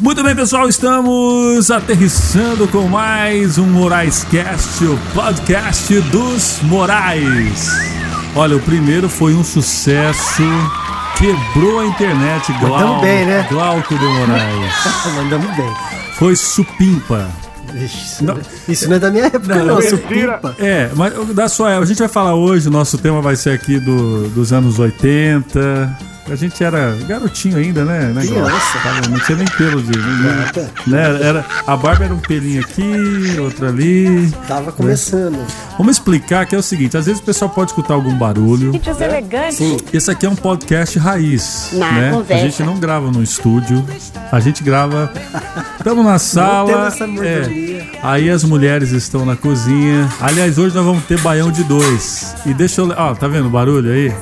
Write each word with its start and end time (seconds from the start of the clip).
Muito 0.00 0.22
bem, 0.24 0.34
pessoal, 0.34 0.66
estamos 0.66 1.70
aterrissando 1.70 2.66
com 2.66 2.88
mais 2.88 3.58
um 3.58 3.66
Moraes 3.66 4.24
Cast, 4.24 4.82
o 4.82 4.98
podcast 5.12 6.00
dos 6.00 6.58
Morais. 6.62 7.68
Olha, 8.34 8.56
o 8.56 8.60
primeiro 8.60 9.10
foi 9.10 9.34
um 9.34 9.44
sucesso, 9.44 10.42
quebrou 11.18 11.80
a 11.80 11.86
internet, 11.86 12.50
Glau... 12.60 12.78
Mandamos 12.78 13.02
bem, 13.02 13.26
né? 13.26 13.46
Glauco 13.50 13.98
de 13.98 14.04
Moraes. 14.06 14.74
Mandamos 15.16 15.54
bem. 15.54 15.70
Foi 16.14 16.34
supimpa. 16.34 17.28
Isso, 17.74 18.24
não, 18.24 18.38
isso 18.66 18.88
não 18.88 18.96
é 18.96 18.98
da 18.98 19.10
minha 19.10 19.26
época, 19.26 19.54
não. 19.54 19.66
não 19.66 19.82
supimpa. 19.82 20.56
É, 20.58 20.90
mas 20.96 21.12
da 21.34 21.46
sua 21.46 21.72
época. 21.72 21.84
A 21.84 21.88
gente 21.88 21.98
vai 21.98 22.08
falar 22.08 22.34
hoje, 22.34 22.68
o 22.68 22.70
nosso 22.70 22.96
tema 22.96 23.20
vai 23.20 23.36
ser 23.36 23.50
aqui 23.50 23.78
do, 23.78 24.30
dos 24.30 24.50
anos 24.50 24.78
80 24.78 26.10
a 26.30 26.36
gente 26.36 26.62
era 26.62 26.96
garotinho 27.08 27.56
ainda, 27.56 27.84
né? 27.84 28.12
né 28.14 28.22
Criança. 28.22 29.08
Não 29.10 29.18
tinha 29.18 29.38
nem 29.38 29.46
pelo 29.48 29.82
de. 29.82 29.98
Né? 29.98 30.52
né? 30.86 31.22
Era, 31.22 31.44
a 31.66 31.76
barba 31.76 32.04
era 32.04 32.14
um 32.14 32.18
pelinho 32.18 32.60
aqui, 32.62 33.36
outro 33.40 33.66
ali. 33.66 34.30
Tava 34.46 34.70
começando. 34.70 35.36
Né? 35.36 35.46
Vamos 35.76 35.96
explicar 35.96 36.46
que 36.46 36.54
é 36.54 36.58
o 36.58 36.62
seguinte: 36.62 36.96
às 36.96 37.06
vezes 37.06 37.20
o 37.20 37.24
pessoal 37.24 37.50
pode 37.50 37.70
escutar 37.70 37.94
algum 37.94 38.14
barulho. 38.14 38.70
Vídeos 38.72 39.00
elegantes. 39.00 39.56
Sim. 39.56 39.76
Esse 39.92 40.10
aqui 40.10 40.24
é 40.24 40.28
um 40.28 40.36
podcast 40.36 40.98
raiz. 40.98 41.70
Na 41.72 41.92
né? 41.92 42.10
Conversa. 42.12 42.44
A 42.44 42.48
gente 42.48 42.62
não 42.62 42.78
grava 42.78 43.10
no 43.10 43.22
estúdio. 43.22 43.84
A 44.30 44.38
gente 44.38 44.62
grava. 44.62 45.12
Estamos 45.78 46.04
na 46.04 46.18
sala. 46.18 46.92
É, 47.22 47.98
aí 48.02 48.30
as 48.30 48.44
mulheres 48.44 48.92
estão 48.92 49.24
na 49.24 49.34
cozinha. 49.34 50.08
Aliás, 50.20 50.58
hoje 50.58 50.74
nós 50.76 50.84
vamos 50.84 51.04
ter 51.04 51.18
baião 51.20 51.50
de 51.50 51.64
dois. 51.64 52.36
E 52.46 52.54
deixa 52.54 52.82
eu. 52.82 52.94
Ó, 52.96 53.14
tá 53.14 53.26
vendo 53.26 53.46
o 53.46 53.50
barulho 53.50 53.90
aí? 53.90 54.12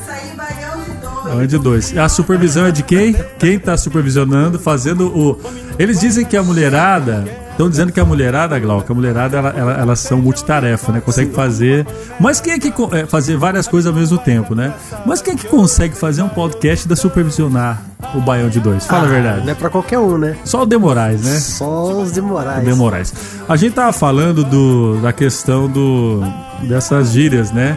É 1.43 1.47
de 1.47 1.59
dois. 1.59 1.97
A 1.97 2.09
supervisão 2.09 2.67
é 2.67 2.71
de 2.71 2.83
quem? 2.83 3.15
Quem 3.39 3.59
tá 3.59 3.77
supervisionando, 3.77 4.59
fazendo 4.59 5.07
o. 5.07 5.39
Eles 5.79 6.01
dizem 6.01 6.25
que 6.25 6.37
a 6.37 6.43
mulherada. 6.43 7.25
Estão 7.59 7.69
dizendo 7.69 7.91
que 7.91 7.99
a 7.99 8.05
mulherada, 8.05 8.57
Glauca, 8.61 8.93
a 8.93 8.95
mulherada, 8.95 9.37
ela, 9.37 9.49
ela, 9.49 9.73
elas 9.73 9.99
são 9.99 10.23
multitarefa, 10.23 10.93
né? 10.93 11.01
Consegue 11.01 11.35
fazer. 11.35 11.85
Mas 12.21 12.41
quem 12.41 12.53
é 12.53 12.59
que. 12.59 12.73
É, 12.93 13.05
fazer 13.05 13.37
várias 13.37 13.67
coisas 13.67 13.93
ao 13.93 13.99
mesmo 13.99 14.17
tempo, 14.17 14.55
né? 14.55 14.73
Mas 15.05 15.21
quem 15.21 15.35
é 15.35 15.37
que 15.37 15.49
consegue 15.49 15.97
fazer 15.97 16.23
um 16.23 16.29
podcast 16.29 16.87
da 16.87 16.95
supervisionar 16.95 17.83
o 18.15 18.21
Baião 18.21 18.49
de 18.49 18.61
Dois? 18.61 18.87
Fala 18.87 19.03
ah, 19.03 19.07
a 19.07 19.09
verdade. 19.09 19.45
Não 19.45 19.51
é 19.51 19.55
pra 19.57 19.69
qualquer 19.69 19.99
um, 19.99 20.17
né? 20.17 20.37
Só 20.45 20.63
o 20.63 20.67
Demorais, 20.67 21.21
né? 21.25 21.37
Só 21.41 22.01
os 22.01 22.13
Demorais. 22.13 22.63
O 22.63 22.65
Demorais. 22.65 23.13
A 23.49 23.57
gente 23.57 23.75
tava 23.75 23.93
falando 23.93 24.45
do, 24.45 25.01
da 25.01 25.13
questão 25.13 25.67
do, 25.69 26.23
dessas 26.63 27.11
gírias, 27.11 27.51
né? 27.51 27.77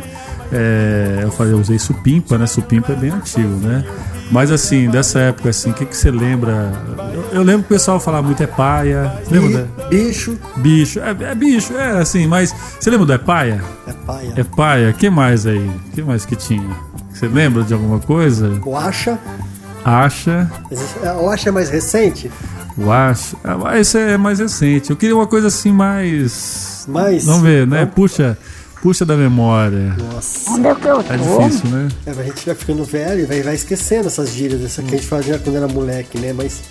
É, 0.52 1.22
eu 1.24 1.32
falei, 1.32 1.54
eu 1.54 1.60
usei 1.60 1.80
supimpa, 1.80 2.38
né? 2.38 2.46
Supimpa 2.46 2.92
é 2.92 2.96
bem 2.96 3.12
antigo, 3.12 3.56
né? 3.66 3.86
Mas 4.32 4.52
assim, 4.52 4.90
dessa 4.90 5.20
época, 5.20 5.50
assim, 5.50 5.72
o 5.72 5.74
que, 5.74 5.86
que 5.86 5.96
você 5.96 6.10
lembra? 6.10 6.72
Eu, 7.14 7.26
eu, 7.34 7.44
lembro 7.44 7.64
que 7.64 7.74
o 7.74 7.78
pessoal 7.78 8.00
falava 8.00 8.26
muito 8.26 8.42
é 8.42 8.48
paia. 8.48 9.14
Você 9.24 9.40
lembra? 9.40 9.68
Bicho. 9.90 10.38
Bicho. 10.58 11.00
É, 11.00 11.10
é, 11.10 11.36
bicho, 11.36 11.76
é 11.76 12.00
assim, 12.00 12.28
mas 12.28 12.56
você 12.80 12.90
lembra 12.90 13.06
do 13.06 13.14
é 13.14 13.18
paia? 13.18 13.62
É 13.86 13.94
paia. 13.94 14.34
É 14.38 14.44
paia. 14.44 14.94
que 14.94 15.10
mais 15.10 15.46
aí? 15.46 15.70
que 15.94 16.02
mais 16.02 16.26
que 16.26 16.36
tinha? 16.36 16.76
Você 17.14 17.28
lembra 17.28 17.64
de 17.64 17.74
alguma 17.74 18.00
coisa? 18.00 18.60
O 18.66 18.76
acha. 18.76 19.20
Acha. 19.84 20.50
O 21.22 21.30
acha 21.30 21.50
é 21.50 21.52
mais 21.52 21.70
recente? 21.70 22.32
O 22.78 22.90
acha. 22.90 23.36
Ah, 23.44 23.78
esse 23.78 23.98
é 23.98 24.18
mais 24.18 24.40
recente. 24.40 24.92
Eu 24.92 24.96
queria 24.96 25.16
uma 25.16 25.28
coisa 25.28 25.48
assim 25.48 25.74
mais. 25.74 26.86
Mais. 26.88 27.26
Vamos 27.26 27.42
ver, 27.42 27.68
né? 27.68 27.86
Puxa. 27.86 28.38
Puxa 28.82 29.06
da 29.06 29.16
memória. 29.16 29.96
Nossa. 30.12 30.50
Onde 30.52 30.68
é 30.68 30.76
que 30.76 30.88
eu 30.88 31.04
tô? 31.04 31.14
É 31.14 31.18
difícil, 31.18 31.70
né? 31.70 31.88
É, 32.06 32.10
a 32.10 32.24
gente 32.24 32.46
vai 32.46 32.56
ficando 32.56 32.84
velho 32.84 33.22
e 33.22 33.26
vai, 33.26 33.42
vai 33.44 33.54
esquecendo 33.54 34.08
essas 34.08 34.34
gírias, 34.34 34.64
essa 34.64 34.82
que 34.82 34.96
a 34.96 34.98
gente 34.98 35.08
fazia 35.08 35.38
quando 35.38 35.56
era 35.56 35.68
moleque, 35.68 36.18
né? 36.18 36.34
Mas. 36.34 36.62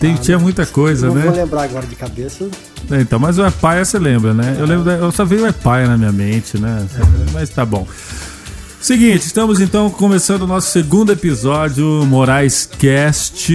Tem, 0.00 0.14
ah, 0.14 0.18
tinha 0.18 0.38
muita 0.38 0.66
coisa, 0.66 1.06
não 1.06 1.14
né? 1.14 1.24
Não 1.24 1.32
vou 1.32 1.40
lembrar 1.40 1.62
agora 1.62 1.86
de 1.86 1.94
cabeça. 1.94 2.48
É, 2.90 3.00
então, 3.00 3.20
mas 3.20 3.38
o 3.38 3.46
Epaia 3.46 3.84
você 3.84 3.98
lembra, 3.98 4.34
né? 4.34 4.56
Eu 4.58 4.66
lembro, 4.66 4.90
eu 4.90 5.12
só 5.12 5.24
veio 5.24 5.44
o 5.44 5.46
Epaia 5.46 5.86
na 5.86 5.96
minha 5.96 6.12
mente, 6.12 6.58
né? 6.58 6.86
Mas 7.32 7.50
tá 7.50 7.64
bom. 7.64 7.86
Seguinte, 8.80 9.26
estamos 9.26 9.60
então 9.60 9.90
começando 9.90 10.42
o 10.42 10.46
nosso 10.46 10.70
segundo 10.70 11.12
episódio, 11.12 11.84
Moraes 12.06 12.68
Cast, 12.78 13.52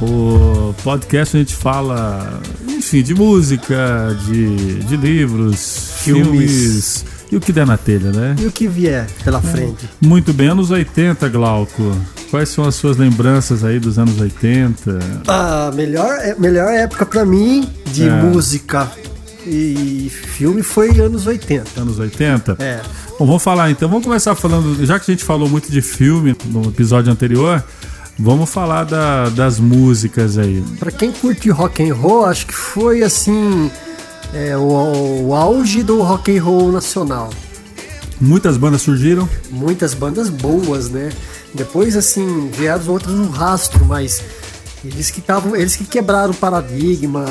o 0.00 0.72
podcast 0.84 1.36
a 1.36 1.40
gente 1.40 1.56
fala, 1.56 2.40
enfim, 2.68 3.02
de 3.02 3.12
música, 3.12 4.16
de, 4.24 4.76
de 4.84 4.96
livros, 4.96 5.90
filmes, 5.98 7.04
filmes 7.04 7.19
e 7.30 7.36
o 7.36 7.40
que 7.40 7.52
der 7.52 7.66
na 7.66 7.76
telha, 7.76 8.10
né? 8.10 8.36
E 8.40 8.46
o 8.46 8.52
que 8.52 8.66
vier 8.66 9.06
pela 9.22 9.40
frente. 9.40 9.88
Muito 10.00 10.32
bem, 10.32 10.48
anos 10.48 10.70
80, 10.70 11.28
Glauco. 11.28 11.96
Quais 12.30 12.48
são 12.48 12.64
as 12.64 12.74
suas 12.74 12.96
lembranças 12.96 13.64
aí 13.64 13.78
dos 13.78 13.98
anos 13.98 14.20
80? 14.20 14.98
A 15.28 15.70
melhor, 15.74 16.18
é, 16.20 16.34
melhor 16.38 16.72
época 16.72 17.06
para 17.06 17.24
mim 17.24 17.68
de 17.92 18.08
é. 18.08 18.22
música 18.22 18.90
e 19.46 20.10
filme 20.10 20.62
foi 20.62 21.00
anos 21.00 21.26
80. 21.26 21.80
Anos 21.80 21.98
80? 21.98 22.56
É. 22.58 22.80
Bom, 23.18 23.26
vamos 23.26 23.42
falar 23.42 23.70
então. 23.70 23.88
Vamos 23.88 24.04
começar 24.04 24.34
falando, 24.34 24.84
já 24.84 24.98
que 24.98 25.10
a 25.10 25.14
gente 25.14 25.24
falou 25.24 25.48
muito 25.48 25.70
de 25.70 25.82
filme 25.82 26.36
no 26.46 26.68
episódio 26.68 27.12
anterior, 27.12 27.62
vamos 28.18 28.50
falar 28.50 28.84
da, 28.84 29.28
das 29.28 29.58
músicas 29.58 30.38
aí. 30.38 30.62
Para 30.78 30.90
quem 30.90 31.12
curte 31.12 31.50
rock 31.50 31.88
and 31.88 31.94
roll, 31.94 32.26
acho 32.26 32.46
que 32.46 32.54
foi 32.54 33.02
assim 33.02 33.70
é, 34.34 34.56
o, 34.56 35.26
o 35.26 35.34
auge 35.34 35.82
do 35.82 36.02
rock 36.02 36.36
and 36.36 36.42
roll 36.42 36.72
nacional. 36.72 37.30
Muitas 38.20 38.56
bandas 38.56 38.82
surgiram? 38.82 39.28
Muitas 39.50 39.94
bandas 39.94 40.28
boas, 40.28 40.90
né? 40.90 41.10
Depois, 41.54 41.96
assim, 41.96 42.48
vieram 42.50 42.92
outros 42.92 43.14
no 43.14 43.28
rastro, 43.28 43.84
mas 43.84 44.22
eles 44.84 45.10
que 45.10 45.20
estavam, 45.20 45.56
eles 45.56 45.74
que 45.74 45.84
quebraram 45.84 46.32
o 46.32 46.36
paradigma, 46.36 47.24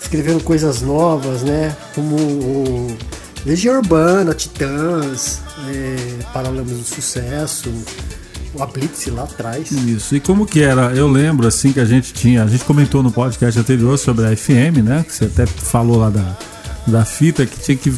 escreveram 0.00 0.40
coisas 0.40 0.82
novas, 0.82 1.42
né? 1.42 1.76
Como 1.94 2.16
o 2.16 2.96
Legião 3.44 3.76
Urbana, 3.76 4.34
Titãs, 4.34 5.40
é, 5.68 6.24
Paralamas 6.32 6.72
do 6.72 6.84
Sucesso, 6.84 7.72
o 8.56 8.62
Ablitz 8.62 9.06
lá 9.08 9.24
atrás. 9.24 9.70
Isso, 9.70 10.16
e 10.16 10.20
como 10.20 10.46
que 10.46 10.62
era? 10.62 10.92
Eu 10.94 11.08
lembro 11.08 11.46
assim 11.46 11.72
que 11.72 11.80
a 11.80 11.84
gente 11.84 12.12
tinha, 12.12 12.42
a 12.42 12.46
gente 12.46 12.64
comentou 12.64 13.02
no 13.02 13.10
podcast 13.10 13.58
anterior 13.58 13.98
sobre 13.98 14.26
a 14.26 14.36
FM, 14.36 14.82
né? 14.82 15.04
Que 15.06 15.14
você 15.14 15.24
até 15.26 15.46
falou 15.46 15.98
lá 15.98 16.10
da, 16.10 16.36
da 16.86 17.04
fita 17.04 17.44
que 17.44 17.58
tinha 17.58 17.76
que 17.76 17.92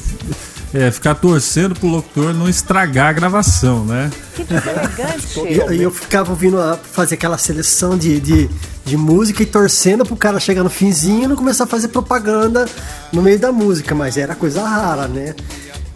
é, 0.74 0.90
ficar 0.90 1.14
torcendo 1.14 1.74
pro 1.74 1.88
locutor 1.88 2.34
não 2.34 2.48
estragar 2.48 3.08
a 3.08 3.12
gravação, 3.12 3.84
né? 3.84 4.10
Que 4.34 4.44
deselegante. 4.44 5.40
e 5.48 5.56
eu, 5.56 5.72
eu 5.72 5.90
ficava 5.90 6.30
ouvindo 6.30 6.58
fazer 6.92 7.14
aquela 7.14 7.38
seleção 7.38 7.96
de, 7.96 8.20
de, 8.20 8.50
de, 8.84 8.96
música 8.96 9.42
e 9.42 9.46
torcendo 9.46 10.04
pro 10.04 10.16
cara 10.16 10.38
chegar 10.38 10.62
no 10.62 10.70
finzinho 10.70 11.24
e 11.24 11.26
não 11.26 11.36
começar 11.36 11.64
a 11.64 11.66
fazer 11.66 11.88
propaganda 11.88 12.66
no 13.12 13.22
meio 13.22 13.38
da 13.38 13.50
música, 13.50 13.94
mas 13.94 14.16
era 14.16 14.34
coisa 14.34 14.62
rara, 14.62 15.08
né? 15.08 15.34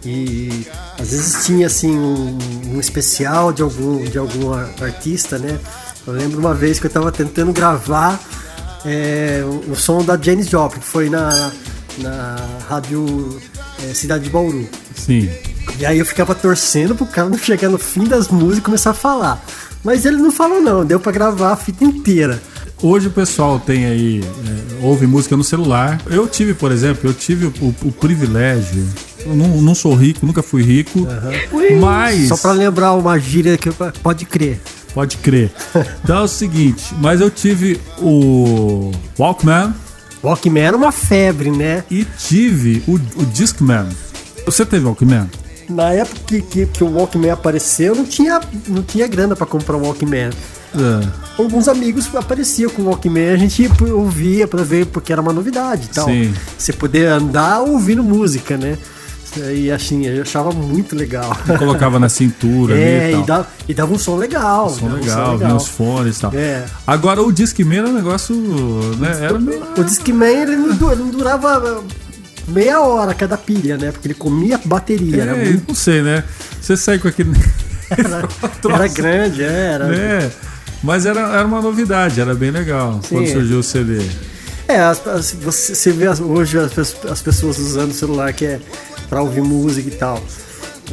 E 0.05 0.67
às 0.99 1.11
vezes 1.11 1.45
tinha 1.45 1.67
assim 1.67 1.97
um, 1.97 2.37
um 2.73 2.79
especial 2.79 3.53
de 3.53 3.61
algum, 3.61 4.03
de 4.03 4.17
algum 4.17 4.53
artista, 4.53 5.37
né? 5.37 5.57
Eu 6.05 6.13
lembro 6.13 6.39
uma 6.39 6.53
vez 6.53 6.79
que 6.79 6.85
eu 6.85 6.89
estava 6.89 7.11
tentando 7.11 7.53
gravar 7.53 8.19
é, 8.85 9.43
o, 9.69 9.75
som 9.75 10.03
da 10.03 10.17
Janis 10.17 10.47
Joplin, 10.47 10.79
que 10.79 10.85
foi 10.85 11.09
na, 11.09 11.51
na 11.99 12.35
rádio 12.67 13.39
é, 13.83 13.93
Cidade 13.93 14.25
de 14.25 14.29
Bauru. 14.29 14.67
Sim. 14.95 15.29
E 15.79 15.85
aí 15.85 15.97
eu 15.97 16.05
ficava 16.05 16.35
torcendo 16.35 16.93
pro 16.93 17.05
cara 17.05 17.35
chegar 17.37 17.69
no 17.69 17.77
fim 17.77 18.03
das 18.03 18.27
músicas 18.27 18.57
e 18.57 18.61
começar 18.61 18.91
a 18.91 18.93
falar. 18.93 19.43
Mas 19.83 20.05
ele 20.05 20.17
não 20.17 20.31
falou 20.31 20.61
não, 20.61 20.85
deu 20.85 20.99
para 20.99 21.11
gravar 21.11 21.53
a 21.53 21.55
fita 21.55 21.83
inteira. 21.83 22.41
Hoje 22.81 23.07
o 23.07 23.11
pessoal 23.11 23.59
tem 23.59 23.85
aí, 23.85 24.21
é, 24.21 24.85
ouve 24.85 25.07
música 25.07 25.37
no 25.37 25.43
celular. 25.43 26.01
Eu 26.07 26.27
tive, 26.27 26.53
por 26.53 26.69
exemplo, 26.71 27.09
eu 27.09 27.13
tive 27.13 27.45
o, 27.45 27.75
o 27.81 27.91
privilégio. 27.91 28.85
Não, 29.25 29.61
não, 29.61 29.75
sou 29.75 29.93
rico, 29.95 30.25
nunca 30.25 30.43
fui 30.43 30.63
rico. 30.63 30.99
Uhum. 30.99 31.79
Mas. 31.79 32.27
Só 32.27 32.37
para 32.37 32.51
lembrar 32.51 32.93
uma 32.93 33.17
gíria 33.19 33.57
que 33.57 33.69
pode 34.01 34.25
crer. 34.25 34.59
Pode 34.93 35.17
crer. 35.17 35.51
Então 36.03 36.17
é 36.17 36.21
o 36.21 36.27
seguinte, 36.27 36.93
mas 36.99 37.19
eu 37.19 37.31
tive 37.31 37.79
o 37.99 38.91
Walkman. 39.17 39.73
Walkman 40.23 40.63
era 40.63 40.77
uma 40.77 40.91
febre, 40.91 41.49
né? 41.49 41.83
E 41.89 42.05
tive 42.05 42.83
o, 42.87 42.93
o 42.93 43.25
Discman. 43.25 43.87
Você 44.45 44.65
teve 44.65 44.85
Walkman? 44.85 45.29
Na 45.69 45.91
época 45.93 46.19
que, 46.27 46.41
que, 46.41 46.65
que, 46.67 46.83
o 46.83 46.91
Walkman 46.93 47.31
apareceu, 47.31 47.95
não 47.95 48.05
tinha, 48.05 48.39
não 48.67 48.83
tinha 48.83 49.07
grana 49.07 49.35
para 49.35 49.45
comprar 49.45 49.77
um 49.77 49.81
Walkman. 49.81 50.29
É. 50.29 51.07
Alguns 51.37 51.67
amigos 51.67 52.13
apareciam 52.15 52.69
com 52.69 52.83
o 52.83 52.85
Walkman, 52.85 53.29
a 53.29 53.37
gente 53.37 53.69
ouvia 53.91 54.47
para 54.47 54.63
ver 54.63 54.85
porque 54.87 55.11
era 55.11 55.21
uma 55.21 55.33
novidade 55.33 55.87
e 55.91 55.93
tal. 55.93 56.05
Sim. 56.05 56.33
Você 56.57 56.73
poder 56.73 57.07
andar 57.07 57.61
ouvindo 57.61 58.03
música, 58.03 58.57
né? 58.57 58.77
E 59.53 59.71
assim, 59.71 60.05
eu 60.05 60.21
achava 60.21 60.51
muito 60.51 60.95
legal. 60.95 61.35
E 61.47 61.57
colocava 61.57 61.99
na 61.99 62.09
cintura 62.09 62.75
é, 62.77 63.11
e, 63.11 63.19
e, 63.19 63.23
dava, 63.25 63.47
e 63.67 63.73
dava 63.73 63.93
um 63.93 63.97
som 63.97 64.15
legal. 64.15 64.67
Um 64.67 64.69
som 64.69 64.87
legal, 64.89 65.37
um 65.37 65.55
os 65.55 65.67
fones 65.67 66.17
e 66.17 66.21
tal. 66.21 66.31
É. 66.33 66.65
Agora 66.85 67.21
o 67.21 67.31
Discman 67.31 67.79
era 67.79 67.89
um 67.89 67.93
negócio. 67.93 68.35
Né, 68.99 69.17
era 69.21 69.39
meio... 69.39 69.63
O 69.77 69.83
Discman 69.83 70.41
ele 70.41 70.55
não 70.55 71.09
durava 71.09 71.83
meia 72.47 72.79
hora 72.81 73.13
cada 73.13 73.37
pilha, 73.37 73.77
né? 73.77 73.91
Porque 73.91 74.07
ele 74.07 74.15
comia 74.15 74.59
bateria. 74.63 75.17
É, 75.17 75.19
era 75.21 75.35
muito... 75.35 75.67
Não 75.67 75.75
sei, 75.75 76.01
né? 76.01 76.23
Você 76.61 76.77
sai 76.77 76.99
com 76.99 77.07
aquele. 77.07 77.31
Era, 77.95 78.27
era 78.73 78.87
grande, 78.87 79.43
é, 79.43 79.71
era. 79.73 79.95
É. 79.95 80.31
Mas 80.81 81.05
era, 81.05 81.19
era 81.19 81.45
uma 81.45 81.61
novidade, 81.61 82.19
era 82.19 82.33
bem 82.33 82.49
legal 82.49 82.99
Sim. 83.03 83.15
quando 83.15 83.27
surgiu 83.27 83.59
o 83.59 83.63
CD. 83.63 84.01
É, 84.67 84.79
as, 84.79 85.05
as, 85.05 85.31
você, 85.33 85.75
você 85.75 85.91
vê 85.91 86.07
as, 86.07 86.19
hoje 86.19 86.57
as, 86.57 86.77
as 87.05 87.21
pessoas 87.21 87.59
usando 87.59 87.91
o 87.91 87.93
celular 87.93 88.33
que 88.33 88.45
é 88.45 88.59
pra 89.13 89.21
ouvir 89.21 89.43
música 89.43 89.87
e 89.87 89.91
tal. 89.91 90.19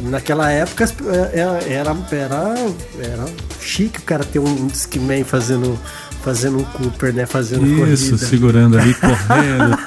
Naquela 0.03 0.51
época 0.51 0.85
é, 0.85 1.39
é, 1.39 1.73
era, 1.73 1.97
era, 2.11 2.55
era 3.03 3.25
chique 3.59 3.97
o 3.97 4.03
cara 4.03 4.23
ter 4.23 4.37
um 4.37 4.67
Discman 4.67 5.23
fazendo, 5.23 5.77
fazendo 6.21 6.59
um 6.59 6.63
Cooper, 6.63 7.13
né? 7.13 7.25
Fazendo 7.25 7.65
Isso, 7.65 8.11
corrida. 8.11 8.17
segurando 8.17 8.77
ali, 8.77 8.93
correndo. 9.01 9.77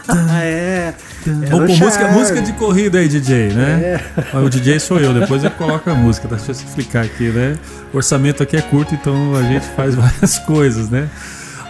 é. 0.43 0.95
Vamos 1.49 1.79
pôr 1.79 1.87
música, 1.87 2.09
música 2.09 2.43
de 2.43 2.53
corrida 2.55 2.99
aí, 2.99 3.09
DJ, 3.09 3.55
né? 3.55 4.01
É. 4.35 4.39
O 4.39 4.51
DJ 4.51 4.81
sou 4.81 4.99
eu, 4.99 5.15
depois 5.15 5.45
eu 5.45 5.51
coloco 5.53 5.89
a 5.89 5.95
música, 5.95 6.27
deixa 6.27 6.51
eu 6.51 6.53
explicar 6.53 7.05
aqui, 7.05 7.29
né? 7.29 7.57
O 7.93 7.97
orçamento 7.99 8.43
aqui 8.43 8.57
é 8.57 8.63
curto, 8.63 8.95
então 8.95 9.37
a 9.37 9.43
gente 9.43 9.67
faz 9.77 9.95
várias 9.95 10.41
coisas, 10.41 10.91
né? 10.91 11.09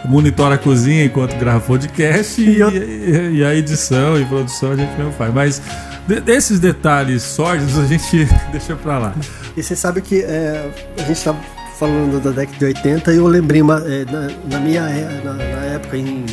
Monitora 0.06 0.54
a 0.56 0.58
cozinha 0.58 1.04
enquanto 1.04 1.36
grava 1.36 1.60
podcast 1.60 2.40
e, 2.40 2.60
e, 2.62 3.36
e 3.36 3.44
a 3.44 3.54
edição 3.54 4.20
e 4.20 4.24
produção 4.24 4.72
a 4.72 4.76
gente 4.76 4.94
mesmo 4.98 5.12
faz. 5.12 5.32
Mas 5.32 5.62
desses 6.06 6.60
detalhes 6.60 7.22
sórdidos 7.22 7.78
a 7.78 7.86
gente 7.86 8.28
deixa 8.52 8.76
pra 8.76 8.98
lá. 8.98 9.14
E 9.56 9.62
você 9.62 9.74
sabe 9.74 10.00
que 10.00 10.22
é, 10.22 10.70
a 10.98 11.02
gente 11.02 11.22
tá 11.22 11.34
falando 11.78 12.22
da 12.22 12.30
década 12.30 12.58
de 12.58 12.64
80 12.64 13.12
e 13.12 13.16
eu 13.16 13.26
lembrei 13.26 13.60
uma, 13.60 13.78
é, 13.78 14.04
na, 14.04 14.30
na, 14.50 14.60
minha 14.60 14.82
na, 15.24 15.32
na 15.32 15.64
época 15.74 15.96
em, 15.96 16.24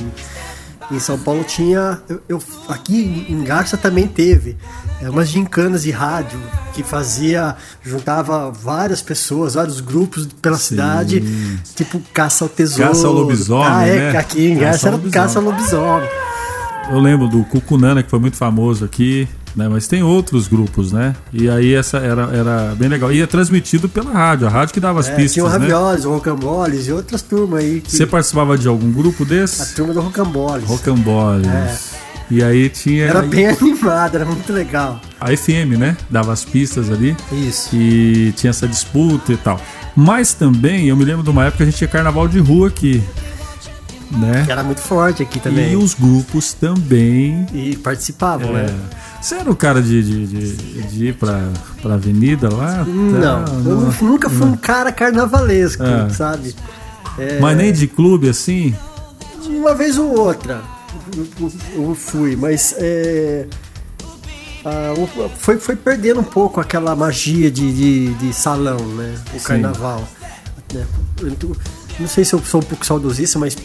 em 0.92 1.00
São 1.00 1.18
Paulo 1.18 1.44
tinha 1.44 2.00
eu, 2.08 2.22
eu, 2.30 2.44
aqui 2.70 3.26
em 3.28 3.44
Garça 3.44 3.76
também 3.76 4.08
teve 4.08 4.56
é, 5.02 5.10
umas 5.10 5.30
gincanas 5.30 5.82
de 5.84 5.92
rádio 5.92 6.40
que 6.74 6.84
fazia 6.84 7.56
juntava 7.84 8.52
várias 8.52 9.02
pessoas 9.02 9.56
vários 9.56 9.82
grupos 9.82 10.28
pela 10.42 10.58
Sim. 10.58 10.70
cidade 10.70 11.24
tipo 11.76 12.00
caça 12.14 12.46
ao 12.46 12.50
tesouro 12.50 12.90
caça 12.90 13.08
ao 13.08 13.14
lobisomem 13.14 13.68
ah 13.68 13.88
é 13.88 14.12
né? 14.14 14.20
aqui 14.20 14.46
em 14.46 14.58
Garça 14.58 14.90
era 14.90 15.00
caça 15.12 15.40
ao 15.40 15.46
lobisomem 15.46 16.10
eu 16.92 17.00
lembro 17.00 17.28
do 17.28 17.44
Cucunana 17.46 18.04
que 18.04 18.10
foi 18.10 18.20
muito 18.20 18.38
famoso 18.38 18.86
aqui 18.86 19.28
né? 19.56 19.68
Mas 19.68 19.88
tem 19.88 20.04
outros 20.04 20.48
grupos, 20.48 20.92
né? 20.92 21.16
E 21.32 21.50
aí 21.50 21.74
essa 21.74 21.98
era, 21.98 22.24
era 22.34 22.76
bem 22.76 22.90
legal. 22.90 23.12
E 23.12 23.22
é 23.22 23.28
transmitido 23.28 23.90
pela 23.90 24.12
rádio, 24.12 24.48
a 24.48 24.50
rádio 24.50 24.74
que 24.74 24.80
dava 24.80 25.00
as 25.00 25.10
é, 25.10 25.16
pistas. 25.16 25.34
Tinha 25.34 25.46
o 25.46 25.48
Ravioles, 25.48 26.04
né? 26.04 26.10
o 26.10 26.14
Rocamboles 26.14 26.88
e 26.88 26.92
outras 26.92 27.22
turmas 27.22 27.60
aí. 27.60 27.82
Que... 27.82 27.92
Você 27.92 28.06
participava 28.06 28.58
de 28.58 28.68
algum 28.68 28.92
grupo 28.92 29.26
desses? 29.26 29.72
A 29.72 29.76
turma 29.76 29.94
do 29.94 30.02
Rocamboles. 30.02 30.68
Rocamboles. 30.68 31.48
É. 31.48 32.02
E 32.32 32.42
aí 32.42 32.70
tinha. 32.70 33.06
Era 33.06 33.22
bem 33.22 33.48
animado, 33.48 34.16
era 34.16 34.26
muito 34.26 34.54
legal. 34.54 35.02
A 35.20 35.36
FM, 35.36 35.78
né? 35.78 35.98
Dava 36.10 36.32
as 36.32 36.46
pistas 36.46 36.90
ali. 36.90 37.16
Isso. 37.30 37.76
E 37.76 38.32
tinha 38.38 38.52
essa 38.52 38.66
disputa 38.66 39.34
e 39.34 39.38
tal. 39.38 39.60
Mas 39.94 40.34
também, 40.34 40.88
eu 40.88 40.96
me 40.96 41.04
lembro 41.04 41.24
de 41.24 41.30
uma 41.30 41.44
época 41.44 41.58
que 41.58 41.64
a 41.64 41.66
gente 41.66 41.78
tinha 41.78 41.90
carnaval 41.90 42.30
de 42.30 42.40
rua 42.40 42.70
aqui. 42.70 43.04
Né? 44.10 44.44
Que 44.46 44.52
era 44.52 44.64
muito 44.64 44.82
forte 44.82 45.22
aqui 45.22 45.40
também. 45.40 45.74
E 45.74 45.76
os 45.76 45.94
grupos 45.94 46.54
também. 46.54 47.46
E 47.54 47.76
participavam, 47.76 48.58
é. 48.58 48.64
né? 48.64 48.80
Você 49.22 49.36
era 49.36 49.52
o 49.52 49.56
cara 49.56 49.82
de, 49.82 50.02
de, 50.04 50.28
de, 50.28 50.84
de, 50.84 51.06
ir 51.08 51.14
pra, 51.14 51.50
pra 51.82 51.94
avenida 51.94 52.54
lá? 52.54 52.84
Não, 52.84 53.46
tá, 53.46 53.52
eu 53.54 53.62
não, 53.62 53.92
nunca 54.02 54.30
fui 54.30 54.48
não. 54.48 54.54
um 54.54 54.58
cara 54.58 54.92
carnavalesco, 54.92 55.84
é. 55.84 56.10
sabe? 56.10 56.56
É... 57.20 57.40
Mas 57.40 57.56
nem 57.56 57.72
de 57.72 57.88
clube 57.88 58.28
assim? 58.28 58.76
Uma 59.46 59.76
vez 59.76 59.98
ou 59.98 60.18
outra 60.18 60.62
eu 61.74 61.96
fui, 61.96 62.36
mas 62.36 62.76
é, 62.78 63.48
foi, 65.38 65.58
foi 65.58 65.76
perdendo 65.76 66.20
um 66.20 66.24
pouco 66.24 66.60
aquela 66.60 66.96
magia 66.96 67.50
de, 67.50 67.74
de, 67.74 68.14
de 68.16 68.34
salão, 68.34 68.78
né? 68.96 69.16
O 69.34 69.40
Sim. 69.40 69.46
carnaval. 69.46 70.08
Né? 70.74 70.86
Não 72.00 72.08
sei 72.08 72.24
se 72.24 72.34
eu 72.34 72.42
sou 72.44 72.62
um 72.62 72.64
pouco 72.64 72.86
saudosista, 72.86 73.40
mas 73.40 73.58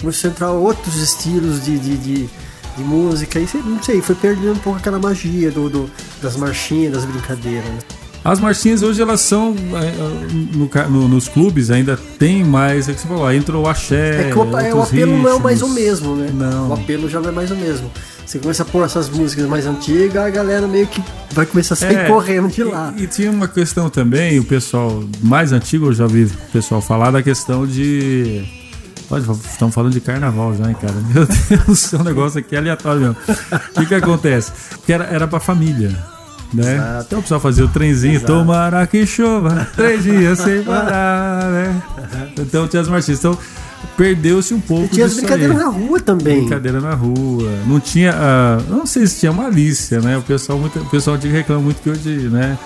começou 0.00 0.28
a 0.28 0.32
entrar 0.32 0.50
outros 0.50 0.96
estilos 0.96 1.64
de, 1.64 1.78
de, 1.78 1.96
de 1.96 2.30
de 2.76 2.82
música, 2.82 3.38
e 3.38 3.46
não 3.64 3.82
sei, 3.82 4.00
foi 4.00 4.14
perdendo 4.14 4.52
um 4.52 4.58
pouco 4.58 4.78
aquela 4.78 4.98
magia 4.98 5.50
do, 5.50 5.68
do 5.68 5.90
das 6.20 6.36
marchinhas, 6.36 6.92
das 6.92 7.04
brincadeiras. 7.04 7.68
Né? 7.68 7.78
As 8.24 8.38
marchinhas 8.38 8.82
hoje 8.82 9.02
elas 9.02 9.20
são 9.20 9.54
é, 9.74 10.56
no, 10.56 10.90
no, 10.90 11.08
nos 11.08 11.28
clubes 11.28 11.70
ainda 11.70 11.98
tem 12.18 12.44
mais, 12.44 12.88
é 12.88 12.92
que 12.92 13.00
você 13.00 13.08
falou, 13.08 13.32
entrou 13.32 13.64
o 13.64 13.68
axé. 13.68 14.28
É 14.28 14.30
que 14.30 14.38
o, 14.38 14.58
é, 14.58 14.72
o 14.72 14.82
apelo 14.82 15.12
ritmos. 15.12 15.22
não 15.22 15.36
é 15.36 15.38
mais 15.40 15.60
o 15.60 15.68
mesmo, 15.68 16.14
né? 16.14 16.30
Não. 16.32 16.70
O 16.70 16.72
apelo 16.72 17.08
já 17.08 17.20
não 17.20 17.30
é 17.30 17.32
mais 17.32 17.50
o 17.50 17.56
mesmo. 17.56 17.90
Você 18.24 18.38
começa 18.38 18.62
a 18.62 18.66
pôr 18.66 18.84
essas 18.84 19.10
músicas 19.10 19.46
mais 19.46 19.66
antigas, 19.66 20.24
a 20.24 20.30
galera 20.30 20.68
meio 20.68 20.86
que 20.86 21.02
vai 21.32 21.44
começar 21.44 21.74
a 21.74 21.76
sair 21.76 21.96
é, 21.96 22.06
correndo 22.06 22.48
de 22.48 22.62
lá. 22.62 22.94
E, 22.96 23.02
e, 23.02 23.06
tinha 23.08 23.30
uma 23.30 23.48
questão 23.48 23.90
também, 23.90 24.38
o 24.38 24.44
pessoal 24.44 25.02
mais 25.20 25.52
antigo, 25.52 25.86
eu 25.86 25.92
já 25.92 26.06
vi 26.06 26.24
o 26.24 26.52
pessoal 26.52 26.80
falar 26.80 27.10
da 27.10 27.22
questão 27.22 27.66
de 27.66 28.61
estamos 29.18 29.74
falando 29.74 29.92
de 29.92 30.00
carnaval 30.00 30.54
já, 30.54 30.68
hein, 30.68 30.76
cara? 30.80 30.94
Meu 31.12 31.26
Deus, 31.26 31.92
o 31.92 32.02
negócio 32.02 32.40
aqui 32.40 32.54
é 32.54 32.58
aleatório 32.58 33.00
mesmo. 33.00 33.16
O 33.70 33.80
que 33.80 33.86
que 33.86 33.94
acontece? 33.94 34.52
Porque 34.70 34.92
era, 34.92 35.04
era 35.04 35.26
pra 35.26 35.40
família. 35.40 35.96
Né? 36.52 36.74
Exato. 36.74 37.04
Então 37.06 37.18
o 37.18 37.22
pessoal 37.22 37.40
fazia 37.40 37.64
o 37.64 37.68
trenzinho, 37.68 38.16
Exato. 38.16 38.32
tomara 38.32 38.86
que 38.86 39.06
chova, 39.06 39.66
três 39.74 40.02
dias 40.02 40.38
sem 40.38 40.62
parar, 40.64 41.50
né? 41.50 41.82
Então 42.38 42.68
tinha 42.68 42.82
as 42.82 42.88
marchinhas. 42.88 43.20
Então 43.20 43.38
perdeu-se 43.96 44.52
um 44.52 44.60
pouco. 44.60 44.84
E 44.84 44.88
tinha 44.88 45.06
as 45.06 45.14
brincadeiras 45.14 45.56
na 45.56 45.68
rua 45.68 46.00
também. 46.00 46.40
Brincadeira 46.40 46.80
na 46.80 46.94
rua. 46.94 47.50
Não 47.66 47.80
tinha. 47.80 48.12
Uh, 48.12 48.70
não 48.70 48.86
sei 48.86 49.06
se 49.06 49.20
tinha 49.20 49.32
malícia, 49.32 50.00
né? 50.00 50.18
O 50.18 50.22
pessoal, 50.22 50.58
muito, 50.58 50.78
o 50.78 50.90
pessoal 50.90 51.16
reclama 51.16 51.62
muito 51.62 51.80
que 51.80 51.88
hoje, 51.88 52.28
né? 52.28 52.58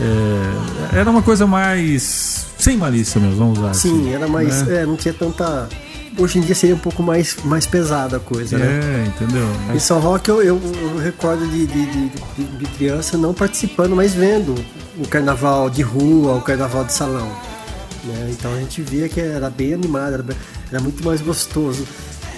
É, 0.00 0.98
era 1.00 1.10
uma 1.10 1.22
coisa 1.22 1.46
mais. 1.46 2.46
sem 2.58 2.76
malícia 2.76 3.20
mesmo, 3.20 3.36
vamos 3.36 3.58
usar 3.58 3.74
Sim, 3.74 4.00
assim, 4.00 4.14
era 4.14 4.28
mais. 4.28 4.62
Né? 4.62 4.82
É, 4.82 4.86
não 4.86 4.96
tinha 4.96 5.14
tanta 5.14 5.68
hoje 6.16 6.38
em 6.38 6.42
dia 6.42 6.54
seria 6.54 6.74
um 6.74 6.78
pouco 6.78 7.02
mais, 7.02 7.36
mais 7.44 7.66
pesada 7.66 8.18
a 8.18 8.20
coisa, 8.20 8.56
é, 8.56 8.58
né? 8.58 8.66
É, 8.66 9.08
entendeu? 9.08 9.46
Em 9.74 9.78
São 9.78 9.98
Roque 9.98 10.30
eu, 10.30 10.42
eu, 10.42 10.60
eu 10.62 10.98
recordo 10.98 11.46
de, 11.46 11.66
de, 11.66 11.86
de, 11.86 12.08
de, 12.44 12.66
criança 12.76 13.18
não 13.18 13.34
participando, 13.34 13.96
mas 13.96 14.14
vendo 14.14 14.54
o 14.96 15.06
carnaval 15.08 15.68
de 15.68 15.82
rua, 15.82 16.34
o 16.34 16.40
carnaval 16.40 16.84
de 16.84 16.92
salão. 16.92 17.28
Né? 18.04 18.28
Então 18.30 18.52
a 18.52 18.58
gente 18.58 18.82
via 18.82 19.08
que 19.08 19.20
era 19.20 19.50
bem 19.50 19.74
animado, 19.74 20.14
era, 20.14 20.24
era 20.70 20.80
muito 20.80 21.04
mais 21.04 21.20
gostoso. 21.20 21.84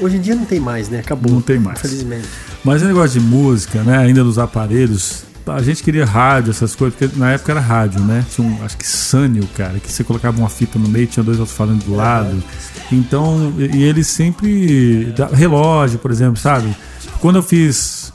Hoje 0.00 0.16
em 0.16 0.20
dia 0.20 0.34
não 0.34 0.44
tem 0.44 0.60
mais, 0.60 0.88
né? 0.88 1.00
Acabou. 1.00 1.32
Não 1.32 1.40
tem 1.40 1.58
mais. 1.58 1.78
Infelizmente. 1.78 2.28
Mas 2.62 2.82
o 2.82 2.86
negócio 2.86 3.18
de 3.18 3.26
música, 3.26 3.82
né? 3.82 3.96
Ainda 3.98 4.22
dos 4.22 4.38
aparelhos, 4.38 5.25
a 5.46 5.62
gente 5.62 5.82
queria 5.82 6.04
rádio, 6.04 6.50
essas 6.50 6.74
coisas, 6.74 6.98
porque 6.98 7.18
na 7.18 7.32
época 7.32 7.52
era 7.52 7.60
rádio, 7.60 8.00
né? 8.00 8.24
Tinha 8.30 8.46
um, 8.46 8.64
acho 8.64 8.76
que 8.76 8.86
Sânio, 8.86 9.46
cara, 9.56 9.78
que 9.78 9.90
você 9.90 10.02
colocava 10.02 10.38
uma 10.38 10.48
fita 10.48 10.78
no 10.78 10.88
meio, 10.88 11.06
tinha 11.06 11.22
dois 11.22 11.38
outros 11.38 11.56
falando 11.56 11.84
do 11.84 11.94
lado. 11.94 12.42
Então, 12.90 13.52
e 13.58 13.82
ele 13.82 14.02
sempre. 14.02 15.12
Relógio, 15.32 15.98
por 15.98 16.10
exemplo, 16.10 16.36
sabe? 16.36 16.74
Quando 17.20 17.36
eu 17.36 17.42
fiz. 17.42 18.12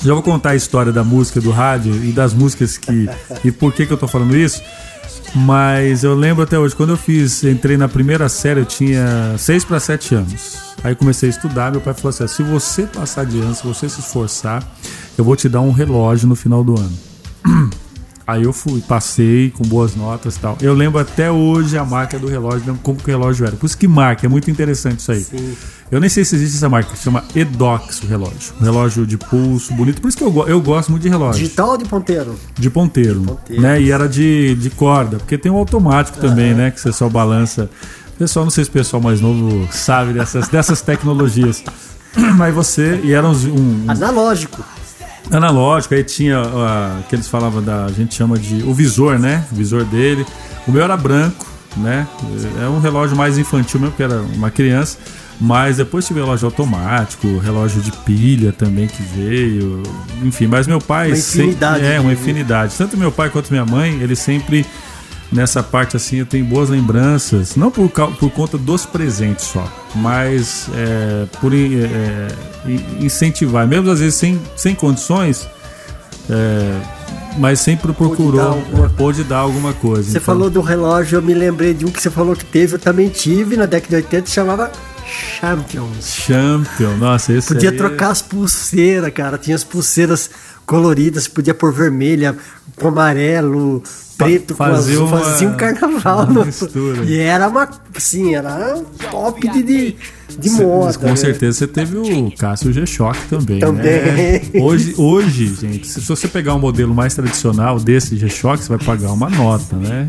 Já 0.00 0.14
vou 0.14 0.22
contar 0.22 0.50
a 0.50 0.56
história 0.56 0.92
da 0.92 1.02
música 1.02 1.40
do 1.40 1.50
rádio 1.50 1.92
e 2.04 2.12
das 2.12 2.32
músicas 2.32 2.78
que. 2.78 3.08
e 3.44 3.50
por 3.50 3.72
que, 3.72 3.84
que 3.84 3.92
eu 3.92 3.96
tô 3.96 4.06
falando 4.06 4.36
isso. 4.36 4.62
Mas 5.34 6.04
eu 6.04 6.14
lembro 6.14 6.42
até 6.42 6.58
hoje, 6.58 6.74
quando 6.74 6.90
eu 6.90 6.96
fiz, 6.96 7.44
entrei 7.44 7.76
na 7.76 7.88
primeira 7.88 8.28
série, 8.28 8.60
eu 8.60 8.64
tinha 8.64 9.36
6 9.36 9.64
para 9.64 9.78
7 9.78 10.14
anos. 10.14 10.68
Aí 10.82 10.94
comecei 10.94 11.28
a 11.28 11.30
estudar, 11.30 11.72
meu 11.72 11.80
pai 11.80 11.94
falou 11.94 12.10
assim: 12.10 12.26
se 12.28 12.42
você 12.42 12.84
passar 12.84 13.26
de 13.26 13.40
ano, 13.40 13.54
se 13.54 13.66
você 13.66 13.88
se 13.88 14.00
esforçar, 14.00 14.62
eu 15.16 15.24
vou 15.24 15.36
te 15.36 15.48
dar 15.48 15.60
um 15.60 15.72
relógio 15.72 16.28
no 16.28 16.36
final 16.36 16.62
do 16.62 16.78
ano. 16.78 17.07
Aí 18.28 18.42
eu 18.42 18.52
fui, 18.52 18.82
passei 18.82 19.50
com 19.56 19.64
boas 19.64 19.96
notas 19.96 20.36
e 20.36 20.38
tal. 20.38 20.58
Eu 20.60 20.74
lembro 20.74 21.00
até 21.00 21.32
hoje 21.32 21.78
a 21.78 21.84
marca 21.84 22.18
do 22.18 22.26
relógio, 22.26 22.78
como 22.82 22.98
que 22.98 23.04
o 23.04 23.06
relógio 23.06 23.46
era. 23.46 23.56
Por 23.56 23.64
isso 23.64 23.78
que 23.78 23.88
marca, 23.88 24.26
é 24.26 24.28
muito 24.28 24.50
interessante 24.50 25.00
isso 25.00 25.10
aí. 25.10 25.22
Sim. 25.22 25.56
Eu 25.90 25.98
nem 25.98 26.10
sei 26.10 26.26
se 26.26 26.36
existe 26.36 26.58
essa 26.58 26.68
marca, 26.68 26.94
chama 26.94 27.24
Edox 27.34 28.02
o 28.02 28.06
relógio. 28.06 28.52
Um 28.60 28.64
relógio 28.64 29.06
de 29.06 29.16
pulso, 29.16 29.72
bonito. 29.72 30.02
Por 30.02 30.08
isso 30.08 30.18
que 30.18 30.24
eu, 30.24 30.46
eu 30.46 30.60
gosto 30.60 30.90
muito 30.90 31.04
de 31.04 31.08
relógio. 31.08 31.42
Digital 31.42 31.70
ou 31.70 31.78
de 31.78 31.86
ponteiro? 31.86 32.38
De 32.54 32.68
ponteiro. 32.68 33.20
De 33.20 33.26
ponteiro. 33.28 33.62
Né? 33.62 33.80
E 33.80 33.90
era 33.90 34.06
de, 34.06 34.54
de 34.56 34.68
corda, 34.68 35.16
porque 35.16 35.38
tem 35.38 35.50
um 35.50 35.56
automático 35.56 36.18
também, 36.18 36.52
né? 36.52 36.70
Que 36.70 36.78
você 36.78 36.92
só 36.92 37.08
balança. 37.08 37.70
Pessoal, 38.18 38.44
não 38.44 38.50
sei 38.50 38.62
se 38.62 38.68
o 38.68 38.72
pessoal 38.74 39.02
mais 39.02 39.22
novo 39.22 39.66
sabe 39.72 40.12
dessas, 40.12 40.48
dessas 40.48 40.82
tecnologias. 40.82 41.64
Mas 42.36 42.54
você, 42.54 43.00
e 43.02 43.14
era 43.14 43.26
um, 43.26 43.32
um. 43.32 43.84
Analógico 43.88 44.62
analógico, 45.30 45.94
aí 45.94 46.04
tinha 46.04 46.40
uh, 46.40 47.02
que 47.08 47.14
eles 47.14 47.28
falavam 47.28 47.62
da, 47.62 47.84
a 47.84 47.92
gente 47.92 48.14
chama 48.14 48.38
de 48.38 48.62
o 48.62 48.74
visor, 48.74 49.18
né? 49.18 49.44
O 49.52 49.54
visor 49.54 49.84
dele. 49.84 50.24
O 50.66 50.72
meu 50.72 50.82
era 50.82 50.96
branco, 50.96 51.46
né? 51.76 52.06
É 52.62 52.68
um 52.68 52.80
relógio 52.80 53.16
mais 53.16 53.38
infantil 53.38 53.80
mesmo, 53.80 53.92
porque 53.92 54.02
era 54.02 54.20
uma 54.20 54.50
criança. 54.50 54.98
Mas 55.40 55.76
depois 55.76 56.04
tive 56.04 56.18
relógio 56.18 56.46
automático, 56.46 57.38
relógio 57.38 57.80
de 57.80 57.92
pilha 57.92 58.52
também 58.52 58.88
que 58.88 59.02
veio, 59.02 59.84
enfim. 60.22 60.48
Mas 60.48 60.66
meu 60.66 60.80
pai 60.80 61.08
uma 61.08 61.16
infinidade, 61.16 61.80
sempre, 61.80 61.94
é 61.94 62.00
uma 62.00 62.12
infinidade. 62.12 62.74
Tanto 62.76 62.96
meu 62.96 63.12
pai 63.12 63.30
quanto 63.30 63.50
minha 63.50 63.64
mãe, 63.64 64.00
eles 64.02 64.18
sempre 64.18 64.66
nessa 65.30 65.62
parte 65.62 65.96
assim 65.96 66.16
eu 66.16 66.26
tenho 66.26 66.44
boas 66.44 66.70
lembranças, 66.70 67.56
não 67.56 67.70
por, 67.70 67.88
por 67.90 68.30
conta 68.30 68.56
dos 68.56 68.86
presentes 68.86 69.44
só, 69.46 69.70
mas 69.94 70.68
é, 70.74 71.26
por 71.40 71.52
é, 71.54 72.28
incentivar, 73.00 73.66
mesmo 73.66 73.90
às 73.90 74.00
vezes 74.00 74.14
sem, 74.14 74.40
sem 74.56 74.74
condições, 74.74 75.48
é, 76.30 76.80
mas 77.38 77.60
sempre 77.60 77.92
procurou, 77.92 78.60
pôde 78.96 79.22
dar, 79.22 79.28
dar 79.28 79.38
alguma 79.38 79.72
coisa. 79.72 80.04
Você 80.04 80.10
então. 80.10 80.22
falou 80.22 80.50
do 80.50 80.60
relógio, 80.60 81.18
eu 81.18 81.22
me 81.22 81.34
lembrei 81.34 81.74
de 81.74 81.84
um 81.84 81.90
que 81.90 82.00
você 82.00 82.10
falou 82.10 82.34
que 82.34 82.44
teve, 82.44 82.74
eu 82.74 82.78
também 82.78 83.08
tive 83.08 83.56
na 83.56 83.66
década 83.66 84.00
de 84.00 84.06
80, 84.06 84.30
chamava 84.30 84.72
Champions. 85.08 86.14
Champion, 86.14 86.96
nossa, 86.98 87.32
esse 87.32 87.48
Podia 87.48 87.70
aí 87.70 87.74
é- 87.74 87.78
trocar 87.78 88.10
as 88.10 88.20
pulseiras, 88.20 89.10
cara. 89.12 89.38
Tinha 89.38 89.56
as 89.56 89.64
pulseiras 89.64 90.30
coloridas, 90.66 91.26
podia 91.26 91.54
pôr 91.54 91.72
vermelha 91.72 92.36
com 92.76 92.88
amarelo, 92.88 93.82
preto 94.18 94.54
com 94.54 94.62
azul. 94.64 95.06
uma- 95.06 95.18
Fazia 95.20 95.48
um 95.48 95.54
carnaval. 95.56 96.26
uma 96.26 96.44
mistura. 96.44 97.04
E 97.04 97.18
era 97.18 97.48
uma, 97.48 97.68
assim, 97.96 98.34
era 98.34 98.76
um 98.76 98.84
top 99.10 99.48
de, 99.48 99.62
de, 99.62 99.96
de 100.38 100.48
Cê- 100.50 100.62
moda. 100.62 100.98
Com 100.98 101.06
né? 101.06 101.16
certeza 101.16 101.58
você 101.58 101.66
teve 101.66 101.96
o 101.96 102.30
Cássio 102.36 102.72
G-Shock 102.72 103.18
também. 103.30 103.60
Também. 103.60 103.82
né? 103.82 104.40
Hoje, 104.60 104.94
hoje, 104.98 105.54
gente, 105.54 105.86
se 105.88 106.00
você 106.00 106.28
pegar 106.28 106.54
um 106.54 106.58
modelo 106.58 106.94
mais 106.94 107.14
tradicional 107.14 107.78
desse 107.80 108.16
G-Shock, 108.16 108.62
você 108.64 108.68
vai 108.68 108.78
pagar 108.78 109.12
uma 109.12 109.30
nota, 109.30 109.76
né? 109.76 110.08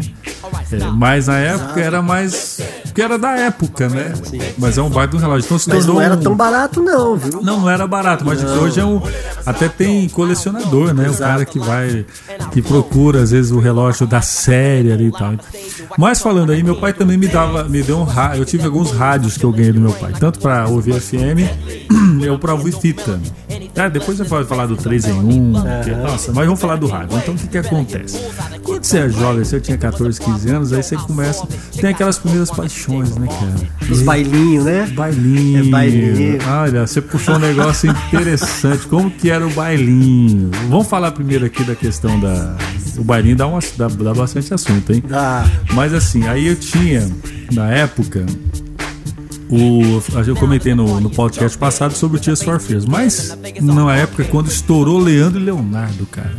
É, 0.71 0.77
mas 0.95 1.27
na 1.27 1.37
época 1.39 1.79
era 1.79 2.01
mais. 2.01 2.59
Porque 2.89 3.01
era 3.01 3.17
da 3.17 3.31
época, 3.37 3.87
né? 3.87 4.13
Mas 4.57 4.77
é 4.77 4.81
um 4.81 4.89
baita 4.89 5.15
do 5.15 5.17
relógio. 5.19 5.45
Então 5.45 5.57
se 5.59 5.69
Mas 5.69 5.85
não 5.85 6.01
era 6.01 6.15
um- 6.15 6.19
tão 6.19 6.35
barato, 6.35 6.81
não, 6.81 7.15
viu? 7.15 7.41
Não, 7.41 7.61
não 7.61 7.69
era 7.69 7.87
barato, 7.87 8.25
mas 8.25 8.43
hoje 8.43 8.79
é 8.79 8.85
um. 8.85 9.01
Até 9.45 9.67
tem 9.69 10.07
colecionador, 10.09 10.93
né? 10.93 11.09
O 11.09 11.17
cara 11.17 11.45
que 11.45 11.59
vai. 11.59 12.05
que 12.51 12.61
procura, 12.61 13.21
às 13.21 13.31
vezes, 13.31 13.51
o 13.51 13.59
relógio 13.59 14.05
da 14.07 14.21
série 14.21 14.91
ali 14.91 15.07
e 15.07 15.11
tal. 15.11 15.33
Mas 15.97 16.19
falando 16.19 16.51
aí, 16.51 16.61
meu 16.63 16.75
pai 16.75 16.91
também 16.93 17.17
me 17.17 17.27
dava. 17.27 17.63
me 17.63 17.81
deu 17.83 17.97
um 17.99 18.03
rádio. 18.03 18.41
Eu 18.41 18.45
tive 18.45 18.65
alguns 18.65 18.91
rádios 18.91 19.37
que 19.37 19.43
eu 19.45 19.51
ganhei 19.51 19.71
do 19.71 19.79
meu 19.79 19.93
pai, 19.93 20.13
tanto 20.19 20.39
pra 20.39 20.67
ouvir 20.67 20.99
FM, 20.99 21.47
eu 22.23 22.37
pra 22.39 22.53
ouvir 22.53 22.73
fita. 22.79 23.19
Ah, 23.79 23.87
depois 23.87 24.17
você 24.17 24.25
pode 24.25 24.45
falar 24.45 24.65
do 24.65 24.75
3 24.75 25.05
em 25.07 25.13
1, 25.13 25.53
porque, 25.53 25.91
nossa, 25.91 26.33
mas 26.33 26.45
vamos 26.45 26.59
falar 26.59 26.75
do 26.75 26.85
rádio. 26.85 27.17
Então 27.17 27.33
o 27.33 27.37
que, 27.37 27.47
que 27.47 27.57
acontece? 27.57 28.19
Quando 28.61 28.83
você 28.83 28.99
é 28.99 29.09
jovem, 29.09 29.45
se 29.45 29.55
eu 29.55 29.61
tinha 29.61 29.77
14, 29.77 30.19
15 30.19 30.49
anos, 30.49 30.73
aí 30.73 30.83
você 30.83 30.97
começa. 30.97 31.47
Tem 31.79 31.89
aquelas 31.89 32.17
primeiras 32.17 32.51
paixões, 32.51 33.15
né, 33.15 33.27
cara? 33.27 33.89
Os 33.89 34.01
bailinhos, 34.01 34.65
né? 34.65 34.85
Bailinho. 34.93 35.67
É 35.67 35.69
bailinho. 35.69 36.39
Olha, 36.47 36.85
você 36.85 37.01
puxou 37.01 37.35
um 37.35 37.39
negócio 37.39 37.89
interessante. 37.89 38.85
Como 38.87 39.09
que 39.09 39.29
era 39.29 39.47
o 39.47 39.49
bailinho? 39.51 40.51
Vamos 40.67 40.87
falar 40.87 41.11
primeiro 41.11 41.45
aqui 41.45 41.63
da 41.63 41.75
questão 41.75 42.19
da. 42.19 42.57
O 42.97 43.03
bailinho 43.03 43.37
dá, 43.37 43.47
uma, 43.47 43.59
dá, 43.77 43.87
dá 43.87 44.13
bastante 44.13 44.53
assunto, 44.53 44.91
hein? 44.91 45.01
Da, 45.07 45.45
Mas 45.73 45.93
assim, 45.93 46.27
aí 46.27 46.47
eu 46.47 46.55
tinha, 46.57 47.09
na 47.53 47.71
época, 47.71 48.25
o, 49.49 50.01
eu 50.25 50.35
comentei 50.35 50.75
no, 50.75 50.99
no 50.99 51.09
podcast 51.09 51.57
passado 51.57 51.93
sobre 51.95 52.17
o 52.17 52.21
Tears 52.21 52.41
for 52.43 52.59
Fears, 52.59 52.85
mas 52.85 53.35
na 53.61 53.95
época 53.95 54.23
quando 54.25 54.47
estourou 54.47 54.99
Leandro 54.99 55.39
e 55.39 55.43
Leonardo, 55.43 56.05
cara, 56.05 56.35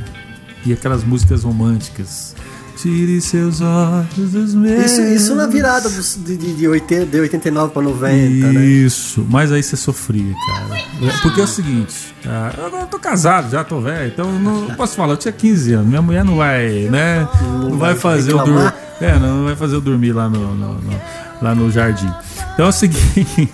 e 0.65 0.73
aquelas 0.73 1.03
músicas 1.05 1.43
românticas. 1.45 2.35
Tire 2.81 3.21
seus 3.21 3.61
olhos 3.61 4.31
dos 4.33 4.55
meus. 4.55 4.87
isso, 4.91 5.03
isso 5.03 5.35
na 5.35 5.47
virada 5.47 5.87
dos, 5.91 6.17
de, 6.25 6.35
de, 6.35 6.55
de, 6.55 6.67
80, 6.67 7.05
de 7.05 7.21
89 7.21 7.75
para 7.75 7.83
90, 7.83 8.53
né? 8.55 8.65
Isso, 8.65 9.27
mas 9.29 9.53
aí 9.53 9.63
você 9.63 9.77
sofria, 9.77 10.33
cara. 10.47 10.81
Porque 11.21 11.43
é 11.43 11.45
o 11.45 11.47
seguinte, 11.47 12.15
ah, 12.25 12.55
eu 12.57 12.65
agora 12.65 12.87
tô 12.87 12.99
casado, 12.99 13.51
já 13.51 13.63
tô 13.63 13.83
velho, 13.83 14.11
então 14.11 14.33
não 14.39 14.63
não 14.69 14.75
posso 14.77 14.97
falar, 14.97 15.13
eu 15.13 15.19
tinha 15.19 15.31
15 15.33 15.75
anos, 15.75 15.89
minha 15.89 16.01
mulher 16.01 16.25
não 16.25 16.37
vai, 16.37 16.89
né? 16.91 17.29
Não, 17.43 17.77
vai 17.77 17.95
fazer 17.97 18.33
eu 18.33 18.39
dormir. 18.43 18.73
É, 18.99 19.19
não, 19.19 19.37
não 19.39 19.45
vai 19.45 19.57
fazer 19.57 19.75
eu 19.75 19.81
dormir 19.83 20.13
lá 20.13 20.31
no, 20.31 20.55
no- 20.55 20.75
no- 20.75 21.01
lá 21.43 21.55
no 21.55 21.71
jardim. 21.71 22.13
Então 22.55 22.67
é 22.67 22.69
o 22.69 22.73
seguinte, 22.73 23.51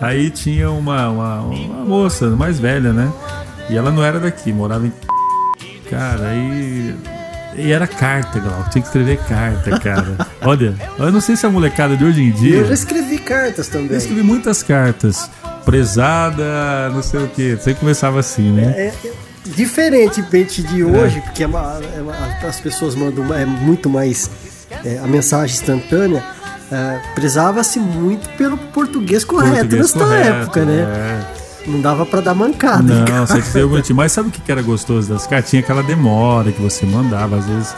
aí 0.00 0.30
tinha 0.30 0.70
uma, 0.70 1.08
uma, 1.08 1.40
uma 1.40 1.84
moça 1.84 2.26
mais 2.30 2.58
velha, 2.58 2.92
né? 2.92 3.10
E 3.68 3.76
ela 3.76 3.90
não 3.90 4.04
era 4.04 4.18
daqui, 4.20 4.52
morava 4.52 4.86
em. 4.86 4.92
Cara, 5.90 6.28
aí. 6.28 6.94
E 7.56 7.72
era 7.72 7.86
carta, 7.86 8.38
Glauco. 8.38 8.70
Tinha 8.70 8.80
que 8.80 8.88
escrever 8.88 9.18
carta, 9.28 9.76
cara. 9.80 10.16
Olha, 10.42 10.72
eu 10.98 11.10
não 11.10 11.20
sei 11.20 11.34
se 11.36 11.44
a 11.44 11.50
molecada 11.50 11.96
de 11.96 12.04
hoje 12.04 12.22
em 12.22 12.30
dia. 12.30 12.58
Eu 12.58 12.66
já 12.68 12.74
escrevi 12.74 13.18
cartas 13.18 13.66
também. 13.66 13.90
Eu 13.90 13.98
escrevi 13.98 14.22
muitas 14.22 14.62
cartas. 14.62 15.28
Prezada, 15.64 16.90
não 16.94 17.02
sei 17.02 17.24
o 17.24 17.28
que. 17.28 17.56
Sempre 17.56 17.80
começava 17.80 18.20
assim, 18.20 18.52
né? 18.52 18.72
É, 18.76 18.86
é 19.04 19.12
diferentemente 19.46 20.62
de 20.62 20.84
hoje, 20.84 21.20
porque 21.22 21.42
é 21.42 21.46
uma- 21.46 21.80
é 21.96 22.00
uma- 22.00 22.14
as 22.48 22.60
pessoas 22.60 22.94
mandam 22.94 23.32
é 23.34 23.44
muito 23.44 23.90
mais 23.90 24.30
é, 24.84 24.98
a 24.98 25.06
mensagem 25.08 25.54
instantânea, 25.56 26.24
é, 26.70 27.00
prezava-se 27.14 27.78
muito 27.78 28.28
pelo 28.30 28.56
português 28.56 29.24
correto 29.24 29.56
Português 29.56 29.94
nessa 29.94 29.98
correto, 29.98 30.28
época, 30.28 30.64
né? 30.64 30.82
é. 30.82 31.40
Não 31.66 31.80
dava 31.80 32.06
pra 32.06 32.20
dar 32.20 32.34
mancada. 32.34 32.82
Não, 33.04 33.26
você 33.26 33.38
escreveu 33.38 33.68
bonitinho. 33.68 33.96
Mas 33.96 34.12
sabe 34.12 34.28
o 34.28 34.32
que 34.32 34.50
era 34.50 34.62
gostoso 34.62 35.12
das 35.12 35.26
cartas? 35.26 35.50
Tinha 35.50 35.60
aquela 35.60 35.82
demora 35.82 36.50
que 36.50 36.60
você 36.60 36.86
mandava, 36.86 37.36
às 37.36 37.44
vezes. 37.44 37.74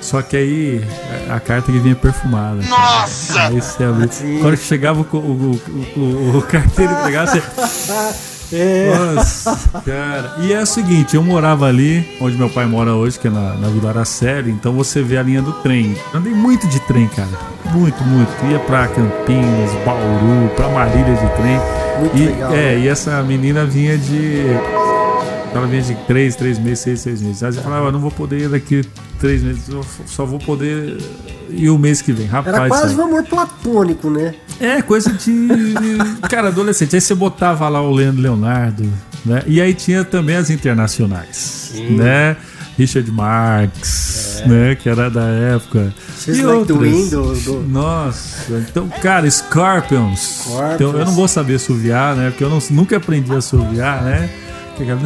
Só 0.00 0.22
que 0.22 0.36
aí 0.36 0.84
a 1.28 1.38
carta 1.38 1.70
que 1.70 1.78
vinha 1.78 1.94
perfumada. 1.94 2.62
Nossa! 2.62 3.38
Aí 3.42 3.60
você 3.60 3.84
abria. 3.84 4.08
Sim. 4.10 4.40
Na 4.40 4.46
hora 4.46 4.56
que 4.56 4.64
chegava 4.64 5.00
o, 5.00 5.16
o, 5.16 5.60
o, 5.96 6.00
o, 6.00 6.38
o 6.38 6.42
carteiro 6.42 6.92
entregava, 6.92 7.30
você. 7.30 7.42
É, 8.52 8.92
Nossa, 9.14 9.58
cara. 9.84 10.36
E 10.40 10.52
é 10.52 10.60
o 10.60 10.66
seguinte, 10.66 11.14
eu 11.16 11.22
morava 11.22 11.66
ali, 11.66 12.06
onde 12.20 12.36
meu 12.36 12.48
pai 12.48 12.66
mora 12.66 12.94
hoje, 12.94 13.18
que 13.18 13.28
é 13.28 13.30
na, 13.30 13.54
na 13.54 13.68
Vila 13.68 13.90
Araceli, 13.90 14.50
então 14.50 14.72
você 14.72 15.02
vê 15.02 15.18
a 15.18 15.22
linha 15.22 15.42
do 15.42 15.52
trem. 15.54 15.94
Andei 16.14 16.32
muito 16.32 16.66
de 16.68 16.80
trem, 16.80 17.06
cara. 17.08 17.28
Muito, 17.72 18.02
muito. 18.04 18.30
Ia 18.50 18.58
pra 18.60 18.88
Campinas, 18.88 19.70
Bauru, 19.84 20.50
pra 20.56 20.68
Marília 20.68 21.14
de 21.14 21.28
trem. 21.36 21.60
Muito 22.00 22.16
e, 22.16 22.26
legal, 22.26 22.52
É, 22.52 22.74
né? 22.74 22.78
e 22.78 22.88
essa 22.88 23.22
menina 23.22 23.64
vinha 23.64 23.98
de. 23.98 24.44
Ela 25.54 25.66
vinha 25.66 25.82
de 25.82 25.94
três, 26.06 26.36
três 26.36 26.58
meses, 26.58 26.80
seis, 26.80 27.00
seis 27.00 27.22
meses. 27.22 27.42
Aí 27.42 27.52
você 27.52 27.60
falava, 27.60 27.88
"Ah, 27.88 27.92
não 27.92 28.00
vou 28.00 28.10
poder 28.10 28.42
ir 28.42 28.48
daqui 28.48 28.82
três 29.18 29.42
meses, 29.42 29.68
eu 29.68 29.84
só 30.06 30.24
vou 30.26 30.38
poder 30.38 30.98
ir 31.50 31.70
o 31.70 31.78
mês 31.78 32.02
que 32.02 32.12
vem. 32.12 32.26
Rapaz, 32.26 32.54
era 32.56 32.68
quase 32.68 32.94
um 32.94 33.02
amor 33.04 33.24
platônico, 33.24 34.10
né? 34.10 34.34
É, 34.60 34.82
coisa 34.82 35.10
de. 35.12 35.48
Cara, 36.28 36.48
adolescente. 36.48 36.94
Aí 36.94 37.00
você 37.00 37.14
botava 37.14 37.68
lá 37.68 37.80
o 37.80 37.90
Leandro 37.92 38.20
Leonardo, 38.22 38.88
né? 39.24 39.42
E 39.46 39.60
aí 39.60 39.72
tinha 39.74 40.04
também 40.04 40.36
as 40.36 40.50
internacionais, 40.50 41.72
né? 41.90 42.36
Richard 42.76 43.10
Marx, 43.10 44.42
né? 44.46 44.76
Que 44.76 44.88
era 44.88 45.10
da 45.10 45.24
época. 45.24 45.92
She's 46.20 46.38
E 46.38 46.42
Like 46.42 46.72
outras. 46.72 47.10
Do- 47.10 47.34
do- 47.34 47.68
Nossa, 47.68 48.64
então, 48.68 48.88
cara, 49.02 49.28
Scorpions. 49.28 50.42
Scorpions. 50.44 50.74
Então, 50.74 50.92
eu 50.92 51.04
não 51.04 51.12
vou 51.12 51.26
saber 51.26 51.56
assoviar, 51.56 52.14
né? 52.14 52.30
Porque 52.30 52.44
eu 52.44 52.50
não- 52.50 52.62
nunca 52.70 52.96
aprendi 52.98 53.32
a 53.32 53.38
assoviar, 53.38 54.02
né? 54.04 54.30
Fica... 54.78 54.96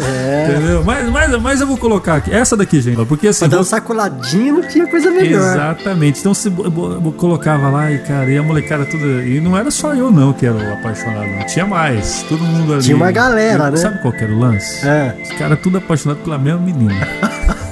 É. 0.00 0.48
Entendeu? 0.50 0.84
Mas, 0.84 1.08
mas, 1.10 1.42
mas 1.42 1.60
eu 1.60 1.66
vou 1.66 1.76
colocar 1.76 2.16
aqui. 2.16 2.32
Essa 2.32 2.56
daqui, 2.56 2.80
gente. 2.80 3.04
Porque 3.06 3.28
assim. 3.28 3.40
Pra 3.40 3.48
dar 3.56 3.60
um 3.60 3.64
sacoladinho 3.64 4.54
não 4.54 4.62
tinha 4.68 4.86
coisa 4.86 5.10
melhor. 5.10 5.52
Exatamente. 5.52 6.20
Então 6.20 6.32
bo- 6.60 7.12
colocava 7.12 7.68
lá 7.68 7.90
e, 7.90 7.98
cara, 7.98 8.30
e 8.30 8.38
a 8.38 8.42
molecada 8.42 8.84
toda. 8.86 9.04
E 9.04 9.40
não 9.40 9.56
era 9.56 9.70
só 9.70 9.94
eu, 9.94 10.10
não, 10.10 10.32
que 10.32 10.46
era 10.46 10.56
o 10.56 10.72
apaixonado, 10.74 11.26
não. 11.26 11.46
Tinha 11.46 11.66
mais. 11.66 12.24
Todo 12.28 12.42
mundo 12.42 12.74
ali. 12.74 12.82
Tinha 12.82 12.96
uma 12.96 13.10
galera, 13.12 13.68
E 13.68 13.70
né? 13.72 13.76
Sabe 13.76 14.00
qual 14.00 14.12
que 14.12 14.24
era 14.24 14.32
o 14.32 14.38
lance? 14.38 14.86
É. 14.86 15.14
Os 15.22 15.32
caras 15.38 15.58
tudo 15.60 15.78
apaixonados 15.78 16.22
pela 16.24 16.38
mesma 16.38 16.60
menina. 16.60 16.94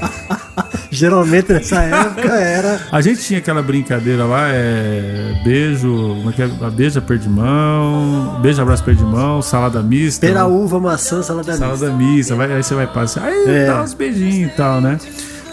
Geralmente 0.94 1.52
nessa 1.52 1.82
época 1.82 2.28
era. 2.34 2.80
A 2.92 3.00
gente 3.00 3.20
tinha 3.22 3.38
aquela 3.40 3.62
brincadeira 3.62 4.24
lá, 4.24 4.48
é. 4.48 5.40
Beijo. 5.44 5.88
Como 5.90 6.30
é 6.30 6.32
que 6.32 6.42
é? 6.42 6.46
Beija, 6.70 7.00
perdimão. 7.00 8.38
Beijo, 8.40 8.62
abraço, 8.62 8.84
perdimão. 8.84 9.42
Salada 9.42 9.82
mista. 9.82 10.26
Pera, 10.26 10.46
uva, 10.46 10.78
maçã, 10.80 11.22
salada 11.22 11.52
mista. 11.52 11.66
Salada 11.66 11.90
mista. 11.96 12.34
Vai, 12.36 12.52
aí 12.52 12.62
você 12.62 12.74
vai 12.74 12.86
passar. 12.86 13.24
Aí 13.24 13.44
É. 13.46 13.66
dá 13.66 13.82
uns 13.82 13.94
beijinhos 13.94 14.52
e 14.52 14.56
tal, 14.56 14.80
né? 14.80 14.98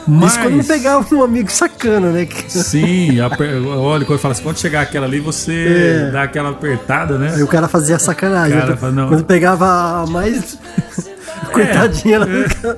Mas. 0.07 0.31
Isso 0.31 0.39
quando 0.41 0.57
não 0.57 0.63
pegava 0.63 1.15
um 1.15 1.23
amigo 1.23 1.51
sacana, 1.51 2.09
né? 2.11 2.27
Sim, 2.47 3.19
aper- 3.19 3.61
olha, 3.67 4.03
quando 4.05 4.19
fala 4.19 4.31
assim, 4.33 4.41
quando 4.43 4.57
chegar 4.59 4.81
aquela 4.81 5.05
ali, 5.05 5.19
você 5.19 6.07
É. 6.07 6.11
dá 6.11 6.23
aquela 6.23 6.49
apertada, 6.49 7.17
né? 7.19 7.33
Aí 7.35 7.43
o 7.43 7.47
cara 7.47 7.67
fazia 7.67 7.99
sacanagem. 7.99 8.57
Cara, 8.59 8.75
fala, 8.77 8.91
não. 8.91 9.07
Quando 9.09 9.23
pegava 9.25 10.01
a 10.01 10.05
mais. 10.07 10.57
Coitadinha, 11.53 12.15
ela 12.15 12.29
É. 12.29 12.49
ficava- 12.49 12.77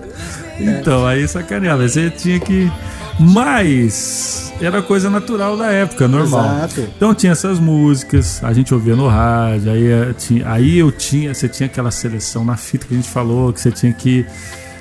Então, 0.60 1.06
aí 1.06 1.28
sacaneava. 1.28 1.88
Você 1.88 2.10
tinha 2.10 2.40
que. 2.40 2.72
Mas 3.20 4.52
era 4.60 4.82
coisa 4.82 5.10
natural 5.10 5.56
da 5.58 5.72
época, 5.72 6.08
normal. 6.08 6.46
Exato. 6.46 6.82
Então 6.96 7.14
tinha 7.14 7.32
essas 7.32 7.60
músicas, 7.60 8.44
a 8.44 8.52
gente 8.54 8.74
ouvia 8.74 8.96
no 8.96 9.08
rádio, 9.08 9.72
aí, 9.72 9.92
eh, 9.92 10.14
tinha, 10.18 10.50
aí 10.50 10.80
eu 10.80 10.92
tinha, 10.92 11.34
você 11.34 11.48
tinha 11.48 11.68
aquela 11.68 11.92
seleção 11.92 12.44
na 12.44 12.58
fita 12.58 12.88
que 12.88 12.94
a 12.94 12.98
gente 12.98 13.10
falou, 13.10 13.54
que 13.54 13.62
você 13.62 13.72
tinha 13.72 13.94
que 13.94 14.26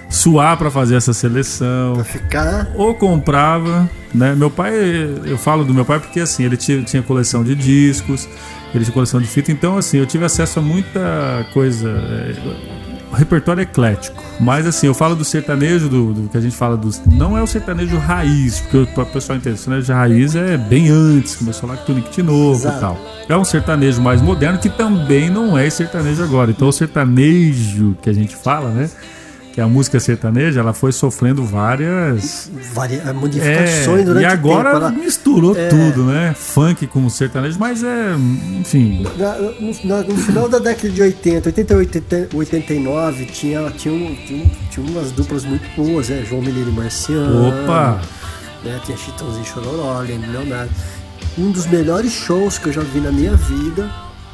suar 0.08 0.56
pra 0.56 0.70
fazer 0.70 0.96
essa 0.96 1.12
seleção. 1.12 2.02
ficar. 2.04 2.70
ou 2.74 2.94
comprava, 2.94 3.88
né? 4.14 4.34
Meu 4.34 4.50
pai, 4.50 4.72
eu 5.24 5.38
falo 5.38 5.64
do 5.64 5.74
meu 5.74 5.84
pai 5.84 5.98
porque 5.98 6.20
assim, 6.20 6.44
ele 6.44 6.56
tinha, 6.56 6.82
tinha 6.82 7.02
coleção 7.02 7.42
de 7.42 7.54
discos, 7.54 8.28
ele 8.74 8.84
tinha 8.84 8.94
coleção 8.94 9.20
de 9.20 9.26
fita, 9.26 9.50
então 9.50 9.76
assim, 9.76 9.98
eu 9.98 10.06
tive 10.06 10.24
acesso 10.24 10.58
a 10.58 10.62
muita 10.62 11.46
coisa, 11.52 11.88
é, 11.90 12.34
repertório 13.12 13.62
eclético. 13.62 14.22
Mas 14.40 14.66
assim, 14.66 14.86
eu 14.86 14.94
falo 14.94 15.14
do 15.14 15.24
sertanejo, 15.24 15.88
do, 15.88 16.12
do 16.12 16.28
que 16.28 16.36
a 16.36 16.40
gente 16.40 16.56
fala 16.56 16.76
dos. 16.76 17.00
Não 17.06 17.36
é 17.36 17.42
o 17.42 17.46
sertanejo 17.46 17.96
raiz, 17.98 18.60
porque 18.60 19.00
o 19.00 19.06
pessoal 19.06 19.38
entender, 19.38 19.54
o 19.54 19.58
sertanejo 19.58 19.92
raiz 19.92 20.34
é 20.34 20.56
bem 20.56 20.88
antes, 20.88 21.36
começou 21.36 21.68
lá 21.68 21.76
com 21.76 21.84
Tunique 21.84 22.22
Novo 22.22 22.60
Exato. 22.60 22.76
e 22.76 22.80
tal. 22.80 22.98
É 23.28 23.36
um 23.36 23.44
sertanejo 23.44 24.00
mais 24.00 24.20
moderno 24.20 24.58
que 24.58 24.68
também 24.68 25.30
não 25.30 25.56
é 25.56 25.68
sertanejo 25.70 26.22
agora. 26.22 26.50
Então 26.50 26.68
o 26.68 26.72
sertanejo 26.72 27.96
que 28.02 28.10
a 28.10 28.12
gente 28.12 28.34
fala, 28.36 28.70
né? 28.70 28.90
Que 29.52 29.60
a 29.60 29.66
música 29.66 30.00
sertaneja 30.00 30.60
ela 30.60 30.72
foi 30.72 30.92
sofrendo 30.92 31.44
várias 31.44 32.50
Varia, 32.72 33.12
modificações 33.12 34.00
é, 34.00 34.04
durante 34.04 34.22
e 34.22 34.26
agora 34.26 34.70
o 34.70 34.72
tempo. 34.72 34.76
Ela, 34.76 34.90
misturou 34.90 35.56
é, 35.56 35.68
tudo, 35.68 36.04
né? 36.04 36.34
Funk 36.34 36.86
com 36.86 37.08
sertanejo, 37.10 37.58
mas 37.58 37.84
é, 37.84 38.14
enfim. 38.58 39.06
No, 39.84 40.02
no, 40.04 40.16
final 40.16 40.48
da 40.48 40.58
década 40.58 40.88
de 40.88 41.02
80, 41.02 41.48
88, 41.48 42.36
89, 42.36 43.26
tinha, 43.26 43.70
tinha, 43.70 44.16
tinha, 44.26 44.50
tinha 44.70 44.86
umas 44.86 45.12
duplas 45.12 45.44
muito 45.44 45.68
boas, 45.76 46.08
né? 46.08 46.24
João 46.28 46.40
Mineiro 46.40 46.70
e 46.70 46.72
Marciano. 46.72 47.48
Opa! 47.48 48.00
Né? 48.64 48.80
Tinha 48.84 48.96
Chitãozinho 48.96 49.44
Chororó, 49.44 50.00
Leonardo. 50.00 50.72
Um 51.36 51.50
dos 51.50 51.66
melhores 51.66 52.12
shows 52.12 52.58
que 52.58 52.68
eu 52.68 52.72
já 52.72 52.82
vi 52.82 53.00
na 53.00 53.10
minha 53.10 53.34
vida, 53.34 53.90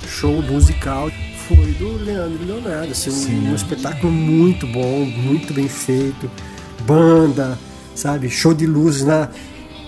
show 0.07 0.43
musical, 0.43 1.11
foi 1.49 1.73
do 1.73 2.05
Leandro 2.05 2.45
Leonardo. 2.45 2.93
Assim, 2.93 3.11
um, 3.11 3.51
um, 3.51 3.55
espetáculo 3.55 4.13
muito 4.13 4.67
bom, 4.67 5.05
muito 5.05 5.55
bem 5.55 5.69
feito. 5.69 6.31
Banda, 6.87 7.59
sabe? 7.95 8.29
Show 8.29 8.55
de 8.55 8.67
luzes 8.67 9.05
na. 9.05 9.29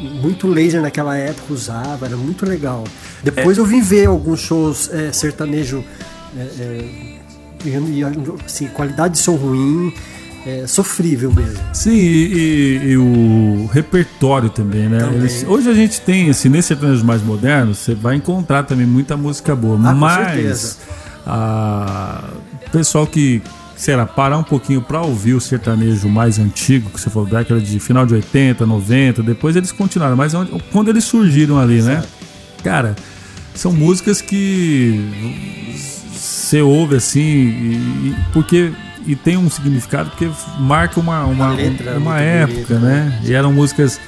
Muito 0.00 0.48
laser 0.48 0.80
naquela 0.80 1.14
época 1.14 1.52
usava, 1.52 2.06
era 2.06 2.16
muito 2.16 2.46
legal. 2.46 2.84
Depois 3.22 3.58
é. 3.58 3.60
eu 3.60 3.66
vim 3.66 3.82
ver 3.82 4.06
alguns 4.06 4.40
shows 4.40 4.88
é, 4.90 5.12
sertanejo. 5.12 5.84
É, 6.34 6.40
é 6.40 7.10
assim, 8.46 8.68
qualidade 8.68 9.14
de 9.14 9.20
som 9.20 9.34
ruim, 9.34 9.92
é, 10.46 10.66
sofrível 10.66 11.30
mesmo. 11.30 11.58
Sim, 11.74 11.90
e, 11.90 12.32
e, 12.32 12.90
e, 12.92 12.96
o 12.96 13.68
repertório 13.70 14.48
também, 14.48 14.88
né? 14.88 15.00
Também. 15.00 15.18
Eles, 15.18 15.44
hoje 15.46 15.68
a 15.68 15.74
gente 15.74 16.00
tem, 16.00 16.30
assim, 16.30 16.48
nesse 16.48 16.68
sertanejo 16.68 17.04
mais 17.04 17.22
moderno, 17.22 17.74
você 17.74 17.94
vai 17.94 18.16
encontrar 18.16 18.62
também 18.62 18.86
muita 18.86 19.18
música 19.18 19.54
boa, 19.54 19.76
ah, 19.84 19.94
mas 19.94 20.78
pessoal 22.72 23.06
que 23.06 23.42
será 23.76 24.04
parar 24.04 24.36
um 24.36 24.42
pouquinho 24.42 24.82
para 24.82 25.00
ouvir 25.00 25.34
o 25.34 25.40
sertanejo 25.40 26.08
mais 26.08 26.38
antigo, 26.38 26.90
que 26.90 27.00
você 27.00 27.08
falou, 27.08 27.28
década 27.28 27.60
de 27.60 27.80
final 27.80 28.04
de 28.04 28.14
80, 28.14 28.66
90, 28.66 29.22
depois 29.22 29.56
eles 29.56 29.72
continuaram, 29.72 30.16
mas 30.16 30.32
quando 30.70 30.88
eles 30.88 31.04
surgiram 31.04 31.58
ali, 31.58 31.80
né? 31.80 32.04
Cara, 32.62 32.94
são 33.54 33.72
músicas 33.72 34.20
que 34.20 35.00
você 36.12 36.60
ouve 36.60 36.96
assim, 36.96 37.22
e, 37.22 38.16
porque 38.32 38.70
e 39.06 39.16
tem 39.16 39.36
um 39.36 39.48
significado 39.48 40.10
porque 40.10 40.30
marca 40.58 41.00
uma, 41.00 41.24
uma, 41.24 41.52
uma 41.96 42.20
época, 42.20 42.54
bonita, 42.54 42.78
né? 42.78 43.04
né? 43.04 43.20
E 43.24 43.32
eram 43.32 43.52
músicas 43.52 43.98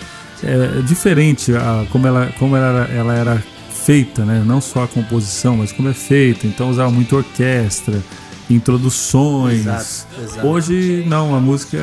é, 0.44 0.82
diferentes 0.82 1.54
a, 1.54 1.86
como, 1.90 2.06
ela, 2.06 2.30
como 2.38 2.56
ela, 2.56 2.88
ela 2.92 3.14
era 3.14 3.42
feita, 3.84 4.24
né? 4.24 4.42
Não 4.44 4.60
só 4.60 4.84
a 4.84 4.88
composição, 4.88 5.56
mas 5.56 5.72
como 5.72 5.88
é 5.88 5.94
feita. 5.94 6.46
Então 6.46 6.70
usava 6.70 6.90
muito 6.90 7.16
orquestra, 7.16 8.00
introduções. 8.48 9.60
Exato, 9.60 10.22
exato. 10.22 10.46
Hoje 10.46 11.04
não, 11.06 11.34
a 11.34 11.40
música, 11.40 11.78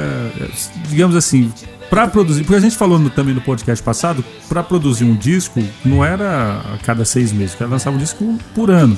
digamos 0.89 1.15
assim, 1.15 1.51
para 1.89 2.07
produzir, 2.07 2.43
porque 2.43 2.55
a 2.55 2.61
gente 2.61 2.77
falou 2.77 2.99
no, 2.99 3.09
também 3.09 3.33
no 3.33 3.41
podcast 3.41 3.83
passado, 3.83 4.23
para 4.47 4.63
produzir 4.63 5.03
um 5.03 5.15
disco 5.15 5.61
não 5.83 6.05
era 6.05 6.61
a 6.73 6.77
cada 6.83 7.03
seis 7.03 7.31
meses, 7.31 7.55
ela 7.59 7.71
lançava 7.71 7.95
um 7.95 7.99
disco 7.99 8.37
por 8.53 8.69
ano, 8.69 8.97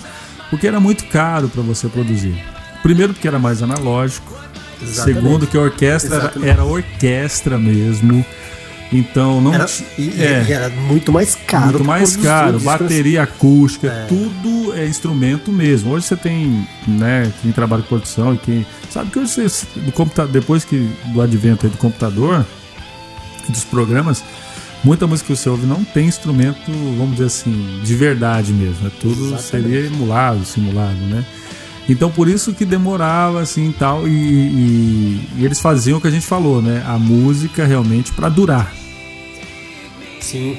porque 0.49 0.67
era 0.67 0.79
muito 0.79 1.05
caro 1.05 1.47
para 1.47 1.61
você 1.61 1.87
produzir. 1.87 2.43
Primeiro 2.83 3.13
porque 3.13 3.27
era 3.27 3.39
mais 3.39 3.63
analógico, 3.63 4.33
Exatamente. 4.81 5.21
segundo 5.21 5.47
que 5.47 5.57
a 5.57 5.61
orquestra 5.61 6.33
era, 6.35 6.49
era 6.49 6.63
orquestra 6.63 7.57
mesmo. 7.57 8.25
Então 8.91 9.39
não 9.39 9.53
era, 9.53 9.65
e, 9.97 10.21
é, 10.21 10.45
e 10.47 10.51
era 10.51 10.69
muito 10.69 11.11
mais 11.13 11.33
caro. 11.35 11.65
Muito 11.67 11.83
mais 11.85 12.17
caro, 12.17 12.59
bateria 12.59 13.23
acústica, 13.23 13.87
é. 13.87 14.05
tudo 14.05 14.73
é 14.75 14.85
instrumento 14.85 15.51
mesmo. 15.51 15.91
Hoje 15.91 16.07
você 16.07 16.17
tem, 16.17 16.67
né, 16.85 17.31
quem 17.41 17.51
trabalha 17.53 17.81
com 17.83 17.89
produção 17.89 18.33
e 18.33 18.37
quem 18.37 18.65
sabe 18.89 19.09
que 19.09 19.19
hoje 19.19 19.47
você, 19.49 19.65
do 19.79 19.91
computador, 19.93 20.31
depois 20.31 20.65
que 20.65 20.89
do 21.13 21.21
advento 21.21 21.69
do 21.69 21.77
computador, 21.77 22.45
dos 23.47 23.63
programas, 23.63 24.23
muita 24.83 25.07
música 25.07 25.27
que 25.27 25.39
você 25.39 25.49
ouve 25.49 25.65
não 25.65 25.83
tem 25.83 26.07
instrumento, 26.07 26.69
vamos 26.97 27.11
dizer 27.11 27.25
assim, 27.25 27.79
de 27.83 27.95
verdade 27.95 28.51
mesmo. 28.51 28.87
É 28.87 28.91
tudo 28.99 29.33
Exatamente. 29.33 29.43
seria 29.43 29.85
emulado, 29.85 30.43
simulado, 30.43 30.99
né? 31.07 31.23
Então 31.89 32.11
por 32.11 32.27
isso 32.27 32.53
que 32.53 32.63
demorava 32.63 33.41
assim 33.41 33.73
tal 33.77 34.07
e, 34.07 34.11
e, 34.11 35.29
e 35.37 35.45
eles 35.45 35.59
faziam 35.59 35.97
o 35.97 36.01
que 36.01 36.07
a 36.07 36.11
gente 36.11 36.25
falou, 36.25 36.61
né? 36.61 36.83
A 36.87 36.97
música 36.97 37.65
realmente 37.65 38.13
para 38.13 38.29
durar. 38.29 38.73
Sim. 40.19 40.57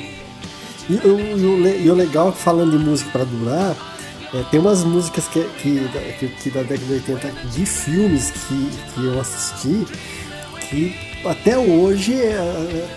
E, 0.90 0.94
e, 0.94 1.84
e, 1.84 1.90
o 1.90 1.94
legal, 1.94 2.32
falando 2.32 2.76
de 2.76 2.84
música 2.84 3.10
para 3.10 3.24
durar, 3.24 3.76
é, 4.34 4.42
tem 4.50 4.58
umas 4.58 4.82
músicas 4.82 5.28
que, 5.28 5.42
que, 5.58 5.88
que, 6.18 6.28
que, 6.28 6.50
da 6.50 6.62
década 6.62 6.86
de 6.86 6.92
80 7.10 7.32
de 7.50 7.66
filmes 7.66 8.30
que, 8.30 8.70
que 8.94 9.04
eu 9.04 9.20
assisti 9.20 9.86
que 10.68 10.94
até 11.24 11.56
hoje 11.56 12.14
é, 12.14 12.88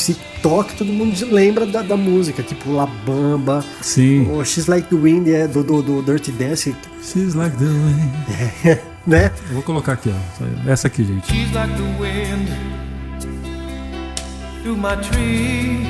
se 0.00 0.16
toca, 0.42 0.72
todo 0.76 0.92
mundo 0.92 1.14
lembra 1.30 1.66
da, 1.66 1.82
da 1.82 1.96
música, 1.96 2.42
tipo 2.42 2.72
La 2.72 2.86
Bamba, 2.86 3.64
Sim. 3.80 4.28
ou 4.30 4.44
She's 4.44 4.66
Like 4.66 4.88
the 4.88 4.96
Wind 4.96 5.28
é, 5.28 5.46
do, 5.46 5.62
do, 5.62 5.82
do 5.82 6.02
Dirty 6.02 6.32
Dance. 6.32 6.74
She's 7.02 7.34
Like 7.34 7.56
the 7.56 7.64
Wind. 7.64 8.78
né? 9.06 9.32
Eu 9.48 9.54
vou 9.54 9.62
colocar 9.62 9.92
aqui, 9.92 10.10
ó. 10.10 10.70
Essa 10.70 10.86
aqui, 10.86 11.04
gente. 11.04 11.26
She's 11.26 11.52
like 11.52 11.72
the 11.74 11.82
wind 12.00 12.48
through 14.62 14.76
my 14.76 14.96
tree. 15.08 15.86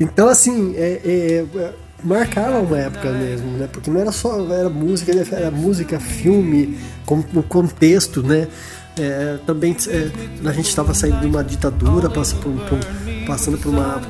Então, 0.00 0.28
assim, 0.28 0.74
é, 0.76 1.00
é, 1.04 1.58
é, 1.58 1.72
marcava 2.04 2.60
uma 2.60 2.78
época 2.78 3.10
mesmo, 3.12 3.58
né? 3.58 3.68
Porque 3.70 3.90
não 3.90 4.00
era 4.00 4.12
só 4.12 4.40
era 4.52 4.68
música, 4.68 5.12
era 5.32 5.50
música, 5.50 5.98
filme, 5.98 6.78
com 7.04 7.18
o 7.34 7.42
contexto, 7.42 8.22
né? 8.22 8.46
É, 8.98 9.38
também 9.46 9.76
é, 9.88 10.48
a 10.48 10.52
gente 10.52 10.68
estava 10.68 10.92
saindo 10.92 11.20
de 11.20 11.26
uma 11.26 11.44
ditadura, 11.44 12.10
passando 12.10 12.40
por, 12.40 12.52
por, 12.52 12.78
passando 13.26 13.58
por 13.58 13.68
uma, 13.70 14.00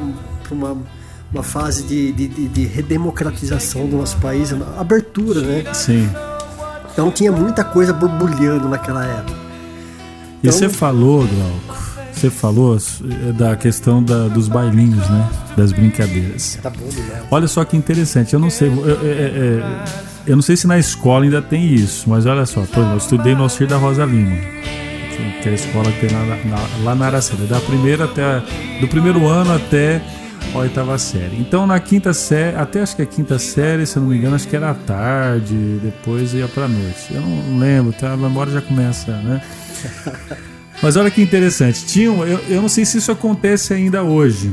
por 0.49 0.55
uma, 0.55 0.77
uma 1.33 1.43
fase 1.43 1.83
de, 1.83 2.13
de, 2.13 2.29
de, 2.49 2.65
redemocratização 2.65 3.87
do 3.87 3.99
nosso 3.99 4.17
país, 4.19 4.53
abertura, 4.79 5.41
né? 5.41 5.75
Sim. 5.75 6.09
Então 6.93 7.11
tinha 7.11 7.31
muita 7.31 7.63
coisa 7.63 7.93
borbulhando 7.93 8.69
naquela 8.69 9.05
época. 9.05 9.39
Então, 10.39 10.51
e 10.51 10.53
você 10.53 10.69
falou, 10.69 11.27
Glauco, 11.27 11.89
você 12.13 12.31
falou 12.31 12.79
da 13.37 13.57
questão 13.57 14.03
da, 14.03 14.29
dos 14.29 14.49
bailinhos, 14.49 15.09
né? 15.09 15.29
Das 15.57 15.73
brincadeiras. 15.73 16.59
Tá 16.63 16.71
bom, 16.71 16.87
né? 16.87 17.23
Olha 17.31 17.47
só 17.47 17.65
que 17.65 17.77
interessante. 17.77 18.35
Eu 18.35 18.41
não 18.41 18.51
sei, 18.51 18.69
eu, 18.69 18.87
eu, 18.87 19.03
eu, 19.03 19.65
eu, 20.29 20.37
não 20.37 20.43
sei 20.43 20.57
se 20.57 20.67
na 20.67 20.79
escola 20.79 21.25
ainda 21.25 21.43
tem 21.43 21.75
isso, 21.75 22.09
mas 22.09 22.27
olha 22.27 22.45
só, 22.47 22.61
por 22.61 22.79
exemplo, 22.79 22.93
eu 22.93 22.99
estudei 22.99 23.35
no 23.35 23.43
Alcir 23.43 23.67
da 23.67 23.77
Rosa 23.77 24.05
Lima, 24.05 24.37
que 25.43 25.49
é 25.49 25.53
a 25.53 25.55
escola 25.55 25.91
que 25.91 26.07
tem 26.07 26.17
lá 26.17 26.25
na, 26.25 26.85
lá 26.85 26.95
na 26.95 27.07
Aracena, 27.07 27.47
da 27.47 27.61
primeira 27.61 28.05
até 28.05 28.43
do 28.81 28.89
primeiro 28.89 29.27
ano 29.27 29.55
até 29.55 30.03
a 30.55 30.59
oitava 30.59 30.97
série. 30.99 31.37
Então 31.39 31.67
na 31.67 31.81
quinta 31.81 32.13
série, 32.13 32.57
até 32.57 32.83
acho 32.83 32.97
que 32.97 33.03
a 33.03 33.07
quinta 33.07 33.39
série, 33.39 33.87
se 33.87 33.97
eu 33.97 34.03
não 34.03 34.11
me 34.11 34.17
engano, 34.17 34.37
acho 34.37 34.47
que 34.47 34.57
era 34.57 34.71
à 34.71 34.75
tarde, 34.75 35.55
depois 35.83 36.35
ia 36.35 36.49
pra 36.49 36.69
noite. 36.69 37.09
Eu 37.11 37.21
não 37.21 37.59
lembro, 37.59 37.93
tá? 37.93 38.13
a 38.13 38.17
memória 38.17 38.53
já 38.53 38.61
começa, 38.61 39.13
né? 39.13 39.43
Mas 40.83 40.97
olha 40.97 41.11
que 41.11 41.21
interessante. 41.21 41.85
Tinham, 41.87 42.25
eu, 42.25 42.39
eu 42.49 42.63
não 42.63 42.69
sei 42.69 42.85
se 42.85 42.99
isso 42.99 43.11
acontece 43.11 43.75
ainda 43.75 44.03
hoje. 44.03 44.53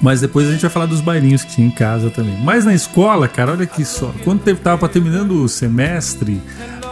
Mas 0.00 0.20
depois 0.20 0.46
a 0.48 0.52
gente 0.52 0.60
vai 0.60 0.70
falar 0.70 0.86
dos 0.86 1.00
bailinhos 1.00 1.42
que 1.42 1.56
tinha 1.56 1.66
em 1.66 1.70
casa 1.70 2.08
também. 2.10 2.38
Mas 2.42 2.64
na 2.64 2.74
escola, 2.74 3.26
cara, 3.26 3.52
olha 3.52 3.66
que 3.66 3.84
só. 3.84 4.12
Quando 4.22 4.40
tava 4.56 4.88
terminando 4.88 5.42
o 5.42 5.48
semestre, 5.48 6.40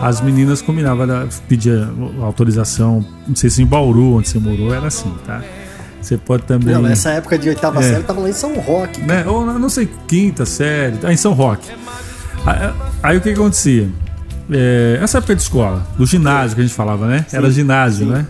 as 0.01 0.21
meninas 0.21 0.61
combinavam, 0.61 1.07
pedia 1.49 1.89
autorização. 2.21 3.05
Não 3.27 3.37
sei 3.37 3.49
se 3.49 3.63
em 3.63 3.67
Bauru, 3.67 4.17
onde 4.17 4.29
você 4.29 4.39
morou, 4.39 4.75
era 4.75 4.89
assim, 4.89 5.13
tá? 5.25 5.41
Você 6.01 6.17
pode 6.17 6.45
também. 6.45 6.75
Não, 6.75 6.83
nessa 6.83 7.11
época 7.11 7.39
de 7.39 7.49
oitava 7.49 7.81
é. 7.81 7.83
série 7.83 8.05
tava 8.05 8.21
lá 8.21 8.29
em 8.29 8.33
São 8.33 8.55
Roque. 8.59 9.01
Né? 9.01 9.25
Ou 9.27 9.45
não 9.45 9.69
sei, 9.69 9.89
quinta 10.07 10.47
série, 10.47 10.99
ah, 11.03 11.13
em 11.13 11.17
São 11.17 11.33
Roque. 11.33 11.71
Aí, 12.45 12.73
aí 13.03 13.17
o 13.17 13.21
que, 13.21 13.33
que 13.33 13.41
acontecia? 13.41 13.89
É, 14.49 15.01
essa 15.03 15.19
época 15.19 15.35
de 15.35 15.43
escola, 15.43 15.85
do 15.99 16.07
ginásio 16.07 16.55
que 16.55 16.61
a 16.61 16.65
gente 16.65 16.77
falava, 16.77 17.07
né? 17.09 17.25
Sim, 17.29 17.37
Era 17.37 17.51
ginásio, 17.51 18.07
sim. 18.07 18.13
né? 18.13 18.27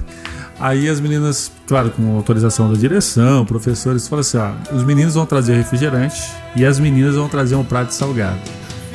Aí 0.58 0.88
as 0.88 1.00
meninas, 1.00 1.50
claro, 1.66 1.90
com 1.90 2.16
autorização 2.16 2.72
da 2.72 2.78
direção, 2.78 3.44
professores, 3.44 4.08
falaram 4.08 4.20
assim: 4.20 4.38
ó, 4.38 4.74
os 4.74 4.84
meninos 4.84 5.14
vão 5.14 5.26
trazer 5.26 5.54
refrigerante 5.54 6.30
e 6.54 6.64
as 6.64 6.78
meninas 6.78 7.14
vão 7.14 7.28
trazer 7.28 7.56
um 7.56 7.64
prato 7.64 7.88
de 7.88 7.94
salgado. 7.94 8.40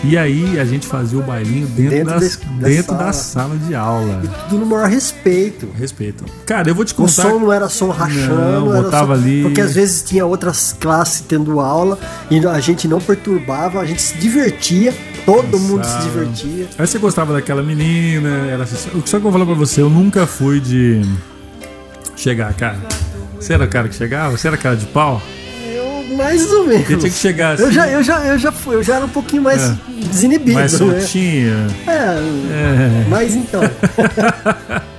E 0.04 0.17
aí 0.17 0.60
a 0.60 0.65
gente 0.65 0.88
fazia 0.88 1.19
o 1.19 1.21
bailinho 1.21 1.67
dentro, 1.67 1.91
dentro, 1.91 2.19
das, 2.19 2.38
de, 2.38 2.45
da, 2.45 2.67
dentro 2.67 2.91
sala. 2.93 3.04
da, 3.04 3.13
sala. 3.13 3.56
de 3.56 3.76
aula. 3.76 4.21
E 4.24 4.50
tudo 4.50 4.62
no 4.62 4.65
maior 4.65 4.89
respeito. 4.89 5.67
Respeito. 5.78 6.26
Cara, 6.45 6.69
eu 6.69 6.74
vou 6.74 6.84
te 6.84 6.95
contar. 6.95 7.28
O 7.28 7.32
som 7.32 7.39
não 7.39 7.54
era 7.54 7.69
som 7.69 7.89
rachando. 7.89 8.36
Não, 8.36 8.84
botava 8.84 9.15
som... 9.15 9.21
ali. 9.21 9.43
Porque 9.43 9.62
às 9.62 9.76
vezes 9.76 10.02
tinha 10.02 10.26
outras 10.26 10.74
classes 10.74 11.21
tendo 11.21 11.60
aula 11.60 12.00
e 12.32 12.43
a 12.47 12.60
gente 12.60 12.88
não 12.88 13.00
perturbava, 13.00 13.80
a 13.80 13.86
gente 13.86 14.02
se 14.02 14.17
divertia, 14.17 14.91
todo 15.24 15.52
Nossa. 15.52 15.63
mundo 15.63 15.86
se 15.86 16.00
divertia. 16.00 16.67
Aí 16.80 16.88
você 16.88 16.97
gostava 16.97 17.34
daquela 17.34 17.62
menina, 17.62 18.47
era 18.47 18.63
assim, 18.63 18.89
só 19.06 19.12
que 19.12 19.15
eu 19.17 19.21
vou 19.21 19.32
falar 19.32 19.45
pra 19.45 19.54
você, 19.54 19.82
eu 19.82 19.89
nunca 19.89 20.26
fui 20.26 20.60
de 20.60 21.04
chegar, 22.22 22.54
cara. 22.54 22.78
Você 23.40 23.54
era 23.54 23.64
o 23.64 23.68
cara 23.68 23.88
que 23.90 23.96
chegava? 23.96 24.38
Você 24.38 24.48
era 24.48 24.58
cara 24.58 24.76
de 24.76 24.86
pau? 24.88 25.22
mais 26.16 26.52
ou 26.52 26.68
menos. 26.68 26.86
Você 26.88 26.98
tinha 26.98 27.10
que 27.10 27.18
chegar 27.18 27.54
assim. 27.54 27.64
Eu 27.64 27.72
já, 27.72 27.88
eu 27.90 28.04
já, 28.04 28.28
eu 28.28 28.38
já 28.38 28.52
fui, 28.52 28.76
eu 28.76 28.84
já 28.84 28.98
era 28.98 29.06
um 29.06 29.10
pouquinho 29.10 29.42
mais 29.42 29.62
é. 29.64 29.78
desinibido. 30.10 30.54
Mais 30.54 30.74
né? 30.74 30.78
soltinho. 30.78 31.54
Né? 31.56 31.68
É, 31.88 31.92
é, 31.94 33.06
mas 33.10 33.34
então. 33.34 33.62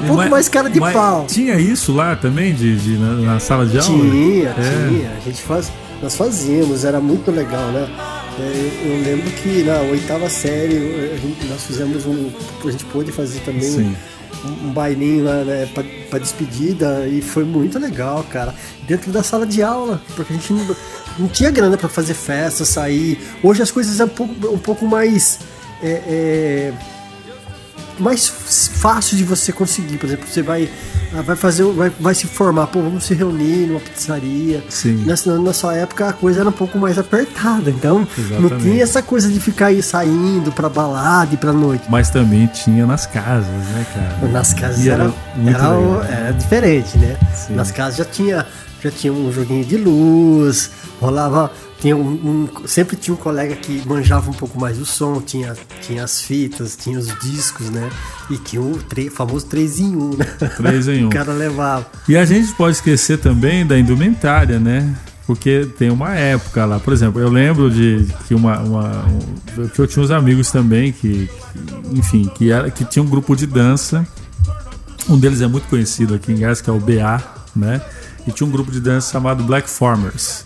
um 0.00 0.06
pouco 0.06 0.16
Mas- 0.16 0.30
mais 0.30 0.48
cara 0.48 0.70
de 0.70 0.80
pau. 0.80 1.26
Tinha 1.26 1.56
isso 1.56 1.92
lá 1.92 2.14
também, 2.16 2.54
de, 2.54 2.76
de- 2.76 2.96
na, 2.96 3.14
na 3.34 3.40
sala 3.40 3.66
de 3.66 3.78
aula? 3.78 3.88
Tinha, 4.10 4.48
É. 4.50 4.88
tinha. 4.88 5.10
A 5.16 5.20
gente 5.20 5.42
faz, 5.42 5.70
nós 6.02 6.14
fazíamos, 6.16 6.84
era 6.84 7.00
muito 7.00 7.30
legal, 7.30 7.66
né? 7.72 7.88
É, 8.38 8.42
Eu, 8.42 8.92
eu 8.92 9.02
lembro 9.04 9.28
que 9.32 9.64
na 9.64 9.80
oitava 9.80 10.28
série 10.30 10.76
a 11.12 11.16
gente- 11.16 11.44
nós 11.48 11.64
fizemos 11.64 12.06
um. 12.06 12.30
A 12.64 12.70
gente 12.70 12.84
pôde 12.84 13.10
fazer 13.10 13.40
também 13.40 13.62
Sim. 13.62 13.82
um, 13.88 13.94
um 14.44 14.72
bailinho 14.72 15.24
lá, 15.24 15.44
né, 15.44 15.68
pra, 15.72 15.82
pra 16.10 16.18
despedida 16.18 17.06
e 17.08 17.20
foi 17.20 17.44
muito 17.44 17.78
legal, 17.78 18.24
cara. 18.30 18.54
Dentro 18.86 19.10
da 19.10 19.22
sala 19.22 19.46
de 19.46 19.62
aula, 19.62 20.00
porque 20.14 20.32
a 20.32 20.36
gente 20.36 20.52
não, 20.52 20.76
não 21.18 21.28
tinha 21.28 21.50
grana 21.50 21.76
pra 21.76 21.88
fazer 21.88 22.14
festa, 22.14 22.64
sair. 22.64 23.18
Hoje 23.42 23.62
as 23.62 23.70
coisas 23.70 23.98
é 24.00 24.04
um 24.04 24.08
pouco, 24.08 24.54
um 24.54 24.58
pouco 24.58 24.86
mais. 24.86 25.40
é, 25.82 25.90
é, 26.06 26.72
mais 27.98 28.28
fácil 28.28 29.16
de 29.16 29.24
você 29.24 29.52
conseguir. 29.52 29.98
Por 29.98 30.06
exemplo, 30.06 30.26
você 30.28 30.42
vai, 30.42 30.68
ah, 31.14 31.22
vai 31.22 31.36
fazer, 31.36 31.64
vai, 31.64 31.90
vai 31.98 32.14
se 32.14 32.26
formar, 32.26 32.66
pô, 32.68 32.80
vamos 32.80 33.04
se 33.04 33.14
reunir 33.14 33.66
numa 33.66 33.80
pizzaria. 33.80 34.62
Sim. 34.68 35.04
Nessa, 35.04 35.38
na 35.38 35.52
sua 35.52 35.74
época 35.74 36.08
a 36.08 36.12
coisa 36.12 36.40
era 36.40 36.48
um 36.48 36.52
pouco 36.52 36.78
mais 36.78 36.98
apertada, 36.98 37.70
então 37.70 38.06
não 38.16 38.24
Exatamente. 38.24 38.62
tinha 38.62 38.82
essa 38.82 39.02
coisa 39.02 39.28
de 39.28 39.40
ficar 39.40 39.66
aí 39.66 39.82
saindo 39.82 40.52
pra 40.52 40.68
balada 40.68 41.34
e 41.34 41.36
pra 41.36 41.52
noite. 41.52 41.84
Mas 41.88 42.10
também 42.10 42.46
tinha 42.46 42.86
nas 42.86 43.06
casas, 43.06 43.46
né, 43.46 43.86
cara? 43.94 44.32
Nas 44.32 44.54
casas 44.54 44.86
era, 44.86 45.04
era, 45.04 45.14
legal. 45.42 46.02
era 46.04 46.32
diferente, 46.32 46.96
né? 46.98 47.16
Sim. 47.34 47.54
Nas 47.54 47.70
casas 47.70 47.96
já 47.96 48.04
tinha, 48.04 48.46
já 48.82 48.90
tinha 48.90 49.12
um 49.12 49.32
joguinho 49.32 49.64
de 49.64 49.76
luz, 49.76 50.70
rolava. 51.00 51.50
Tinha 51.80 51.96
um, 51.96 52.00
um- 52.00 52.66
sempre 52.66 52.96
tinha 52.96 53.14
um 53.14 53.16
colega 53.16 53.54
que 53.54 53.80
manjava 53.86 54.28
um 54.28 54.34
pouco 54.34 54.58
mais 54.60 54.78
do 54.78 54.84
som, 54.84 55.20
tinha, 55.20 55.54
tinha 55.80 56.02
as 56.02 56.20
fitas, 56.20 56.76
tinha 56.76 56.98
os 56.98 57.06
discos, 57.20 57.70
né? 57.70 57.88
E 58.28 58.36
tinha 58.36 58.60
o 58.60 58.76
tre- 58.78 59.08
famoso 59.10 59.46
3 59.46 59.78
em 59.78 59.94
1, 59.96 60.10
né? 60.16 60.24
Três 60.56 60.88
em 60.88 61.04
um. 61.06 61.06
o 61.06 61.10
cara 61.10 61.32
levava. 61.32 61.86
E 62.08 62.16
a 62.16 62.24
gente 62.24 62.52
pode 62.54 62.76
esquecer 62.76 63.18
também 63.18 63.64
da 63.64 63.78
indumentária, 63.78 64.58
né? 64.58 64.92
Porque 65.24 65.68
tem 65.78 65.88
uma 65.90 66.14
época 66.16 66.64
lá, 66.64 66.80
por 66.80 66.92
exemplo, 66.92 67.20
eu 67.20 67.28
lembro 67.28 67.70
de 67.70 68.08
que 68.26 68.34
uma, 68.34 68.58
uma 68.58 69.04
um- 69.06 69.68
que 69.68 69.78
eu 69.78 69.86
tinha 69.86 70.02
uns 70.04 70.10
amigos 70.10 70.50
também 70.50 70.90
que, 70.90 71.28
que, 71.28 71.96
enfim, 71.98 72.28
que 72.34 72.50
era 72.50 72.70
que 72.72 72.84
tinha 72.84 73.02
um 73.04 73.08
grupo 73.08 73.36
de 73.36 73.46
dança. 73.46 74.04
Um 75.08 75.16
deles 75.16 75.40
é 75.42 75.46
muito 75.46 75.68
conhecido 75.68 76.14
aqui 76.14 76.32
em 76.32 76.38
Gás, 76.38 76.60
que 76.60 76.68
é 76.68 76.72
o 76.72 76.80
BA, 76.80 77.22
né? 77.54 77.80
E 78.28 78.32
tinha 78.32 78.46
um 78.46 78.50
grupo 78.50 78.70
de 78.70 78.78
dança 78.78 79.10
chamado 79.10 79.42
Black 79.42 79.68
Farmers. 79.70 80.44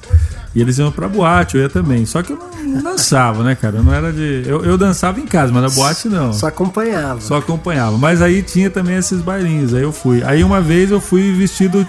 E 0.55 0.61
eles 0.61 0.79
iam 0.79 0.93
pra 0.93 1.09
boate, 1.09 1.57
eu 1.57 1.63
ia 1.63 1.69
também. 1.69 2.07
Só 2.07 2.23
que 2.23 2.33
eu 2.33 2.39
não, 2.63 2.83
dançava, 2.83 3.43
né, 3.43 3.57
cara? 3.57 3.79
Eu 3.79 3.83
não 3.83 3.93
era 3.93 4.13
de. 4.13 4.45
Eu, 4.47 4.65
eu 4.65 4.79
dançava 4.79 5.19
em 5.19 5.27
casa, 5.27 5.53
mas 5.53 5.63
na 5.63 5.71
boate 5.71 6.09
não. 6.09 6.33
Só 6.33 6.47
acompanhava. 6.47 7.21
Só 7.21 7.39
acompanhava. 7.39 7.99
Mas 7.99 8.23
aí 8.23 8.41
tinha 8.43 8.71
também 8.71 8.97
esses 8.97 9.21
bailinhos. 9.21 9.75
Aí 9.75 9.83
eu 9.83 9.93
fui. 9.93 10.23
Aí 10.23 10.45
uma 10.45 10.61
vez 10.61 10.93
eu 10.93 11.01
fui 11.01 11.33
vestido. 11.33 11.85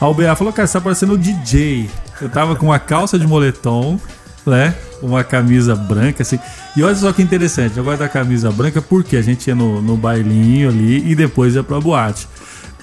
A 0.00 0.06
UBA 0.08 0.36
falou, 0.36 0.52
cara, 0.52 0.68
você 0.68 0.74
tá 0.74 0.80
parecendo 0.80 1.18
DJ. 1.18 1.90
Eu 2.20 2.28
tava 2.28 2.54
com 2.54 2.66
uma 2.66 2.78
calça 2.78 3.18
de 3.18 3.26
moletom, 3.26 3.98
né? 4.46 4.74
Uma 5.02 5.24
camisa 5.24 5.74
branca, 5.74 6.22
assim. 6.22 6.38
E 6.76 6.82
olha 6.82 6.94
só 6.94 7.12
que 7.12 7.22
interessante, 7.22 7.76
eu 7.76 7.84
gosto 7.84 8.00
da 8.00 8.08
camisa 8.08 8.50
branca 8.50 8.80
porque 8.82 9.16
a 9.16 9.22
gente 9.22 9.48
ia 9.48 9.54
no, 9.54 9.80
no 9.80 9.96
bailinho 9.96 10.68
ali 10.68 11.10
e 11.10 11.14
depois 11.14 11.54
ia 11.54 11.62
pra 11.62 11.80
boate. 11.80 12.28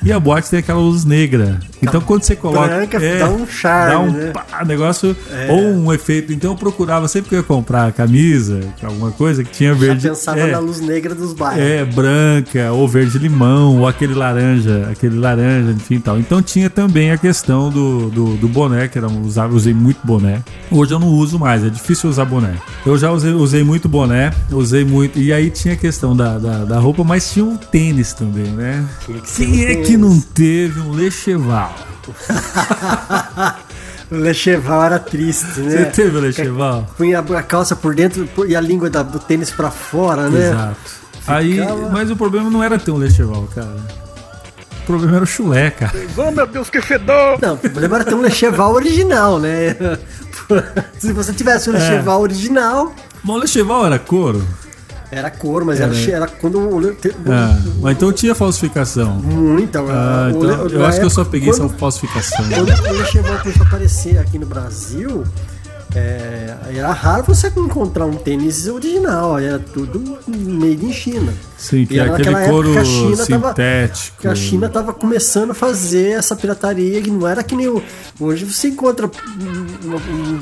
E 0.03 0.11
a 0.11 0.19
boate 0.19 0.49
tem 0.49 0.59
aquela 0.59 0.79
luz 0.79 1.05
negra. 1.05 1.59
Então 1.81 2.01
quando 2.01 2.23
você 2.23 2.35
coloca. 2.35 2.67
Branca 2.67 2.99
dá 3.19 3.29
um 3.29 3.45
charme, 3.47 3.91
Dá 3.91 3.99
um 3.99 4.11
né? 4.11 4.31
pá, 4.31 4.63
negócio. 4.65 5.15
Ou 5.49 5.61
um 5.73 5.93
efeito. 5.93 6.33
Então 6.33 6.51
eu 6.51 6.57
procurava, 6.57 7.07
sempre 7.07 7.29
que 7.29 7.35
eu 7.35 7.39
ia 7.39 7.43
comprar 7.43 7.87
a 7.87 7.91
camisa, 7.91 8.61
alguma 8.83 9.11
coisa 9.11 9.43
que 9.43 9.51
tinha 9.51 9.73
Já 9.73 9.79
verde. 9.79 10.07
pensava 10.09 10.39
é, 10.39 10.51
na 10.51 10.59
luz 10.59 10.79
negra 10.81 11.13
dos 11.13 11.33
bairros. 11.33 11.63
é, 11.63 11.85
branca, 11.85 12.71
ou 12.71 12.87
verde 12.87 13.17
limão, 13.19 13.79
ou 13.79 13.87
aquele 13.87 14.13
laranja, 14.13 14.87
aquele 14.91 15.17
laranja, 15.17 15.71
enfim 15.71 15.99
tal. 15.99 16.19
Então 16.19 16.41
tinha 16.41 16.69
também 16.69 17.11
a 17.11 17.17
questão 17.17 17.69
do, 17.69 18.09
do, 18.09 18.37
do 18.37 18.47
boné, 18.47 18.87
que 18.87 18.97
era, 18.97 19.07
um- 19.07 19.21
usava, 19.21 19.53
usei 19.55 19.73
muito 19.73 19.99
boné. 20.03 20.41
Hoje 20.71 20.93
eu 20.93 20.99
não 20.99 21.07
uso 21.09 21.37
mais, 21.37 21.63
é 21.63 21.69
difícil 21.69 22.09
usar 22.09 22.25
boné. 22.25 22.53
Eu 22.85 22.97
já 22.97 23.11
usei, 23.11 23.31
usei 23.33 23.63
muito 23.63 23.87
boné, 23.87 24.31
usei 24.51 24.83
muito. 24.83 25.19
E 25.19 25.31
aí 25.31 25.49
tinha 25.49 25.73
a 25.73 25.77
questão 25.77 26.15
da, 26.15 26.37
da, 26.37 26.65
da 26.65 26.79
roupa, 26.79 27.03
mas 27.03 27.31
tinha 27.31 27.45
um 27.45 27.55
tênis 27.57 28.13
também, 28.13 28.47
né? 28.51 28.83
Tinha 29.05 29.19
que 29.19 29.29
ser 29.29 29.45
Quem 29.45 29.63
é 29.63 29.73
tênis. 29.75 29.90
Que 29.91 29.97
não 29.97 30.19
teve 30.19 30.79
um 30.79 30.91
Lecheval? 30.91 31.75
O 34.11 34.15
Lecheval 34.15 34.83
era 34.83 34.99
triste, 34.99 35.61
né? 35.61 35.69
Você 35.71 35.85
teve 35.85 36.17
o 36.17 36.19
Lecheval? 36.19 36.85
Punha 36.97 37.19
a 37.19 37.43
calça 37.43 37.77
por 37.77 37.95
dentro 37.95 38.27
e 38.45 38.53
a 38.57 38.59
língua 38.59 38.89
do 38.89 39.19
tênis 39.19 39.49
pra 39.51 39.71
fora, 39.71 40.29
né? 40.29 40.49
Exato. 40.49 40.91
Aí, 41.25 41.59
Ficava- 41.61 41.89
mas 41.89 42.11
o 42.11 42.15
problema 42.17 42.49
não 42.49 42.61
era 42.61 42.77
ter 42.77 42.91
um 42.91 42.97
Lecheval, 42.97 43.47
cara. 43.55 43.77
O 44.81 44.85
problema 44.85 45.15
era 45.15 45.23
o 45.23 45.27
chulé, 45.27 45.69
cara. 45.71 45.93
Não, 47.41 47.53
o 47.53 47.57
problema 47.57 47.95
era 47.97 48.03
ter 48.05 48.13
um 48.15 48.19
Lecheval 48.21 48.73
original, 48.73 49.39
né? 49.39 49.77
Se 50.99 51.13
você 51.13 51.31
tivesse 51.31 51.69
É. 51.69 51.71
um 51.71 51.75
Lecheval 51.75 52.19
original, 52.21 52.93
Bom, 53.23 53.33
o 53.35 53.37
Lecheval 53.37 53.85
era 53.85 53.97
couro? 53.97 54.45
Era 55.11 55.29
cor, 55.29 55.65
mas 55.65 55.79
era, 55.81 55.93
Era. 55.95 56.11
era 56.15 56.27
quando 56.27 56.57
o 56.59 56.79
Ah, 57.29 57.59
mas 57.81 57.97
então 57.97 58.11
tinha 58.13 58.33
falsificação. 58.33 59.15
muita. 59.15 59.79
Ah, 59.81 60.29
então, 60.33 60.67
eu 60.69 60.85
acho 60.85 60.99
que 60.99 61.05
eu 61.05 61.09
só 61.09 61.25
peguei 61.25 61.49
quando, 61.51 61.65
essa 61.65 61.77
falsificação. 61.77 62.45
Quando 62.49 62.69
o 62.69 62.91
Lecheval 62.97 63.37
começou 63.39 63.63
a 63.63 63.67
aparecer 63.67 64.17
aqui 64.17 64.39
no 64.39 64.45
Brasil, 64.45 65.23
é, 65.93 66.55
era 66.73 66.93
raro 66.93 67.23
você 67.27 67.47
encontrar 67.49 68.05
um 68.05 68.13
tênis 68.15 68.65
original, 68.67 69.37
era 69.37 69.59
tudo 69.59 70.17
made 70.27 70.85
in 70.85 70.93
China. 70.93 71.33
Sim, 71.57 71.85
que 71.85 71.95
E 71.95 71.99
era 71.99 72.15
aquele 72.15 72.45
couro 72.47 72.71
que 72.71 72.77
a 72.77 72.85
China 72.85 73.25
tava- 73.25 73.47
sintético. 73.49 74.15
Porque 74.15 74.27
a 74.29 74.35
China 74.35 74.67
estava 74.67 74.93
começando 74.93 75.51
a 75.51 75.53
fazer 75.53 76.11
essa 76.11 76.33
pirataria 76.35 77.01
que 77.01 77.11
não 77.11 77.27
era 77.27 77.43
que 77.43 77.55
nem 77.57 77.67
o, 77.67 77.83
hoje 78.19 78.45
você 78.45 78.69
encontra 78.69 79.07
um, 79.07 79.89
um- 79.89 80.39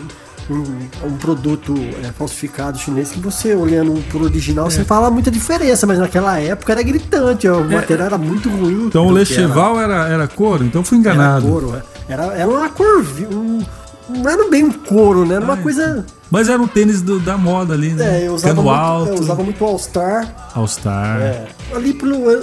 um- 0.49 1.07
um 1.07 1.17
produto 1.17 1.73
é, 2.03 2.11
falsificado 2.11 2.77
chinês 2.79 3.11
que 3.11 3.19
você 3.19 3.53
olhando 3.55 3.93
por 4.11 4.21
original 4.23 4.67
É. 4.67 4.69
você 4.69 4.83
fala 4.83 5.09
muita 5.11 5.29
diferença, 5.29 5.85
mas 5.85 5.99
naquela 5.99 6.39
época 6.39 6.71
era 6.71 6.81
gritante, 6.83 7.47
ó, 7.47 7.57
o 7.59 7.69
material 7.71 8.07
era 8.07 8.17
muito 8.17 8.49
ruim. 8.49 8.85
Então 8.87 9.03
o 9.03 9.07
que 9.07 9.11
era- 9.11 9.19
Lecheval 9.19 9.79
era, 9.79 10.07
era 10.07 10.27
couro, 10.27 10.63
então 10.63 10.83
fui 10.83 10.97
era, 10.99 11.13
enganado. 11.13 11.45
couro, 11.47 11.75
é. 11.75 12.11
era, 12.13 12.23
era 12.33 12.47
uma 12.49 12.69
cor, 12.69 13.05
um, 13.31 13.61
não 14.09 14.29
era 14.29 14.49
bem 14.49 14.63
um 14.63 14.71
couro, 14.71 15.25
né? 15.25 15.35
Era 15.35 15.45
uma 15.45 15.53
Ah, 15.53 15.57
coisa. 15.57 16.05
Mas 16.31 16.47
era 16.49 16.61
um 16.61 16.67
tênis 16.67 17.01
do- 17.01 17.19
da 17.19 17.37
moda 17.37 17.73
ali, 17.73 17.89
né? 17.93 18.21
É, 18.23 18.27
eu 18.27 18.33
usava, 18.33 18.53
Cano 18.55 18.63
muito, 18.67 18.79
alto, 18.79 19.09
eu 19.13 19.19
usava 19.19 19.43
muito 19.43 19.63
All 19.65 19.77
Star. 19.79 20.51
All 20.55 20.67
Star. 20.67 21.19
É, 21.21 21.47
ali 21.75 21.93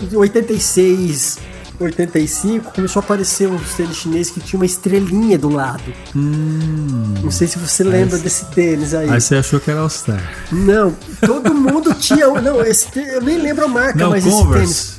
de 0.09 0.17
86, 0.17 1.39
85, 1.79 2.73
começou 2.73 3.01
a 3.01 3.05
aparecer 3.05 3.49
uns 3.49 3.75
tênis 3.75 3.97
chineses 3.97 4.33
que 4.33 4.41
tinha 4.41 4.59
uma 4.59 4.67
estrelinha 4.67 5.39
do 5.39 5.49
lado. 5.49 5.83
Não 6.15 7.31
sei 7.31 7.47
se 7.47 7.59
você 7.59 7.85
lembra 7.85 8.19
desse 8.19 8.45
tênis 8.47 8.95
aí. 8.95 9.09
Hum. 9.09 9.13
Aí 9.13 9.21
você 9.21 9.37
achou 9.37 9.61
que 9.61 9.71
era 9.71 9.81
All 9.81 9.91
Star. 9.91 10.23
Não, 10.51 10.95
todo 11.25 11.55
mundo 11.55 11.95
tinha. 11.95 12.29
um- 12.29 12.41
Não, 12.41 12.61
esse 12.63 12.89
tê- 12.91 13.17
eu 13.17 13.21
nem 13.23 13.39
lembro 13.39 13.65
a 13.65 13.69
marca, 13.69 13.99
Não, 13.99 14.11
mas 14.11 14.27
esse 14.27 14.35
Converse. 14.37 14.65
tênis. 14.65 14.97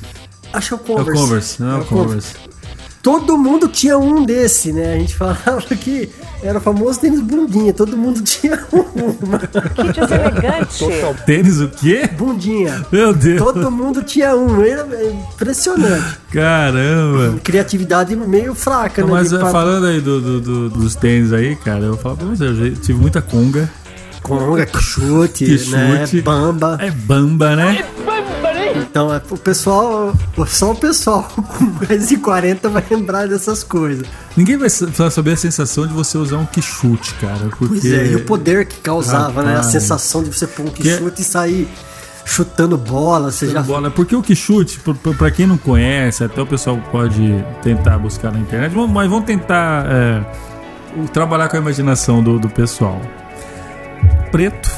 Acho 0.52 0.68
que 0.68 0.74
é 0.74 0.76
o 0.76 0.80
É 0.80 0.82
o 0.82 1.04
Converse. 1.04 1.20
Converse, 1.22 1.62
não 1.62 1.68
é 1.68 1.72
É 1.72 1.80
o 1.80 1.84
Converse. 1.84 2.34
Converse. 2.34 2.48
Todo 3.02 3.38
mundo 3.38 3.68
tinha 3.68 3.98
um 3.98 4.24
desse, 4.24 4.72
né? 4.72 4.94
A 4.94 4.98
gente 4.98 5.14
falava 5.14 5.62
que 5.76 6.10
era 6.42 6.58
o 6.58 6.60
famoso 6.60 7.00
tênis 7.00 7.20
bundinha. 7.20 7.72
Todo 7.72 7.96
mundo 7.96 8.20
tinha 8.24 8.58
um. 8.72 8.82
Que 9.92 10.00
deselegante. 10.00 11.24
Tênis 11.26 11.60
o 11.60 11.68
quê? 11.68 12.08
Bundinha. 12.16 12.86
Meu 12.92 13.12
Deus. 13.12 13.38
Todo 13.42 13.70
mundo 13.70 14.02
tinha 14.02 14.34
um. 14.36 14.62
Era 14.64 14.86
impressionante. 15.32 16.18
Caramba. 16.32 17.38
Criatividade 17.42 18.14
meio 18.16 18.54
fraca, 18.54 19.02
né? 19.04 19.10
Mas 19.10 19.32
eh, 19.32 19.38
pa- 19.38 19.50
falando 19.50 19.86
aí 19.86 20.00
do, 20.00 20.20
do- 20.20 20.40
do- 20.40 20.70
dos 20.70 20.94
tênis 20.94 21.32
aí, 21.32 21.56
cara, 21.56 21.84
eu 21.84 21.96
falar 21.96 22.16
pra 22.16 22.26
você, 22.26 22.44
eu 22.44 22.74
tive 22.76 22.94
muita 23.00 23.20
conga. 23.22 23.70
Conga, 24.22 24.66
chute, 24.80 25.44
Que 25.46 25.70
né? 25.70 26.06
chute. 26.06 26.20
Bamba. 26.22 26.76
É 26.80 26.90
bamba, 26.90 27.56
né? 27.56 27.84
Então, 28.82 29.12
é, 29.14 29.20
o 29.30 29.36
pessoal, 29.36 30.14
só 30.46 30.72
o 30.72 30.74
pessoal 30.74 31.22
com 31.34 31.64
mais 31.86 32.08
de 32.08 32.16
40 32.16 32.68
vai 32.68 32.84
lembrar 32.90 33.26
dessas 33.28 33.62
coisas. 33.62 34.06
Ninguém 34.36 34.56
vai 34.56 34.70
sa- 34.70 34.86
vai 34.86 35.10
saber 35.10 35.32
a 35.32 35.36
sensação 35.36 35.86
de 35.86 35.92
você 35.92 36.16
usar 36.18 36.36
um 36.38 36.46
quichute, 36.46 37.14
cara. 37.14 37.48
Porque... 37.58 37.66
Pois 37.80 37.84
é, 37.84 38.06
e 38.08 38.16
o 38.16 38.24
poder 38.24 38.66
que 38.66 38.78
causava, 38.80 39.42
né? 39.42 39.56
A 39.56 39.62
sensação 39.62 40.22
de 40.22 40.32
você 40.32 40.46
pôr 40.46 40.66
um 40.66 40.70
Que- 40.70 40.96
chute 40.96 41.22
e 41.22 41.24
sair 41.24 41.68
chutando 42.24 42.76
bola, 42.76 43.30
você 43.32 43.48
já... 43.48 43.62
bola. 43.62 43.90
Porque 43.90 44.14
o 44.14 44.22
quichute, 44.22 44.80
pra 45.16 45.30
quem 45.30 45.46
não 45.46 45.56
conhece, 45.56 46.22
até 46.24 46.40
o 46.42 46.46
pessoal 46.46 46.78
pode 46.92 47.44
tentar 47.62 47.98
buscar 47.98 48.30
na 48.30 48.38
internet, 48.38 48.74
mas 48.76 49.08
vamos 49.08 49.24
tentar 49.24 49.86
é, 49.88 50.22
trabalhar 51.12 51.48
com 51.48 51.56
a 51.56 51.60
imaginação 51.60 52.22
do, 52.22 52.38
do 52.38 52.48
pessoal. 52.50 53.00
Preto, 54.30 54.68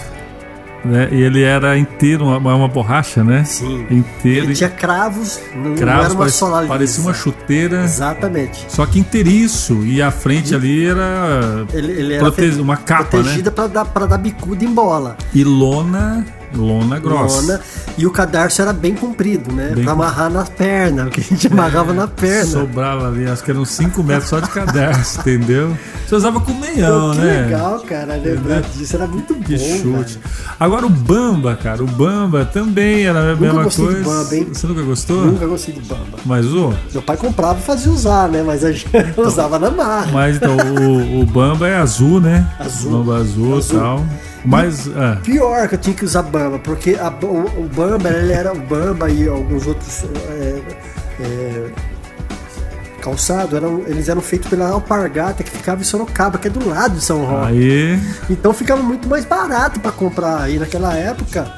né? 0.85 1.09
E 1.13 1.21
ele 1.23 1.43
era 1.43 1.77
inteiro, 1.79 2.25
uma, 2.27 2.55
uma 2.55 2.69
borracha, 2.69 3.23
né? 3.25 3.45
Sim. 3.45 3.87
Inteiro. 3.91 4.47
Ele 4.47 4.55
tinha 4.55 4.69
cravos, 4.71 5.41
não, 5.55 5.75
cravos, 5.75 6.05
era 6.05 6.15
uma 6.15 6.67
parecia, 6.69 7.03
uma 7.03 7.15
chuteira. 7.15 7.85
Exatamente. 7.85 8.65
Só 8.69 8.87
que 8.87 8.99
inteiriço. 8.99 9.85
E 9.85 10.01
a 10.01 10.11
frente 10.11 10.55
ali 10.55 10.87
era 10.87 11.67
Ele, 11.73 11.93
ele 11.93 12.15
era 12.15 12.31
prote- 12.31 12.61
uma 12.61 12.77
capa, 12.77 13.03
né? 13.03 13.23
protegida 13.23 13.51
pra, 13.51 13.67
dar, 13.67 13.85
pra 13.85 14.07
dar 14.07 14.19
bicuda 14.19 14.65
em 14.65 14.73
bola. 14.73 15.17
E 15.35 15.45
lona 15.45 16.25
Lona 16.55 16.99
grossa. 16.99 17.41
Lona. 17.41 17.61
E 17.97 18.07
o 18.07 18.11
cadarço 18.11 18.63
era 18.63 18.73
bem 18.73 18.95
comprido, 18.95 19.53
né? 19.53 19.73
Bem 19.75 19.85
pra 19.85 19.93
amarrar 19.93 20.31
na 20.31 20.45
perna, 20.45 21.05
porque 21.05 21.21
a 21.21 21.25
gente 21.25 21.47
amarrava 21.47 21.93
é, 21.93 21.95
na 21.95 22.07
perna. 22.07 22.45
Sobrava 22.45 23.09
ali, 23.09 23.29
acho 23.29 23.43
que 23.43 23.51
eram 23.51 23.65
5 23.65 24.03
metros 24.03 24.29
só 24.29 24.41
de 24.41 24.49
cadarço, 24.49 25.21
entendeu? 25.27 25.77
Você 26.07 26.17
usava 26.17 26.41
com 26.41 26.53
meião, 26.55 27.11
Pô, 27.11 27.15
que 27.15 27.21
né? 27.21 27.43
legal, 27.43 27.81
cara. 27.81 28.17
Lembrar 28.17 28.63
disso 28.63 28.97
era 28.97 29.07
muito 29.07 29.35
bom. 29.35 29.43
Que 29.43 29.59
chute. 29.59 30.19
Cara. 30.19 30.57
Agora 30.59 30.87
o 30.87 30.91
Bamba, 30.91 31.57
cara, 31.57 31.83
o 31.83 31.87
Bamba 31.87 32.45
também 32.45 33.05
era 33.05 33.33
a 33.33 33.37
mesma 33.37 33.63
coisa. 33.65 33.95
De 33.95 34.03
Bamba, 34.03 34.37
hein? 34.37 34.49
Você 34.53 34.67
nunca 34.67 34.83
gostou? 34.83 35.27
Nunca 35.27 35.47
gostei 35.47 35.75
de 35.75 35.81
Bamba. 35.81 36.19
Mas 36.25 36.47
usou? 36.47 36.75
Meu 36.93 37.03
pai 37.03 37.17
comprava 37.17 37.59
e 37.59 37.63
fazia 37.63 37.93
usar, 37.93 38.29
né? 38.29 38.43
Mas 38.43 38.65
a 38.65 38.73
gente 38.73 38.89
então, 38.93 39.25
usava 39.25 39.59
na 39.59 39.71
marra. 39.71 40.11
Mas 40.13 40.37
então, 40.37 40.57
o, 40.57 41.21
o 41.21 41.27
Bamba 41.27 41.69
é 41.69 41.77
azul, 41.77 42.21
né? 42.21 42.47
Azul. 42.59 42.91
Bamba 42.91 43.17
azul 43.19 43.61
e 43.61 43.65
tal. 43.65 44.05
Mas. 44.45 44.87
É. 44.87 45.17
Pior 45.23 45.69
que 45.69 45.75
eu 45.75 45.79
tinha 45.79 45.95
que 45.95 46.05
usar 46.05 46.23
Bamba, 46.23 46.59
porque 46.59 46.97
a, 47.01 47.09
o, 47.09 47.65
o, 47.65 47.69
Bamba, 47.69 48.09
ele 48.09 48.33
era 48.33 48.53
o 48.53 48.59
Bamba 48.59 49.11
e 49.11 49.29
alguns 49.29 49.67
outros. 49.67 50.05
É, 50.31 50.63
é, 51.21 51.71
calçado, 53.01 53.57
eram, 53.57 53.83
eles 53.87 54.09
eram 54.09 54.21
feitos 54.21 54.49
pela 54.49 54.69
Alpargata, 54.69 55.43
que 55.43 55.51
ficava 55.51 55.81
em 55.81 55.85
Sorocaba, 55.85 56.39
que 56.39 56.49
é 56.49 56.51
do 56.51 56.69
lado 56.69 56.97
de 56.97 57.03
São 57.03 57.25
Roque. 57.25 57.49
Aí. 57.49 58.01
Então 58.29 58.53
ficava 58.53 58.83
muito 58.83 59.09
mais 59.09 59.25
barato 59.25 59.81
para 59.81 59.91
comprar 59.91 60.43
aí 60.43 60.59
naquela 60.59 60.95
época. 60.95 61.51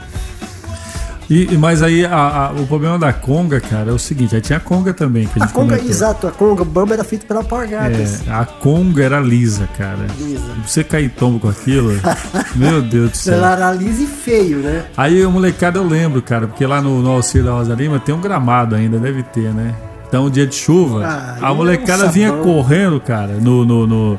E, 1.30 1.56
mas 1.56 1.82
aí 1.82 2.04
a, 2.04 2.16
a, 2.16 2.52
o 2.52 2.66
problema 2.66 2.98
da 2.98 3.12
Conga, 3.12 3.60
cara, 3.60 3.90
é 3.90 3.92
o 3.92 3.98
seguinte, 3.98 4.34
aí 4.34 4.40
tinha 4.40 4.58
a 4.58 4.60
Conga 4.60 4.92
também. 4.92 5.26
Que 5.26 5.40
a, 5.40 5.44
a 5.44 5.48
Conga, 5.48 5.76
comentou. 5.76 5.90
exato, 5.90 6.26
a 6.26 6.30
Conga, 6.30 6.62
o 6.62 6.64
Bamba 6.64 6.94
era 6.94 7.04
feito 7.04 7.26
pela 7.26 7.40
Alpargatas. 7.40 8.26
É, 8.26 8.30
a 8.30 8.44
Conga 8.44 9.02
era 9.02 9.20
lisa, 9.20 9.68
cara. 9.78 10.06
Lisa. 10.18 10.42
Você 10.66 10.84
cair 10.84 11.10
tombo 11.10 11.40
com 11.40 11.48
aquilo, 11.48 11.92
meu 12.54 12.82
Deus 12.82 13.10
do 13.10 13.16
céu. 13.16 13.34
Ela 13.34 13.52
era 13.52 13.72
lisa 13.72 14.02
e 14.02 14.06
feio, 14.06 14.58
né? 14.58 14.84
Aí 14.96 15.24
o 15.24 15.30
molecada 15.30 15.78
eu 15.78 15.86
lembro, 15.86 16.20
cara, 16.20 16.46
porque 16.46 16.66
lá 16.66 16.82
no, 16.82 17.00
no 17.00 17.10
Alcir 17.10 17.42
da 17.42 17.52
Rosa 17.52 17.74
Lima 17.74 17.98
tem 17.98 18.14
um 18.14 18.20
gramado 18.20 18.74
ainda, 18.74 18.98
deve 18.98 19.22
ter, 19.22 19.52
né? 19.54 19.74
Então, 20.08 20.28
dia 20.28 20.46
de 20.46 20.54
chuva, 20.54 21.06
ah, 21.06 21.38
a 21.40 21.54
molecada 21.54 22.04
é 22.04 22.08
um 22.08 22.10
vinha 22.10 22.32
correndo, 22.32 23.00
cara, 23.00 23.32
no, 23.40 23.64
no, 23.64 23.86
no... 23.86 24.18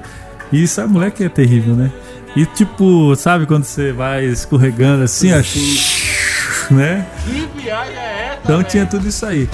E 0.51 0.63
isso, 0.63 0.81
a 0.81 0.87
moleque 0.87 1.23
é 1.23 1.29
terrível, 1.29 1.75
né? 1.75 1.91
E 2.35 2.47
tipo, 2.47 3.15
sabe 3.15 3.45
quando 3.45 3.63
você 3.63 3.91
vai 3.91 4.25
escorregando 4.25 5.03
assim, 5.03 5.31
ó, 5.31 5.39
né? 6.73 7.05
Que 7.23 7.61
viagem 7.61 7.95
é 7.95 8.27
essa? 8.27 8.39
Então 8.43 8.63
tinha 8.63 8.85
tudo 8.85 9.07
isso 9.07 9.25
aí. 9.25 9.49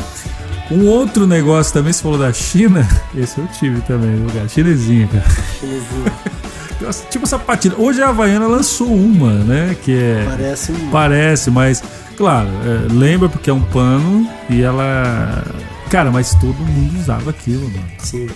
Um 0.72 0.88
outro 0.88 1.26
negócio 1.26 1.74
também, 1.74 1.92
você 1.92 2.02
falou 2.02 2.18
da 2.18 2.32
China, 2.32 2.88
esse 3.16 3.38
eu 3.38 3.48
tive 3.48 3.82
também, 3.82 4.26
cara. 4.34 4.48
Chinesinha, 4.48 5.08
cara. 5.08 5.26
Chinesinha. 5.60 7.04
tipo 7.10 7.28
sapatilha. 7.28 7.76
Hoje 7.78 8.02
a 8.02 8.10
Havaiana 8.10 8.48
lançou 8.48 8.88
uma, 8.88 9.34
né? 9.34 9.76
Que 9.84 9.94
é. 9.94 10.26
Parece. 10.30 10.72
Parece, 10.92 11.52
mas, 11.52 11.84
claro, 12.16 12.50
é, 12.66 12.94
lembra 12.94 13.28
porque 13.28 13.50
é 13.50 13.54
um 13.54 13.62
pano 13.62 14.30
e 14.50 14.62
ela 14.62 15.44
Cara, 15.90 16.12
mas 16.12 16.36
todo 16.36 16.54
mundo 16.54 17.00
usava 17.00 17.32
aquilo, 17.32 17.68
mano. 17.68 17.90
Sim. 17.98 18.30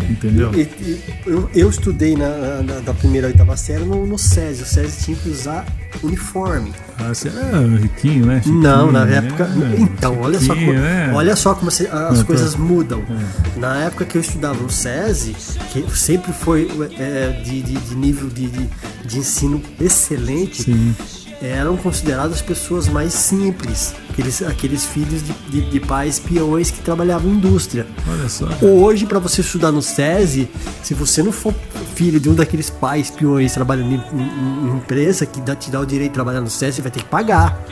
Entendeu? 0.00 0.52
E, 0.54 0.60
e, 0.60 1.02
eu, 1.26 1.50
eu, 1.54 1.68
estudei 1.68 2.16
na, 2.16 2.62
na, 2.62 2.80
da 2.80 2.94
primeira 2.94 3.26
a 3.26 3.30
oitava 3.30 3.56
série 3.56 3.84
no, 3.84 4.06
no 4.06 4.18
SESI. 4.18 4.62
O 4.62 4.66
SESI 4.66 5.04
tinha 5.04 5.16
que 5.16 5.28
usar 5.28 5.66
uniforme. 6.02 6.72
Ah, 6.98 7.08
você 7.08 7.28
era 7.28 7.60
riquinho, 7.78 8.26
né? 8.26 8.38
Chiquinho, 8.38 8.62
não, 8.62 8.92
na 8.92 9.04
né? 9.04 9.16
época. 9.16 9.46
Né? 9.48 9.76
Então, 9.78 10.20
olha 10.20 10.40
só 10.40 10.54
como, 10.54 10.72
né? 10.72 11.12
olha 11.14 11.36
só 11.36 11.54
como 11.54 11.68
as 11.68 11.80
não, 12.18 12.24
coisas 12.24 12.54
tô... 12.54 12.60
mudam. 12.60 13.02
É. 13.10 13.58
Na 13.58 13.84
época 13.84 14.04
que 14.04 14.16
eu 14.16 14.20
estudava 14.20 14.60
no 14.62 14.70
SESI, 14.70 15.34
que 15.70 15.84
sempre 15.96 16.32
foi 16.32 16.68
é, 16.98 17.40
de, 17.42 17.62
de, 17.62 17.74
de, 17.74 17.94
nível 17.96 18.28
de, 18.28 18.48
de, 18.48 18.68
de 19.04 19.18
ensino 19.18 19.60
excelente. 19.80 20.62
Sim 20.62 20.94
eram 21.40 21.76
consideradas 21.76 22.42
pessoas 22.42 22.88
mais 22.88 23.12
simples, 23.12 23.94
aqueles, 24.10 24.42
aqueles 24.42 24.84
filhos 24.84 25.22
de, 25.22 25.32
de, 25.32 25.70
de 25.70 25.80
pais 25.80 26.18
peões 26.18 26.70
que 26.70 26.80
trabalhavam 26.80 27.30
em 27.30 27.34
indústria. 27.34 27.86
Olha 28.08 28.28
só. 28.28 28.48
Hoje, 28.60 29.06
para 29.06 29.18
você 29.18 29.40
estudar 29.40 29.70
no 29.70 29.80
SESI, 29.80 30.50
se 30.82 30.94
você 30.94 31.22
não 31.22 31.30
for 31.30 31.54
filho 31.94 32.18
de 32.18 32.28
um 32.28 32.34
daqueles 32.34 32.70
pais 32.70 33.10
peões 33.10 33.52
trabalhando 33.52 33.92
em, 33.92 34.02
em, 34.18 34.68
em 34.68 34.76
empresa 34.76 35.26
que 35.26 35.40
dá, 35.40 35.54
te 35.54 35.70
dá 35.70 35.80
o 35.80 35.86
direito 35.86 36.10
de 36.10 36.14
trabalhar 36.14 36.40
no 36.40 36.50
SESI, 36.50 36.82
vai 36.82 36.90
ter 36.90 37.00
que 37.00 37.08
pagar. 37.08 37.62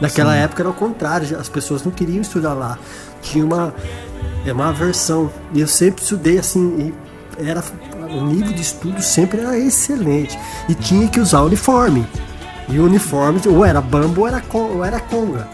Naquela 0.00 0.32
Sim. 0.32 0.40
época 0.40 0.62
era 0.62 0.70
o 0.70 0.74
contrário, 0.74 1.38
as 1.38 1.48
pessoas 1.48 1.84
não 1.84 1.92
queriam 1.92 2.20
estudar 2.20 2.54
lá. 2.54 2.76
Tinha 3.22 3.44
uma, 3.44 3.72
é 4.44 4.52
uma 4.52 4.70
aversão. 4.70 5.30
E 5.54 5.60
eu 5.60 5.68
sempre 5.68 6.02
estudei 6.02 6.38
assim, 6.38 6.92
era, 7.38 7.62
o 8.10 8.24
nível 8.26 8.52
de 8.52 8.62
estudo 8.62 9.00
sempre 9.00 9.40
era 9.40 9.56
excelente. 9.56 10.36
E 10.68 10.74
tinha 10.74 11.06
que 11.06 11.20
usar 11.20 11.42
uniforme. 11.42 12.04
E 12.72 12.78
o 12.78 12.86
uniforme, 12.86 13.38
ou 13.46 13.64
era 13.64 13.82
bambu 13.82 14.22
ou 14.22 14.28
era, 14.28 14.42
ou 14.52 14.82
era 14.82 14.98
conga. 14.98 15.46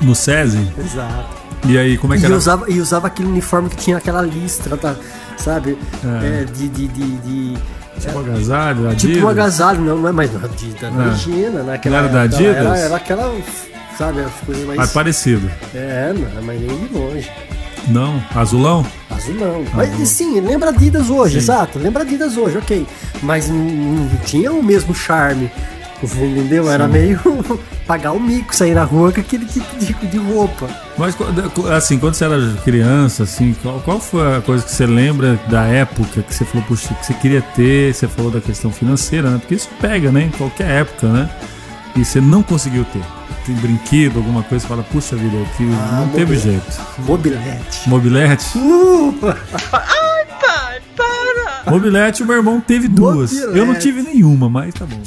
No 0.00 0.16
SESI? 0.16 0.68
Exato. 0.76 1.42
E 1.64 1.78
aí, 1.78 1.96
como 1.96 2.12
é 2.12 2.16
que 2.16 2.24
e 2.24 2.26
era? 2.26 2.34
Usava, 2.34 2.68
e 2.68 2.80
usava 2.80 3.06
aquele 3.06 3.28
uniforme 3.28 3.68
que 3.68 3.76
tinha 3.76 3.96
aquela 3.96 4.20
listra, 4.20 4.76
tá, 4.76 4.96
sabe? 5.36 5.78
É. 6.04 6.40
É, 6.40 6.44
de. 6.44 6.68
de, 6.68 6.88
de, 6.88 7.16
de 7.18 7.58
tipo 8.00 8.18
um 8.18 8.20
agasalho, 8.20 8.88
Adidas? 8.88 9.14
Tipo 9.14 9.26
um 9.26 9.28
agasalho, 9.28 9.80
não, 9.80 9.98
não 9.98 10.08
é 10.08 10.12
mais 10.12 10.30
da 10.30 10.44
Adidas, 10.44 10.82
é. 10.82 10.88
imagina, 10.88 11.62
naquela 11.62 11.98
Não 11.98 12.04
era 12.04 12.12
da 12.12 12.22
Adidas? 12.22 12.56
Era, 12.56 12.78
era 12.78 12.96
aquela, 12.96 13.32
sabe, 13.96 14.22
as 14.22 14.32
coisas 14.44 14.64
mais... 14.66 14.78
Mais 14.78 14.92
parecido. 14.92 15.48
É, 15.72 16.12
não, 16.12 16.42
mas 16.42 16.60
nem 16.60 16.84
de 16.84 16.92
longe. 16.92 17.30
Não, 17.88 18.20
azulão? 18.34 18.84
Azulão. 19.08 19.64
Mas 19.72 20.08
sim, 20.08 20.40
lembra 20.40 20.70
Adidas 20.70 21.10
hoje, 21.10 21.34
sim. 21.34 21.38
exato, 21.38 21.78
lembra 21.78 22.02
Adidas 22.02 22.36
hoje, 22.36 22.58
ok. 22.58 22.84
Mas 23.22 23.48
não, 23.48 23.56
não 23.56 24.08
tinha 24.24 24.52
o 24.52 24.62
mesmo 24.64 24.92
charme 24.92 25.48
Entendeu? 26.06 26.64
Sim. 26.64 26.70
Era 26.70 26.88
meio 26.88 27.20
pagar 27.86 28.12
o 28.12 28.20
mico 28.20 28.54
sair 28.54 28.74
na 28.74 28.84
rua 28.84 29.12
com 29.12 29.20
aquele 29.20 29.44
tipo 29.44 29.76
de, 29.78 29.92
de, 29.92 30.18
roupa. 30.18 30.68
Mas 30.98 31.16
assim, 31.70 31.98
quando 31.98 32.14
você 32.14 32.24
era 32.24 32.54
criança, 32.64 33.22
assim, 33.22 33.54
qual, 33.62 33.80
qual, 33.80 34.00
foi 34.00 34.36
a 34.36 34.40
coisa 34.40 34.64
que 34.64 34.70
você 34.70 34.86
lembra 34.86 35.38
da 35.48 35.64
época 35.64 36.22
que 36.22 36.34
você 36.34 36.44
falou, 36.44 36.66
puxa, 36.66 36.94
que 36.94 37.06
você 37.06 37.14
queria 37.14 37.42
ter? 37.42 37.94
Você 37.94 38.08
falou 38.08 38.30
da 38.30 38.40
questão 38.40 38.70
financeira, 38.70 39.30
né? 39.30 39.38
Porque 39.38 39.54
isso 39.54 39.68
pega, 39.80 40.10
né? 40.10 40.24
Em 40.24 40.30
qualquer 40.30 40.68
época, 40.70 41.08
né? 41.08 41.30
E 41.96 42.04
você 42.04 42.20
não 42.20 42.42
conseguiu 42.42 42.84
ter. 42.86 43.02
Tem 43.44 43.54
brinquedo, 43.56 44.18
alguma 44.18 44.42
coisa, 44.42 44.62
você 44.62 44.68
fala, 44.68 44.82
puxa 44.84 45.16
vida, 45.16 45.36
que 45.56 45.64
ah, 45.64 46.04
não 46.06 46.08
teve 46.10 46.38
jeito. 46.38 46.80
Mobilete. 47.00 47.88
Mobilete? 47.88 48.56
Uh! 48.56 49.14
Ai, 49.72 50.26
pai, 50.40 50.80
para! 50.96 51.70
Mobilete, 51.70 52.22
o 52.22 52.26
meu 52.26 52.36
irmão 52.36 52.60
teve 52.60 52.86
duas. 52.86 53.32
Mobilete. 53.32 53.58
Eu 53.58 53.66
não 53.66 53.74
tive 53.74 54.02
nenhuma, 54.02 54.48
mas 54.48 54.72
tá 54.74 54.86
bom. 54.86 55.02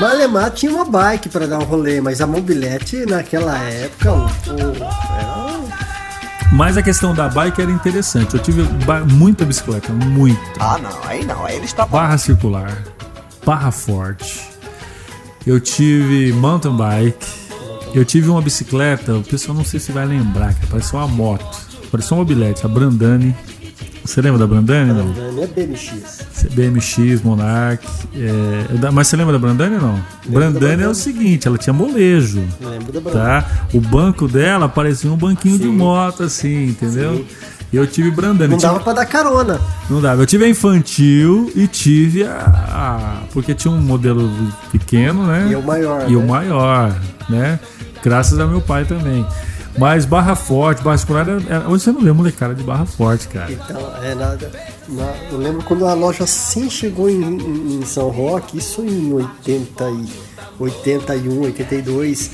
Balemar 0.00 0.50
tinha 0.50 0.72
uma 0.72 0.84
bike 0.84 1.28
para 1.28 1.46
dar 1.46 1.58
um 1.58 1.64
rolê, 1.64 2.00
mas 2.00 2.20
a 2.20 2.26
mobilete 2.26 3.04
naquela 3.06 3.58
época 3.58 4.12
o, 4.12 4.26
era... 5.18 5.48
Mas 6.50 6.78
a 6.78 6.82
questão 6.82 7.14
da 7.14 7.28
bike 7.28 7.60
era 7.60 7.70
interessante. 7.70 8.34
Eu 8.34 8.40
tive 8.40 8.62
muita 9.12 9.44
bicicleta, 9.44 9.92
muito. 9.92 10.40
Ah, 10.58 10.78
não, 10.78 11.04
aí 11.04 11.24
não, 11.24 11.44
aí 11.44 11.56
ele 11.56 11.66
está 11.66 11.84
Barra 11.84 12.16
circular, 12.16 12.82
barra 13.44 13.70
forte. 13.70 14.48
Eu 15.46 15.60
tive 15.60 16.32
mountain 16.32 16.76
bike. 16.76 17.38
Eu 17.94 18.04
tive 18.04 18.28
uma 18.28 18.40
bicicleta, 18.40 19.14
o 19.14 19.22
pessoal 19.22 19.56
não 19.56 19.64
sei 19.64 19.80
se 19.80 19.92
vai 19.92 20.06
lembrar, 20.06 20.54
que 20.54 20.66
parecia 20.66 20.98
uma 20.98 21.08
moto. 21.08 21.58
Parecia 21.90 22.14
uma 22.14 22.22
mobilete, 22.22 22.64
a 22.64 22.68
Brandani 22.68 23.34
você 24.08 24.22
lembra 24.22 24.38
da 24.38 24.46
Brandani? 24.46 24.90
Não? 24.90 25.12
Brandani 25.12 25.42
é 25.42 25.46
BMX. 25.46 26.24
BMX, 26.52 27.22
Monarch. 27.22 27.86
É... 28.16 28.90
Mas 28.90 29.06
você 29.06 29.16
lembra 29.18 29.34
da 29.34 29.38
Brandani 29.38 29.74
ou 29.74 29.82
não? 29.82 30.00
Brandani 30.26 30.82
é 30.82 30.88
o 30.88 30.94
seguinte, 30.94 31.46
ela 31.46 31.58
tinha 31.58 31.74
molejo. 31.74 32.42
Lembro 32.58 32.90
da 32.90 33.00
Brandani. 33.02 33.42
Tá? 33.42 33.68
O 33.74 33.80
banco 33.82 34.26
dela 34.26 34.66
parecia 34.66 35.12
um 35.12 35.16
banquinho 35.16 35.58
Sim. 35.58 35.62
de 35.62 35.68
moto, 35.68 36.22
assim, 36.22 36.68
entendeu? 36.68 37.16
Sim. 37.16 37.26
Eu 37.70 37.86
tive 37.86 38.10
Brandani. 38.10 38.52
Não 38.52 38.56
tive... 38.56 38.72
dava 38.72 38.82
pra 38.82 38.94
dar 38.94 39.04
carona. 39.04 39.60
Não 39.90 40.00
dava. 40.00 40.22
Eu 40.22 40.26
tive 40.26 40.46
a 40.46 40.48
infantil 40.48 41.52
e 41.54 41.66
tive 41.66 42.24
a. 42.24 42.32
a... 42.32 43.22
Porque 43.34 43.52
tinha 43.52 43.70
um 43.70 43.78
modelo 43.78 44.32
pequeno, 44.72 45.26
né? 45.26 45.48
E 45.50 45.54
o 45.54 45.62
maior. 45.62 46.08
E 46.08 46.12
né? 46.12 46.16
o 46.16 46.26
maior, 46.26 46.98
né? 47.28 47.60
Graças 48.02 48.38
ao 48.38 48.48
meu 48.48 48.62
pai 48.62 48.86
também. 48.86 49.26
Mas 49.76 50.04
Barra 50.04 50.34
Forte, 50.34 50.82
Barra 50.82 50.96
Escolar, 50.96 51.26
hoje 51.68 51.84
você 51.84 51.92
não 51.92 52.00
vê 52.00 52.12
molecada 52.12 52.54
de 52.54 52.62
Barra 52.62 52.86
Forte, 52.86 53.28
cara. 53.28 53.52
Então, 53.52 53.80
é 54.02 54.14
nada. 54.14 54.50
Na, 54.88 55.14
eu 55.30 55.38
lembro 55.38 55.62
quando 55.62 55.86
a 55.86 55.94
loja 55.94 56.24
assim 56.24 56.70
chegou 56.70 57.08
em, 57.10 57.22
em, 57.22 57.80
em 57.80 57.84
São 57.84 58.08
Roque, 58.08 58.58
isso 58.58 58.82
em 58.82 59.12
80 59.12 59.90
e, 59.90 60.08
81, 60.58 61.42
82. 61.42 62.30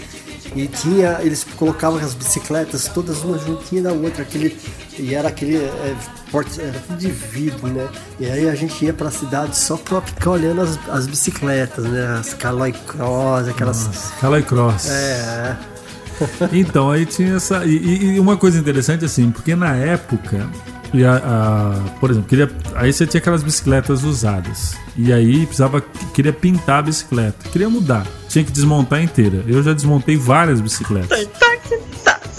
E 0.55 0.69
tinha, 0.69 1.19
eles 1.21 1.43
colocavam 1.43 1.99
as 1.99 2.15
bicicletas 2.15 2.87
todas 2.87 3.25
uma 3.25 3.37
juntinha 3.39 3.83
da 3.83 3.93
outra, 3.93 4.23
aquele, 4.23 4.57
e 4.97 5.13
era 5.13 5.29
aquele 5.29 5.57
é, 5.57 5.97
porte, 6.31 6.61
era 6.61 6.79
tudo 6.79 6.97
de 6.97 7.11
vidro, 7.11 7.67
né? 7.67 7.89
E 8.21 8.27
aí 8.27 8.49
a 8.49 8.55
gente 8.55 8.85
ia 8.85 8.93
pra 8.93 9.11
cidade 9.11 9.57
só 9.57 9.77
pra 9.77 10.01
ficar 10.01 10.31
olhando 10.31 10.61
as, 10.61 10.79
as 10.89 11.07
bicicletas, 11.09 11.85
né? 11.85 12.19
As 12.21 12.35
Caloi 12.35 12.73
Cross, 12.73 13.49
aquelas. 13.49 14.13
Caloi 14.21 14.43
Cross. 14.43 14.89
É. 14.91 15.74
então, 16.53 16.91
aí 16.91 17.05
tinha 17.07 17.35
essa. 17.37 17.65
E, 17.65 18.15
e, 18.17 18.21
uma 18.21 18.37
coisa 18.37 18.59
interessante, 18.59 19.05
assim, 19.05 19.31
porque 19.31 19.55
na 19.57 19.75
época 19.75 20.49
E 20.93 21.05
a, 21.05 21.17
a- 21.17 21.91
por 21.99 22.11
exemplo, 22.11 22.29
queria, 22.29 22.49
aí 22.77 22.93
você 22.93 23.05
tinha 23.07 23.19
aquelas 23.21 23.43
bicicletas 23.43 24.05
usadas. 24.05 24.77
E 24.97 25.13
aí 25.13 25.45
precisava, 25.45 25.81
queria 26.15 26.33
pintar 26.33 26.79
a 26.79 26.83
bicicleta. 26.83 27.49
Queria 27.51 27.69
mudar. 27.69 28.07
Tinha 28.29 28.45
que 28.45 28.53
desmontar 28.53 29.03
inteira. 29.03 29.43
Eu 29.47 29.61
já 29.63 29.73
desmontei 29.73 30.17
várias 30.17 30.61
bicicletas. 30.61 31.27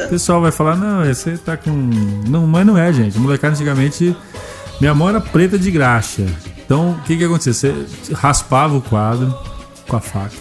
O 0.05 0.09
pessoal 0.09 0.41
vai 0.41 0.51
falar, 0.51 0.75
não, 0.77 1.03
você 1.05 1.37
tá 1.37 1.57
com. 1.57 1.71
Não, 2.29 2.45
mas 2.47 2.65
não 2.65 2.77
é, 2.77 2.91
gente. 2.93 3.17
Molecada 3.17 3.53
antigamente. 3.53 4.15
Minha 4.79 4.93
mão 4.93 5.07
era 5.09 5.19
preta 5.21 5.57
de 5.57 5.71
graxa. 5.71 6.25
Então, 6.65 6.91
o 6.91 7.01
que 7.03 7.15
que 7.17 7.23
acontecia? 7.23 7.53
Você 7.53 8.13
raspava 8.13 8.75
o 8.75 8.81
quadro 8.81 9.33
com 9.87 9.95
a 9.95 10.01
faca. 10.01 10.35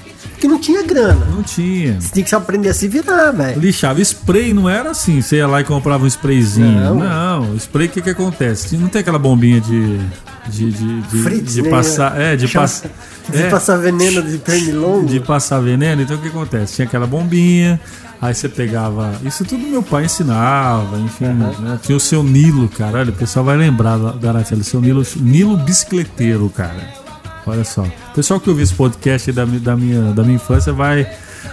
Porque 0.45 0.49
não 0.49 0.59
tinha 0.59 0.83
grana. 0.83 1.27
Não 1.27 1.43
tinha. 1.43 1.99
Você 1.99 2.13
tinha 2.13 2.25
que 2.25 2.35
aprender 2.35 2.69
a 2.69 2.75
se 2.75 2.87
virar, 2.87 3.31
velho. 3.31 3.59
Lixava 3.59 4.01
spray, 4.03 4.53
não 4.53 4.69
era 4.69 4.91
assim. 4.91 5.23
Você 5.23 5.37
ia 5.37 5.47
lá 5.47 5.61
e 5.61 5.65
comprava 5.65 6.05
um 6.05 6.07
sprayzinho. 6.07 6.81
Não. 6.81 6.95
Não, 6.97 7.57
spray, 7.57 7.87
o 7.87 7.91
que 7.91 8.03
que 8.03 8.11
acontece? 8.11 8.77
Não 8.77 8.89
tem 8.89 9.01
aquela 9.01 9.19
bombinha 9.19 9.61
de. 9.61 9.99
De, 10.47 10.71
de, 10.71 11.01
de, 11.01 11.23
Fritz, 11.23 11.55
de 11.55 11.63
né? 11.63 11.71
passar. 11.71 12.21
É, 12.21 12.37
de 12.37 12.47
Chama- 12.47 12.65
passar. 12.65 12.91
De 13.33 13.43
é, 13.43 13.49
passar 13.49 13.79
veneno 13.79 14.21
de 14.23 14.37
pernilongo. 14.37 15.07
de 15.09 15.19
passar 15.19 15.59
veneno. 15.61 16.03
Então 16.03 16.19
o 16.19 16.21
que 16.21 16.29
acontece? 16.29 16.75
Tinha 16.75 16.87
aquela 16.87 17.07
bombinha, 17.07 17.81
aí 18.21 18.35
você 18.35 18.51
pegava. 18.51 19.15
Isso 19.25 19.47
tudo 19.47 19.67
meu 19.67 19.83
pai 19.83 20.05
ensinava, 20.05 20.99
enfim. 20.99 21.25
né? 21.25 21.79
Tinha 21.83 21.97
o 21.97 22.01
seu 22.01 22.23
Nilo, 22.23 22.69
cara. 22.69 22.99
Olha, 22.99 23.09
o 23.09 23.15
pessoal 23.15 23.47
vai 23.47 23.57
lembrar 23.57 23.97
da, 23.97 24.13
da 24.13 24.29
Araceli, 24.29 24.63
seu 24.63 24.79
Nilo, 24.83 25.03
Nilo 25.17 25.57
bicicleteiro, 25.57 26.51
cara. 26.55 27.03
Olha 27.47 27.65
só. 27.65 27.83
O 27.83 28.15
pessoal 28.15 28.41
que 28.41 28.49
ouviu 28.49 28.63
esse 28.65 28.75
podcast 28.75 29.31
da, 29.33 29.45
da, 29.45 29.77
minha, 29.77 30.13
da 30.13 30.23
minha 30.23 30.37
infância 30.37 30.73
vai, 30.73 31.07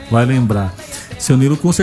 vai 0.10 0.26
lembrar. 0.26 0.74
Seu 1.20 1.38
Nilo, 1.38 1.56
colo- 1.56 1.76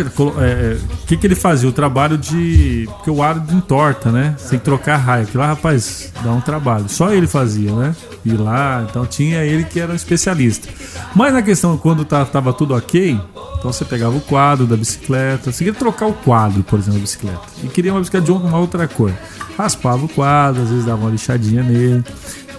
é, 0.42 0.50
é, 0.50 0.78
O 1.04 1.06
que, 1.06 1.16
que 1.16 1.26
ele 1.26 1.36
fazia? 1.36 1.68
O 1.68 1.72
trabalho 1.72 2.18
de. 2.18 2.88
Porque 2.96 3.10
o 3.10 3.22
aro 3.22 3.40
entorta, 3.52 4.10
né? 4.10 4.34
Você 4.36 4.50
tem 4.50 4.58
que 4.58 4.64
trocar 4.64 4.96
raio. 4.96 5.24
Aquilo 5.24 5.42
lá, 5.42 5.48
rapaz, 5.50 6.12
dá 6.24 6.32
um 6.32 6.40
trabalho. 6.40 6.88
Só 6.88 7.12
ele 7.12 7.26
fazia, 7.28 7.70
né? 7.72 7.94
Ir 8.24 8.36
lá, 8.36 8.84
então 8.90 9.06
tinha 9.06 9.44
ele 9.44 9.62
que 9.62 9.78
era 9.78 9.92
um 9.92 9.94
especialista. 9.94 10.68
Mas 11.14 11.32
na 11.32 11.40
questão, 11.42 11.76
quando 11.76 12.04
tá- 12.04 12.24
tava 12.24 12.52
tudo 12.52 12.74
ok, 12.74 13.12
então 13.58 13.72
você 13.72 13.84
pegava 13.84 14.16
o 14.16 14.20
quadro 14.20 14.66
da 14.66 14.76
bicicleta. 14.76 15.52
Você 15.52 15.58
queria 15.64 15.78
trocar 15.78 16.06
o 16.06 16.12
quadro, 16.14 16.64
por 16.64 16.78
exemplo, 16.78 16.98
da 16.98 17.02
bicicleta. 17.04 17.40
E 17.62 17.68
queria 17.68 17.92
uma 17.92 18.00
bicicleta 18.00 18.24
de 18.26 18.32
uma 18.32 18.58
outra 18.58 18.88
cor. 18.88 19.12
Raspava 19.56 20.04
o 20.04 20.08
quadro, 20.08 20.62
às 20.62 20.68
vezes 20.70 20.84
dava 20.84 21.02
uma 21.02 21.10
lixadinha 21.10 21.62
nele. 21.62 22.02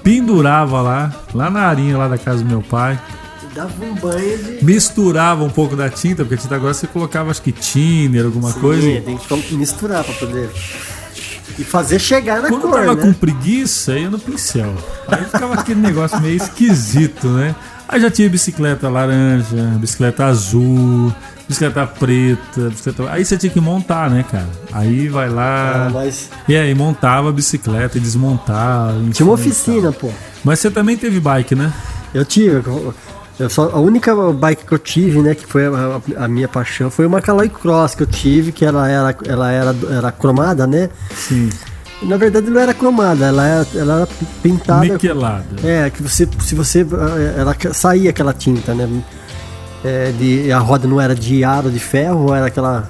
Pendurava 0.04 0.82
lá, 0.82 1.14
lá 1.34 1.50
na 1.50 1.62
arinha 1.62 1.98
lá 1.98 2.08
da 2.08 2.18
casa 2.18 2.44
do 2.44 2.50
meu 2.50 2.62
pai 2.62 3.00
Dava 3.54 3.84
um 3.84 3.96
banho 3.96 4.38
de. 4.38 4.64
misturava 4.64 5.44
um 5.44 5.50
pouco 5.50 5.76
da 5.76 5.90
tinta, 5.90 6.24
porque 6.24 6.36
a 6.36 6.38
tinta 6.38 6.56
agora 6.56 6.74
você 6.74 6.86
colocava 6.88 7.32
acho 7.32 7.42
que 7.42 7.52
thinner, 7.52 8.26
alguma 8.26 8.54
coisa. 8.54 8.82
Sim, 8.82 9.02
tem 9.02 9.42
que 9.42 9.54
misturar 9.56 10.04
pra 10.04 10.14
poder. 10.14 10.50
E 11.58 11.64
fazer 11.64 12.00
chegar 12.00 12.42
na 12.42 12.48
Quando 12.48 12.64
eu 12.66 12.70
cor, 12.70 12.80
tava 12.80 12.96
né? 12.96 13.02
com 13.02 13.12
preguiça, 13.12 13.98
ia 13.98 14.10
no 14.10 14.20
pincel. 14.20 14.74
Aí 15.08 15.26
ficava 15.26 15.56
aquele 15.56 15.82
negócio 15.82 16.22
meio 16.22 16.38
esquisito, 16.38 17.28
né? 17.28 17.56
Aí 17.92 18.00
já 18.00 18.12
tinha 18.12 18.30
bicicleta 18.30 18.88
laranja, 18.88 19.64
bicicleta 19.80 20.26
azul, 20.26 21.12
bicicleta 21.48 21.88
preta, 21.88 22.70
bicicleta... 22.70 23.12
Aí 23.12 23.26
você 23.26 23.36
tinha 23.36 23.52
que 23.52 23.60
montar, 23.60 24.12
né, 24.12 24.24
cara? 24.30 24.48
Aí 24.72 25.08
vai 25.08 25.28
lá. 25.28 25.88
Ah, 25.88 25.90
mas 25.92 26.30
E 26.48 26.56
aí 26.56 26.76
montava 26.76 27.30
a 27.30 27.32
bicicleta 27.32 27.98
e 27.98 28.00
desmontava. 28.00 28.96
enfim, 29.00 29.10
tinha 29.10 29.26
uma 29.26 29.34
oficina, 29.34 29.92
pô. 29.92 30.12
Mas 30.44 30.60
você 30.60 30.70
também 30.70 30.96
teve 30.98 31.20
bike, 31.20 31.56
né? 31.56 31.74
Eu 32.14 32.24
tive. 32.24 32.62
Eu 33.40 33.50
só, 33.50 33.72
a 33.72 33.80
única 33.80 34.14
bike 34.34 34.66
que 34.66 34.72
eu 34.72 34.78
tive, 34.78 35.22
né, 35.22 35.34
que 35.34 35.48
foi 35.48 35.66
a, 35.66 36.02
a 36.26 36.28
minha 36.28 36.48
paixão, 36.48 36.92
foi 36.92 37.08
uma 37.08 37.22
Caloi 37.22 37.50
Cross 37.50 37.96
que 37.96 38.04
eu 38.04 38.08
tive, 38.08 38.52
que 38.52 38.66
ela 38.66 38.88
era, 38.88 39.16
ela 39.26 39.52
era, 39.52 39.76
era 39.90 40.12
cromada, 40.12 40.68
né? 40.68 40.90
Sim. 41.16 41.50
Na 42.02 42.16
verdade 42.18 42.50
não 42.50 42.62
era 42.62 42.74
cromada, 42.74 43.26
ela 43.26 43.46
era, 43.46 43.68
ela 43.76 43.96
era 43.98 44.08
pintada. 44.42 44.86
Niquelada. 44.86 45.46
É, 45.64 45.90
que 45.90 46.02
você, 46.02 46.28
se 46.40 46.56
você, 46.56 46.82
eh, 46.82 47.36
ela 47.38 47.56
saía 47.74 48.10
aquela 48.10 48.34
tinta, 48.34 48.74
né? 48.74 48.88
É, 49.84 50.12
de, 50.18 50.52
a 50.52 50.60
roda 50.60 50.88
não 50.88 51.00
era 51.00 51.14
de 51.14 51.44
aro 51.44 51.70
de 51.70 51.80
ferro, 51.80 52.34
era 52.34 52.46
aquela, 52.48 52.90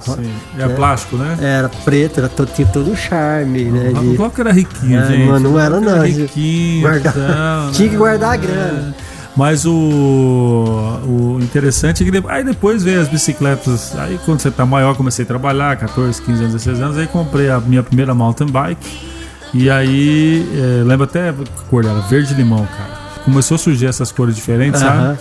Sim. 0.00 0.30
É, 0.58 0.68
plástico, 0.68 1.16
né? 1.16 1.36
era 1.40 1.68
preta, 1.68 2.20
era 2.20 2.28
todo, 2.28 2.48
tinha 2.52 2.66
todo 2.68 2.92
o 2.92 2.96
charme, 2.96 3.64
né? 3.64 3.90
O 3.90 4.00
de- 4.10 4.16
bloco 4.16 4.40
era 4.40 4.52
riquinho, 4.52 5.00
É, 5.00 5.06
gente. 5.06 5.26
mano, 5.26 5.50
não 5.50 5.58
era 5.60 5.80
não. 5.80 6.02
riquinho. 6.02 6.82
Guarda- 6.82 7.12
tal, 7.12 7.70
Tinha 7.72 7.88
que 7.88 7.94
né? 7.94 7.98
guardar 7.98 8.32
a 8.32 8.36
grana. 8.36 8.94
Mas 9.36 9.66
o, 9.66 10.98
o 11.06 11.38
interessante 11.42 12.02
é 12.02 12.06
que 12.06 12.10
de- 12.20 12.26
aí 12.28 12.42
depois 12.42 12.82
veio 12.82 13.00
as 13.00 13.08
bicicletas. 13.08 13.94
Aí 13.98 14.18
quando 14.24 14.40
você 14.40 14.50
tá 14.50 14.64
maior, 14.64 14.96
comecei 14.96 15.24
a 15.24 15.28
trabalhar, 15.28 15.76
14, 15.76 16.22
15 16.22 16.40
anos, 16.40 16.52
16 16.54 16.80
anos, 16.80 16.96
aí 16.98 17.06
comprei 17.06 17.50
a 17.50 17.60
minha 17.60 17.82
primeira 17.82 18.14
mountain 18.14 18.46
bike. 18.46 18.86
E 19.54 19.70
aí, 19.70 20.46
é, 20.80 20.84
lembro 20.84 21.04
até 21.04 21.30
a 21.30 21.34
cor 21.70 21.84
dela, 21.84 22.00
verde 22.08 22.34
limão, 22.34 22.66
cara. 22.66 23.06
Começou 23.24 23.54
a 23.54 23.58
surgir 23.58 23.86
essas 23.86 24.10
cores 24.12 24.34
diferentes, 24.34 24.80
sabe? 24.80 25.18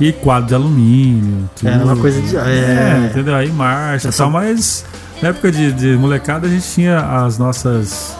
E 0.00 0.12
quadro 0.12 0.48
de 0.48 0.54
alumínio. 0.54 1.48
Tudo. 1.56 1.68
Era 1.68 1.84
uma 1.84 1.96
coisa 1.96 2.20
de- 2.20 2.36
É, 2.36 2.40
é. 3.04 3.06
entendeu? 3.10 3.34
Aí 3.36 3.50
marcha 3.52 4.08
e 4.08 4.12
tal, 4.12 4.30
mas 4.30 4.84
na 5.22 5.28
época 5.28 5.52
de, 5.52 5.70
de 5.72 5.96
molecada 5.96 6.46
a 6.46 6.50
gente 6.50 6.66
tinha 6.72 6.98
as 6.98 7.38
nossas. 7.38 8.16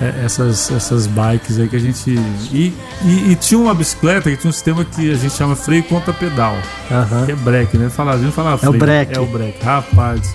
É, 0.00 0.24
Essas, 0.24 0.70
essas 0.70 1.06
bikes 1.06 1.58
aí 1.58 1.68
que 1.68 1.76
a 1.76 1.78
gente. 1.78 2.10
E, 2.52 2.74
e, 3.04 3.32
e 3.32 3.34
tinha 3.36 3.60
uma 3.60 3.74
bicicleta 3.74 4.30
que 4.30 4.36
tinha 4.36 4.48
um 4.48 4.52
sistema 4.52 4.84
que 4.84 5.10
a 5.10 5.14
gente 5.14 5.34
chama 5.34 5.54
freio 5.54 5.82
contra 5.84 6.12
pedal. 6.12 6.56
Aham. 6.90 7.26
Que 7.26 7.32
é 7.32 7.36
break, 7.36 7.76
né? 7.76 7.90
Falar, 7.90 8.12
a 8.14 8.18
gente 8.18 8.32
falava 8.32 8.54
É 8.64 8.68
o 8.68 8.72
freio. 8.72 8.78
break. 8.78 9.14
É 9.16 9.20
o 9.20 9.26
break. 9.26 9.64
Rapaz. 9.64 10.34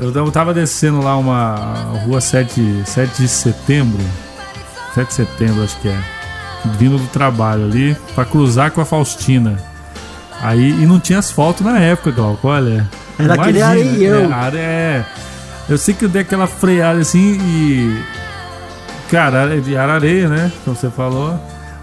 Eu 0.00 0.30
tava- 0.32 0.52
descendo 0.52 1.00
lá 1.00 1.16
uma 1.16 1.54
rua 2.04 2.20
7, 2.20 2.82
7 2.84 3.22
de 3.22 3.28
setembro. 3.28 4.00
7 4.94 5.08
de 5.08 5.14
setembro, 5.14 5.62
acho 5.62 5.76
que 5.80 5.88
é. 5.88 5.98
Vindo 6.78 6.98
do 6.98 7.06
trabalho 7.08 7.64
ali, 7.64 7.96
pra 8.14 8.24
cruzar 8.24 8.70
com 8.72 8.80
a 8.80 8.84
Faustina. 8.84 9.58
Aí, 10.40 10.70
e 10.70 10.86
não 10.86 10.98
tinha 10.98 11.18
asfalto 11.20 11.62
na 11.62 11.78
época, 11.78 12.10
Glauco, 12.10 12.48
olha. 12.48 12.88
Era 13.18 13.34
aquele 13.34 13.62
areião. 13.62 14.32
É, 14.32 14.56
é. 14.56 15.04
Eu 15.68 15.78
sei 15.78 15.94
que 15.94 16.04
eu 16.04 16.08
dei 16.08 16.22
aquela 16.22 16.46
freada 16.48 16.98
assim 17.00 17.38
e. 17.40 18.02
Cara, 19.12 19.42
are- 19.42 19.60
de 19.60 19.74
era 19.74 19.92
areia, 19.94 20.26
né? 20.26 20.50
Como 20.64 20.74
você 20.74 20.88
falou. 20.90 21.38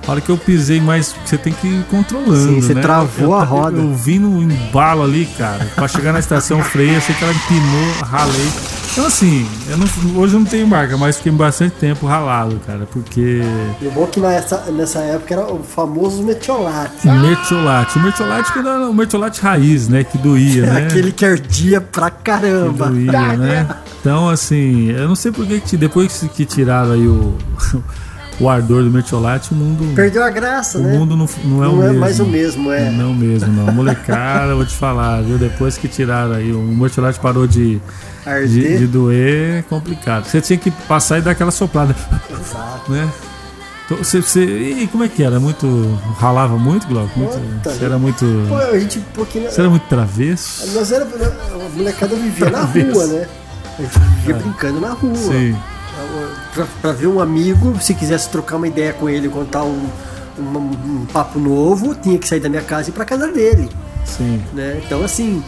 A 0.07 0.11
hora 0.11 0.21
que 0.21 0.29
eu 0.29 0.37
pisei, 0.37 0.81
mas 0.81 1.13
você 1.23 1.37
tem 1.37 1.53
que 1.53 1.67
ir 1.67 1.83
controlando. 1.91 2.35
Sim, 2.35 2.61
você 2.61 2.73
né? 2.73 2.81
travou 2.81 3.27
Eu- 3.29 3.33
a 3.35 3.43
roda. 3.43 3.77
Eu, 3.77 3.93
vim 3.93 4.17
no 4.17 4.41
embalo 4.41 5.03
ali, 5.03 5.27
cara. 5.37 5.65
Pra 5.75 5.87
chegar 5.87 6.11
na 6.13 6.19
estação 6.19 6.63
freia, 6.63 6.97
achei 6.97 7.13
que 7.13 7.23
ela 7.23 7.33
empinou, 7.33 7.93
ralei. 8.05 8.49
Então, 8.91 9.05
assim, 9.05 9.47
eu 9.69 9.77
não, 9.77 9.85
hoje 10.19 10.33
eu 10.33 10.39
não 10.39 10.47
tenho 10.47 10.65
marca, 10.67 10.97
mas 10.97 11.17
fiquei 11.17 11.31
bastante 11.31 11.75
tempo 11.75 12.07
ralado, 12.07 12.59
cara. 12.65 12.87
Porque. 12.91 13.41
E 13.79 13.87
o 13.87 13.91
bom 13.91 14.05
é 14.05 14.07
que 14.07 14.19
nessa, 14.19 14.57
nessa 14.71 14.99
época 14.99 15.31
era 15.35 15.45
o 15.53 15.61
famoso 15.63 16.23
metiolate. 16.23 17.07
Mertiolate. 17.07 17.99
O 17.99 18.01
mertiolate 18.01 18.51
que 18.51 18.59
era 18.59 18.89
o 18.89 18.93
mertiolate 18.93 19.41
raiz, 19.41 19.87
né? 19.87 20.03
Que 20.03 20.17
doía, 20.17 20.65
né? 20.65 20.85
Aquele 20.89 21.11
que 21.11 21.23
ardia 21.23 21.79
pra 21.79 22.09
Que 22.09 22.23
caramba. 22.23 22.87
doía, 22.87 23.37
né? 23.37 23.67
Então, 24.01 24.27
assim, 24.27 24.89
eu 24.89 25.07
não 25.07 25.15
sei 25.15 25.31
por 25.31 25.45
que 25.45 25.59
que 25.61 25.77
depois 25.77 26.25
que 26.35 26.43
tiraram 26.45 26.93
aí 26.93 27.05
o, 27.07 27.37
o 28.39 28.49
ardor 28.49 28.83
do 28.83 28.89
mertiolate, 28.89 29.51
o 29.51 29.55
mundo. 29.55 29.93
Perdeu 29.95 30.23
a 30.23 30.29
graça, 30.29 30.77
O 30.77 30.81
né? 30.81 30.97
mundo 30.97 31.15
não, 31.15 31.27
não 31.45 31.63
é 31.63 31.67
o 31.67 31.71
Não 31.75 31.83
é 31.83 31.87
mesmo. 31.87 31.99
mais 31.99 32.19
o 32.19 32.25
mesmo, 32.25 32.71
é. 32.71 32.89
Não 32.91 33.13
mesmo, 33.13 33.51
não. 33.51 33.71
Molecada, 33.73 34.55
vou 34.55 34.65
te 34.65 34.75
falar, 34.75 35.21
viu? 35.21 35.37
Depois 35.37 35.77
que 35.77 35.87
tiraram 35.87 36.33
aí, 36.33 36.51
o 36.51 36.59
mertiolate 36.61 37.19
parou 37.19 37.45
de, 37.47 37.81
de, 38.47 38.77
de 38.79 38.87
doer, 38.87 39.59
é 39.59 39.61
complicado. 39.63 40.25
Você 40.25 40.39
tinha 40.41 40.57
que 40.57 40.71
passar 40.71 41.19
e 41.19 41.21
dar 41.21 41.31
aquela 41.31 41.51
soprada, 41.51 41.95
Exato. 42.29 42.91
né? 42.91 43.09
Você, 43.89 44.21
você, 44.21 44.43
e 44.45 44.87
como 44.91 45.03
é 45.03 45.07
que 45.07 45.23
era? 45.23 45.39
Muito. 45.39 45.65
Ralava 46.19 46.55
muito, 46.59 46.85
Glauco? 46.87 47.17
Muito, 47.17 47.33
Puta, 47.39 47.71
você 47.71 47.85
era 47.85 47.97
muito. 47.97 48.23
Pô, 48.47 48.55
a 48.55 48.77
gente, 48.77 48.99
porque 49.15 49.39
Você 49.39 49.61
era 49.61 49.69
muito 49.71 49.87
travesso? 49.89 50.71
nós 50.75 50.91
era, 50.91 51.05
a 51.05 51.75
molecada 51.75 52.15
vivia 52.15 52.45
na 52.51 52.59
Travesso. 52.59 52.91
rua, 52.93 53.07
né? 53.07 53.27
A 53.79 53.81
gente 53.81 53.99
vivia 53.99 54.35
brincando 54.35 54.79
na 54.79 54.89
rua. 54.89 55.15
Sim. 55.15 55.55
Pra 56.81 56.91
ver 56.91 57.07
um 57.07 57.19
amigo, 57.19 57.77
se 57.81 57.93
quisesse 57.93 58.29
trocar 58.29 58.55
uma 58.57 58.67
ideia 58.67 58.93
com 58.93 59.09
ele, 59.09 59.29
contar 59.29 59.63
um, 59.63 59.87
um, 60.37 60.43
um 61.01 61.05
papo 61.11 61.39
novo, 61.39 61.93
tinha 61.95 62.17
que 62.17 62.27
sair 62.27 62.39
da 62.39 62.49
minha 62.49 62.61
casa 62.63 62.89
e 62.89 62.91
ir 62.91 62.93
pra 62.93 63.05
casa 63.05 63.27
dele. 63.31 63.69
Sim. 64.05 64.41
né? 64.53 64.81
Então, 64.85 65.03
assim, 65.03 65.43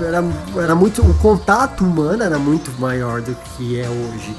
era, 0.00 0.22
era 0.62 0.74
muito. 0.74 1.02
O 1.02 1.14
contato 1.14 1.84
humano 1.84 2.22
era 2.22 2.38
muito 2.38 2.70
maior 2.80 3.22
do 3.22 3.34
que 3.56 3.80
é 3.80 3.88
hoje. 3.88 4.36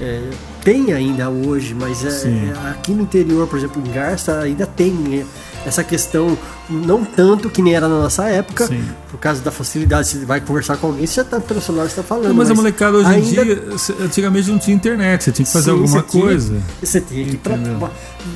É, 0.00 0.30
tem 0.62 0.92
ainda 0.92 1.28
hoje, 1.28 1.74
mas 1.74 2.04
é- 2.04 2.28
é, 2.28 2.70
aqui 2.70 2.92
no 2.92 3.02
interior, 3.02 3.46
por 3.48 3.58
exemplo, 3.58 3.82
em 3.84 3.90
Garça, 3.90 4.38
ainda 4.38 4.64
tem 4.64 5.20
é, 5.20 5.26
essa 5.66 5.84
questão, 5.84 6.36
não 6.70 7.04
tanto 7.04 7.50
que 7.50 7.60
nem 7.60 7.74
era 7.74 7.88
na 7.88 7.98
nossa 8.00 8.24
época, 8.24 8.66
Sim. 8.66 8.82
por 9.10 9.18
causa 9.18 9.40
da 9.42 9.50
facilidade, 9.50 10.08
você 10.08 10.24
vai 10.24 10.40
conversar 10.40 10.76
com 10.76 10.86
alguém, 10.88 11.06
você 11.06 11.16
já 11.16 11.24
tá 11.24 11.40
pelo 11.40 11.60
celular, 11.60 11.88
você 11.88 11.96
tá 11.96 12.02
falando. 12.02 12.34
Mas, 12.34 12.50
a 12.50 12.54
molecada 12.54 12.96
hoje 12.96 13.08
ainda- 13.08 13.26
em 13.42 13.44
dia, 13.44 13.62
antigamente 14.00 14.50
não 14.50 14.58
tinha 14.58 14.74
internet, 14.74 15.24
você 15.24 15.32
tinha 15.32 15.44
que 15.46 15.52
fazer 15.52 15.66
Sim, 15.66 15.70
alguma 15.72 15.88
você 16.00 16.02
tinha- 16.08 16.22
coisa. 16.22 16.56
Você 16.82 17.00
tinha 17.00 17.24
que 17.24 17.30
ir 17.32 17.36
pra, 17.38 17.58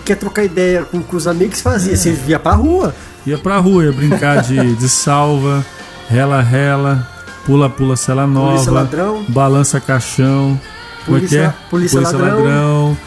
quer 0.04 0.16
trocar 0.16 0.44
ideia 0.44 0.82
com, 0.84 1.02
com 1.02 1.16
os 1.16 1.26
amigos, 1.26 1.60
fazia, 1.60 1.92
É. 1.92 1.96
você 1.96 2.12
via 2.12 2.38
pra 2.38 2.52
rua. 2.52 2.94
Ia 3.24 3.38
pra 3.38 3.58
rua, 3.58 3.84
ia 3.84 3.92
brincar 3.92 4.42
de, 4.42 4.74
de 4.74 4.88
salva, 4.88 5.64
rela, 6.08 6.42
rela, 6.42 7.08
pula, 7.46 7.70
pula, 7.70 7.96
cela 7.96 8.22
Polícia 8.26 8.40
nova, 8.50 8.70
ladrão. 8.72 9.24
balança 9.28 9.80
caixão. 9.80 10.60
É 11.08 11.20
que 11.20 11.36
é? 11.36 11.52
Polícia, 11.70 12.00
Polícia 12.00 12.00
Ladrão. 12.00 12.36
Ladrão. 12.44 12.98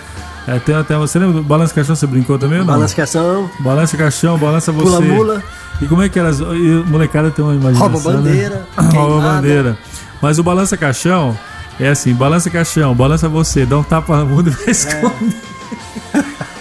É, 0.48 0.60
tem 0.60 0.76
até, 0.76 0.96
você 0.96 1.18
lembra 1.18 1.36
do 1.38 1.44
Balança 1.44 1.74
Caixão? 1.74 1.96
Você 1.96 2.06
brincou 2.06 2.38
também 2.38 2.60
ou 2.60 2.66
não? 2.66 2.74
Balança 2.74 2.96
Cação, 2.96 3.50
Balança 3.60 3.98
Caixão, 3.98 4.38
Balança 4.38 4.72
Você. 4.72 4.86
Pula 4.86 5.02
Mula, 5.02 5.44
E 5.82 5.88
como 5.88 6.02
é 6.04 6.10
que 6.10 6.20
era? 6.20 6.30
as- 6.30 6.40
E 6.40 6.44
o 6.44 6.86
molecada 6.88 7.32
tem 7.32 7.44
uma 7.44 7.56
imaginação. 7.56 7.90
Rouba 7.92 8.12
Bandeira, 8.12 8.68
Né? 8.78 8.90
Rouba. 8.94 9.22
Bandeira. 9.22 9.78
Mas 10.22 10.38
o 10.40 10.44
Balança 10.44 10.78
Caixão 10.78 11.38
é 11.80 11.90
assim: 11.90 12.14
Balança 12.14 12.50
Caixão, 12.50 12.94
balança 12.94 13.28
você, 13.28 13.66
dá 13.66 13.78
um 13.78 13.84
tapa 13.84 14.18
na 14.18 14.24
bunda 14.26 14.50
e 14.50 14.54
vai 14.54 14.70
esconder. 14.70 15.36
É, 16.14 16.24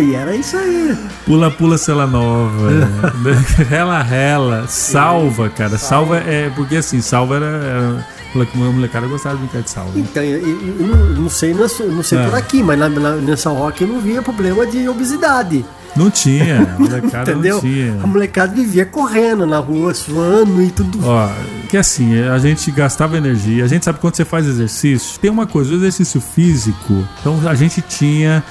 e 0.00 0.14
era 0.14 0.34
isso 0.34 0.56
aí. 0.56 0.96
Pula, 1.26 1.50
pula, 1.50 1.76
cela 1.76 2.06
nova. 2.06 2.70
rela, 3.68 4.02
rela. 4.02 4.64
Salva, 4.68 5.48
cara. 5.50 5.76
Salva 5.78 6.18
é. 6.18 6.50
Porque 6.50 6.76
assim, 6.76 7.00
salva 7.00 7.36
era. 7.36 7.46
era 7.46 8.06
a 8.34 8.56
molecada 8.72 9.06
gostava 9.06 9.34
de 9.36 9.42
brincar 9.42 9.62
de 9.62 9.70
salva. 9.70 9.98
Então, 9.98 10.22
eu, 10.22 10.38
eu- 10.40 10.86
não, 10.86 10.96
não 11.22 11.28
sei, 11.28 11.52
não 11.52 11.68
sei, 11.68 11.86
não 11.88 12.02
sei 12.02 12.18
É. 12.18 12.24
por 12.28 12.34
aqui, 12.34 12.62
mas 12.62 12.78
na, 12.78 12.88
na, 12.88 13.16
nessa 13.16 13.50
rock 13.50 13.82
eu 13.82 13.88
não 13.88 14.00
via 14.00 14.22
problema 14.22 14.66
de 14.66 14.88
obesidade. 14.88 15.64
Não 15.94 16.10
tinha, 16.10 16.62
a 16.62 16.78
molecada 16.80 17.32
Entendeu? 17.32 17.56
não 17.56 17.60
tinha. 17.60 17.98
A 18.02 18.06
molecada 18.06 18.54
vivia 18.54 18.86
correndo 18.86 19.46
na 19.46 19.58
rua, 19.58 19.92
suando 19.92 20.62
e 20.62 20.70
tudo. 20.70 20.98
Ó, 21.06 21.28
que 21.68 21.76
assim, 21.76 22.18
a 22.22 22.38
gente 22.38 22.70
gastava 22.70 23.18
energia. 23.18 23.64
A 23.64 23.68
gente 23.68 23.84
sabe 23.84 23.98
quando 23.98 24.14
você 24.16 24.24
faz 24.24 24.46
exercício, 24.46 25.20
tem 25.20 25.30
uma 25.30 25.46
coisa, 25.46 25.70
o 25.72 25.76
exercício 25.76 26.18
físico. 26.18 27.06
Então 27.20 27.38
a 27.46 27.54
gente 27.54 27.82
tinha 27.82 28.42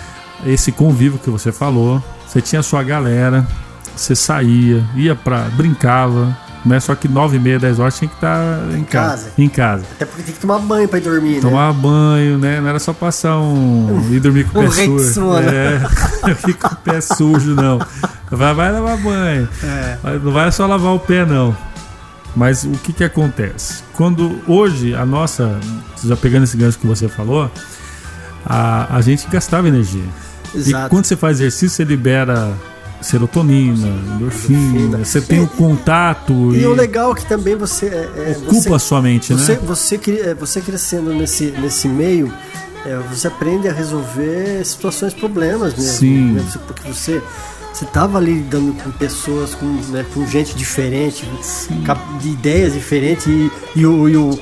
esse 0.45 0.71
convívio 0.71 1.19
que 1.19 1.29
você 1.29 1.51
falou. 1.51 2.03
Você 2.27 2.41
tinha 2.41 2.61
a 2.61 2.63
sua 2.63 2.81
galera, 2.81 3.45
você 3.95 4.15
saía, 4.15 4.83
ia 4.95 5.15
pra. 5.15 5.41
brincava. 5.49 6.35
Né? 6.63 6.79
Só 6.79 6.93
que 6.93 7.07
9 7.07 7.37
e 7.37 7.39
meia, 7.39 7.57
10 7.57 7.79
horas 7.79 7.97
tinha 7.97 8.07
que 8.07 8.13
estar 8.13 8.37
em 8.77 8.83
casa. 8.83 9.23
casa. 9.23 9.31
Em 9.37 9.49
casa. 9.49 9.83
Até 9.93 10.05
porque 10.05 10.21
tem 10.21 10.33
que 10.33 10.39
tomar 10.39 10.59
banho 10.59 10.87
pra 10.87 10.99
ir 10.99 11.01
dormir, 11.01 11.35
né? 11.35 11.41
Tomar 11.41 11.73
banho, 11.73 12.37
né? 12.37 12.61
Não 12.61 12.69
era 12.69 12.77
só 12.77 12.93
passar 12.93 13.37
um. 13.39 14.07
e 14.11 14.19
dormir 14.19 14.45
com 14.45 14.59
o 14.59 14.61
Um 14.61 14.69
pé 14.69 14.85
sujo. 14.85 15.33
É, 15.37 15.79
dormir 16.21 16.53
com 16.53 16.67
o 16.67 16.75
pé 16.75 17.01
sujo, 17.01 17.55
não. 17.55 17.79
Vai, 18.29 18.53
vai 18.53 18.71
lavar 18.71 18.97
banho. 18.97 19.49
É. 19.63 19.97
Não 20.23 20.31
vai 20.31 20.51
só 20.51 20.67
lavar 20.67 20.93
o 20.93 20.99
pé, 20.99 21.25
não. 21.25 21.55
Mas 22.35 22.63
o 22.63 22.71
que 22.71 22.93
que 22.93 23.03
acontece? 23.03 23.83
Quando 23.93 24.39
hoje 24.47 24.93
a 24.95 25.05
nossa, 25.05 25.59
já 26.03 26.15
pegando 26.15 26.43
esse 26.43 26.55
gancho 26.55 26.77
que 26.77 26.87
você 26.87 27.09
falou, 27.09 27.51
a, 28.45 28.95
a 28.95 29.01
gente 29.01 29.27
gastava 29.27 29.67
energia. 29.67 30.05
E 30.53 30.57
Exato. 30.59 30.89
quando 30.89 31.05
você 31.05 31.15
faz 31.15 31.37
exercício, 31.39 31.69
você 31.69 31.83
libera 31.83 32.53
serotonina, 33.01 33.87
endorfina, 34.15 34.99
você 34.99 35.19
tem 35.21 35.41
o 35.41 35.47
contato 35.47 36.53
E 36.53 36.61
e, 36.61 36.65
o 36.65 36.73
legal 36.73 37.11
é 37.11 37.15
que 37.15 37.25
também 37.25 37.55
você. 37.55 37.87
É, 37.87 38.33
é, 38.33 38.37
ocupa 38.37 38.53
você, 38.53 38.73
a 38.73 38.79
sua 38.79 39.01
mente, 39.01 39.33
você, 39.33 39.53
né? 39.53 39.59
você, 39.63 39.97
cre- 39.97 40.19
é, 40.19 40.33
você 40.35 40.61
crescendo 40.61 41.13
nesse, 41.13 41.45
nesse 41.45 41.87
meio, 41.87 42.31
é, 42.85 42.97
você 43.09 43.27
aprende 43.27 43.67
a 43.67 43.73
resolver 43.73 44.63
situações, 44.63 45.13
problemas 45.13 45.73
mesmo. 45.75 45.91
Sim. 45.97 46.31
né? 46.33 46.43
Você- 46.47 46.59
Porque 46.59 46.87
você. 46.91 47.21
Você 47.73 47.85
tava 47.85 48.17
ali 48.17 48.33
lidando 48.33 48.73
com 48.83 48.91
pessoas, 48.91 49.55
com, 49.55 49.65
né, 49.91 50.05
com 50.13 50.27
gente 50.27 50.53
diferente, 50.55 51.25
cap- 51.85 52.17
de 52.19 52.29
ideias 52.29 52.73
diferentes, 52.73 53.25
e, 53.27 53.49
e 53.77 53.85
o, 53.85 54.09
e 54.09 54.17
o, 54.17 54.37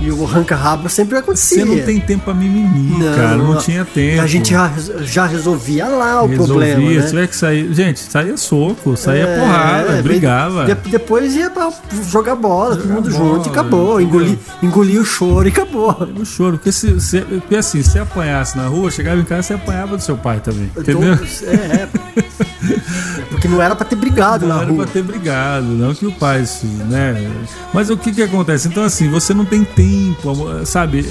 e 0.00 0.10
o 0.10 0.24
arranca-rabo 0.24 0.88
sempre 0.88 1.16
acontecia. 1.18 1.64
Você 1.64 1.64
não 1.76 1.84
tem 1.84 2.00
tempo 2.00 2.24
pra 2.24 2.34
mimimi, 2.34 3.02
cara. 3.14 3.36
Não, 3.36 3.56
tinha 3.58 3.84
tempo. 3.84 4.20
A 4.22 4.26
gente 4.26 4.50
já, 4.50 4.70
já 5.02 5.26
resolvia 5.26 5.86
lá 5.88 6.22
o 6.22 6.26
Resolvia, 6.26 6.74
problema. 6.74 6.90
se 6.90 6.98
Né? 6.98 7.06
tiver 7.08 7.26
que 7.28 7.36
sair. 7.36 7.72
Gente, 7.74 8.00
saía 8.00 8.36
soco, 8.36 8.96
saía 8.96 9.22
É, 9.24 9.38
porrada, 9.40 9.92
é, 9.92 10.02
brigava. 10.02 10.64
de- 10.66 10.90
depois 10.90 11.34
ia 11.36 11.48
pra 11.50 11.72
jogar 12.10 12.34
bola, 12.36 12.76
todo 12.76 12.88
mundo 12.88 13.10
bola, 13.10 13.34
junto 13.34 13.48
e 13.48 13.50
acabou. 13.50 14.00
entendeu? 14.00 14.20
Engolir 14.24 14.38
engoli 14.62 14.98
o 14.98 15.04
choro 15.04 15.46
e 15.46 15.50
acabou. 15.50 15.96
O 16.20 16.24
choro, 16.26 16.56
porque, 16.58 16.72
se, 16.72 17.00
se- 17.00 17.20
porque 17.22 17.56
assim, 17.56 17.82
se 17.82 17.90
você 17.90 17.98
apanhasse 18.00 18.56
na 18.56 18.66
rua, 18.66 18.90
chegava 18.90 19.20
em 19.20 19.24
casa, 19.24 19.42
você 19.42 19.54
apanhava 19.54 19.96
do 19.96 20.02
seu 20.02 20.16
pai 20.16 20.40
também. 20.40 20.70
Entendeu? 20.76 21.16
Todos- 21.16 21.42
é, 21.44 21.88
Porque 23.44 23.54
não 23.56 23.62
era 23.62 23.76
pra 23.76 23.84
ter 23.84 23.96
brigado 23.96 24.46
Não 24.46 24.56
na 24.56 24.62
era 24.62 24.70
rua. 24.70 24.84
pra 24.84 24.92
ter 24.92 25.02
brigado, 25.02 25.66
não 25.66 25.94
que 25.94 26.06
o 26.06 26.12
pai, 26.12 26.46
se- 26.46 26.64
né? 26.66 27.30
Mas 27.74 27.90
o 27.90 27.96
que 27.96 28.10
que 28.10 28.22
acontece? 28.22 28.68
Então, 28.68 28.82
assim, 28.82 29.10
você 29.10 29.34
não 29.34 29.44
tem 29.44 29.62
tempo, 29.64 30.32
sabe? 30.64 31.06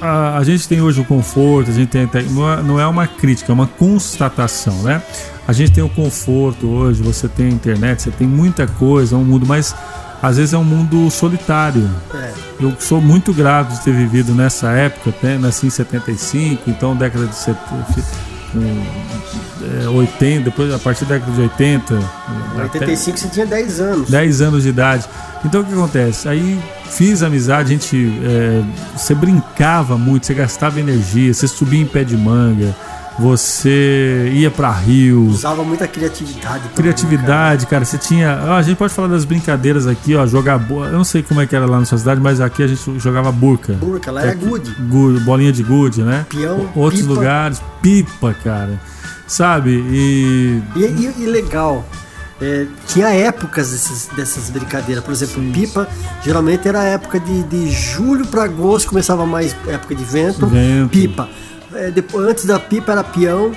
A, 0.00 0.38
a 0.38 0.42
gente 0.44 0.66
tem 0.66 0.80
hoje 0.80 1.02
o 1.02 1.04
conforto, 1.04 1.70
a 1.70 1.74
gente 1.74 1.90
tem. 1.90 2.08
Não 2.30 2.50
é, 2.50 2.62
não 2.62 2.80
é 2.80 2.86
uma 2.86 3.06
crítica, 3.06 3.52
é 3.52 3.54
uma 3.54 3.66
constatação, 3.66 4.74
né? 4.82 5.02
A 5.46 5.52
gente 5.52 5.70
tem 5.72 5.84
o 5.84 5.88
conforto 5.90 6.66
hoje, 6.66 7.02
você 7.02 7.28
tem 7.28 7.46
a 7.48 7.50
internet, 7.50 8.02
você 8.04 8.10
tem 8.10 8.26
muita 8.26 8.66
coisa, 8.66 9.14
é 9.14 9.18
um 9.18 9.24
mundo, 9.24 9.44
mas 9.46 9.74
às 10.22 10.38
vezes 10.38 10.54
é 10.54 10.58
um 10.58 10.64
mundo 10.64 11.10
solitário. 11.10 11.90
É. 12.14 12.32
Eu 12.58 12.74
sou 12.78 13.02
muito 13.02 13.34
grato 13.34 13.74
de 13.74 13.80
ter 13.84 13.92
vivido 13.92 14.32
nessa 14.34 14.70
época, 14.70 15.12
né? 15.22 15.36
nasci 15.38 15.66
em 15.66 15.70
75, 15.70 16.70
então 16.70 16.96
década 16.96 17.26
de 17.26 17.34
70, 17.34 17.60
um, 17.74 18.29
é, 19.84 19.88
80, 19.88 20.44
depois 20.44 20.72
a 20.72 20.78
partir 20.78 21.04
da 21.04 21.14
década 21.16 21.32
de 21.32 21.40
80, 21.42 21.94
Em 21.94 22.60
até 22.60 22.78
85 22.78 23.18
você 23.18 23.28
tinha 23.28 23.46
10 23.46 23.80
anos. 23.80 24.10
10 24.10 24.40
anos 24.40 24.62
de 24.62 24.68
idade. 24.70 25.04
Então 25.44 25.60
o 25.60 25.64
que 25.64 25.72
acontece? 25.72 26.28
Aí 26.28 26.60
fiz 26.84 27.22
amizade, 27.22 27.70
a 27.70 27.72
gente. 27.72 28.20
é, 28.24 28.62
você 28.96 29.14
brincava 29.14 29.96
muito, 29.96 30.26
você 30.26 30.34
gastava 30.34 30.80
energia, 30.80 31.32
você 31.32 31.48
subia 31.48 31.80
em 31.80 31.86
pé 31.86 32.04
de 32.04 32.16
manga, 32.16 32.74
você 33.20 34.30
ia 34.34 34.50
pra 34.50 34.70
rio. 34.72 35.26
Usava 35.26 35.62
muita 35.62 35.86
criatividade. 35.86 36.68
Criatividade, 36.74 37.66
cara, 37.66 37.84
você 37.84 37.98
tinha. 37.98 38.54
a 38.56 38.62
gente 38.62 38.76
pode 38.76 38.92
falar 38.92 39.08
das 39.08 39.24
brincadeiras 39.24 39.86
aqui, 39.86 40.16
ó, 40.16 40.26
jogar 40.26 40.58
boa. 40.58 40.86
Eu 40.86 40.92
não 40.94 41.04
sei 41.04 41.22
como 41.22 41.40
é 41.40 41.46
que 41.46 41.54
era 41.54 41.66
lá 41.66 41.78
na 41.78 41.84
sua 41.84 41.98
cidade, 41.98 42.20
mas 42.20 42.40
aqui 42.40 42.62
a 42.62 42.66
gente 42.66 42.98
jogava 42.98 43.30
burca. 43.30 43.74
Burca, 43.74 44.10
lá 44.10 44.22
era 44.22 44.34
good. 44.34 44.70
Gu- 44.88 45.20
bolinha 45.20 45.52
de 45.52 45.62
gude, 45.62 46.02
né? 46.02 46.24
Peão, 46.28 46.68
Outros 46.74 47.02
pipa. 47.02 47.14
lugares, 47.14 47.62
pipa, 47.82 48.34
cara. 48.42 48.80
Sabe? 49.26 49.70
E. 49.90 50.62
E, 50.74 50.80
e- 50.80 51.14
e 51.22 51.26
legal, 51.26 51.86
é, 52.40 52.66
tinha 52.88 53.08
épocas 53.10 53.70
desses- 53.70 54.08
dessas 54.16 54.50
brincadeiras. 54.50 55.04
Por 55.04 55.12
exemplo, 55.12 55.42
pipa, 55.52 55.86
geralmente 56.24 56.66
era 56.66 56.82
época 56.82 57.20
de, 57.20 57.42
de 57.44 57.70
julho 57.70 58.26
para 58.26 58.44
agosto, 58.44 58.88
começava 58.88 59.24
mais 59.26 59.54
época 59.68 59.94
de 59.94 60.04
vento. 60.04 60.46
Vento. 60.46 60.88
Pipa. 60.90 61.28
É, 61.74 61.90
depois, 61.90 62.26
antes 62.26 62.44
da 62.44 62.58
pipa 62.58 62.92
era 62.92 63.04
peão. 63.04 63.52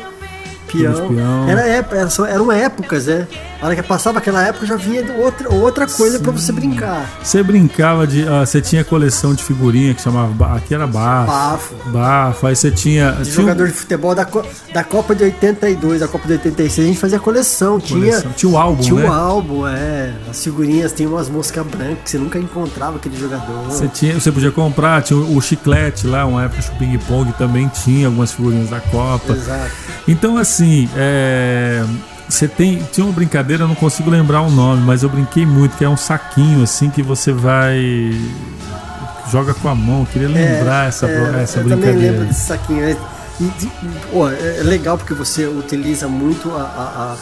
Peão. 0.72 1.48
Era 1.48 1.62
era 1.62 2.10
eram 2.30 2.52
épocas, 2.52 3.08
né? 3.08 3.28
A 3.64 3.68
hora 3.68 3.76
que 3.78 3.84
passava 3.84 4.18
aquela 4.18 4.46
época 4.46 4.66
já 4.66 4.76
vinha 4.76 5.02
outra, 5.20 5.50
outra 5.50 5.88
coisa 5.88 6.20
para 6.20 6.34
você 6.34 6.52
brincar. 6.52 7.10
Você 7.24 7.42
brincava 7.42 8.06
de. 8.06 8.28
ah, 8.28 8.46
você 8.46 8.60
tinha 8.60 8.84
coleção 8.84 9.34
de 9.34 9.42
figurinha 9.42 9.94
que 9.94 10.02
chamava. 10.02 10.58
Aqui 10.58 10.76
era 10.76 10.86
bafo. 10.86 11.32
Bafo. 11.32 11.76
Bafo. 11.86 12.48
Aí 12.48 12.58
você 12.58 12.70
tinha. 12.70 13.14
De 13.14 13.24
tinha 13.24 13.32
um- 13.32 13.42
jogador 13.44 13.68
de 13.68 13.74
futebol 13.74 14.14
da, 14.14 14.28
da 14.74 14.84
Copa 14.84 15.16
de 15.16 15.24
82, 15.24 16.02
da 16.02 16.10
Copa 16.10 16.28
de 16.28 16.34
86, 16.34 16.86
a 16.86 16.90
gente 16.90 17.00
fazia 17.00 17.20
coleção. 17.22 17.80
Tinha, 17.80 18.00
coleção. 18.02 18.32
Tinha 18.34 18.52
o 18.52 18.58
álbum, 18.58 18.82
tinha 18.84 19.00
né? 19.00 19.10
o 19.10 19.14
álbum, 19.14 19.66
é. 19.66 20.14
As 20.30 20.44
figurinhas, 20.44 20.92
tem 20.92 21.08
umas 21.08 21.30
moscas 21.30 21.66
brancas 21.66 22.00
que 22.04 22.10
você 22.10 22.18
nunca 22.18 22.38
encontrava 22.38 22.98
aquele 22.98 23.16
jogador. 23.18 23.64
Você, 23.70 23.88
tinha, 23.88 24.20
você 24.20 24.30
podia 24.30 24.52
comprar, 24.52 25.02
tinha 25.04 25.18
o 25.18 25.40
chiclete 25.40 26.06
lá, 26.06 26.26
uma 26.26 26.44
época 26.44 26.62
o 26.70 26.78
Ping 26.78 26.98
Pong 26.98 27.32
também 27.38 27.70
tinha 27.70 28.08
algumas 28.08 28.34
figurinhas 28.34 28.70
da 28.70 28.82
Copa. 28.82 29.32
Exato. 29.32 29.72
Então, 30.06 30.38
assim, 30.38 30.90
é, 30.98 31.82
você 32.30 32.48
tem. 32.48 32.82
Tinha 32.92 33.06
uma 33.06 33.14
brincadeira, 33.14 33.64
eu 33.64 33.68
não 33.68 33.76
consigo 33.76 34.10
lembrar 34.10 34.42
o 34.42 34.50
nome, 34.52 34.82
mas 34.84 35.04
eu 35.04 35.10
brinquei 35.10 35.46
muito, 35.46 35.78
que 35.78 35.84
é 35.86 35.90
um 35.90 35.98
saquinho 35.98 36.64
assim 36.64 36.90
que 36.90 37.02
você 37.02 37.32
vai. 37.32 37.80
Joga 39.32 39.54
com 39.54 39.68
a 39.70 39.76
mão, 39.76 40.02
eu 40.02 40.06
queria 40.08 40.28
lembrar 40.28 40.88
essa, 40.90 41.08
É, 41.08 41.44
essa 41.44 41.60
eu 41.60 41.64
também 41.64 41.78
brincadeira. 41.80 42.12
lembro 42.12 42.26
desse 42.28 42.42
saquinho. 42.46 42.84
É, 42.84 42.98
e, 43.40 43.52
é 44.46 44.60
é 44.60 44.64
legal 44.64 44.98
porque 44.98 45.14
você 45.14 45.48
utiliza 45.48 46.08
muito 46.08 46.52
a, 46.52 46.62
a- 46.62 47.16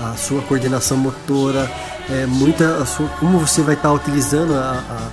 a- 0.00 0.10
a 0.12 0.16
sua 0.16 0.40
coordenação 0.42 0.96
motora, 0.96 1.70
é, 2.08 2.24
muita 2.26 2.76
a 2.76 2.86
sua, 2.86 3.08
como 3.20 3.38
você 3.40 3.60
vai 3.62 3.74
estar 3.74 3.92
utilizando 3.92 4.54
a, 4.54 4.82
a- 4.90 5.08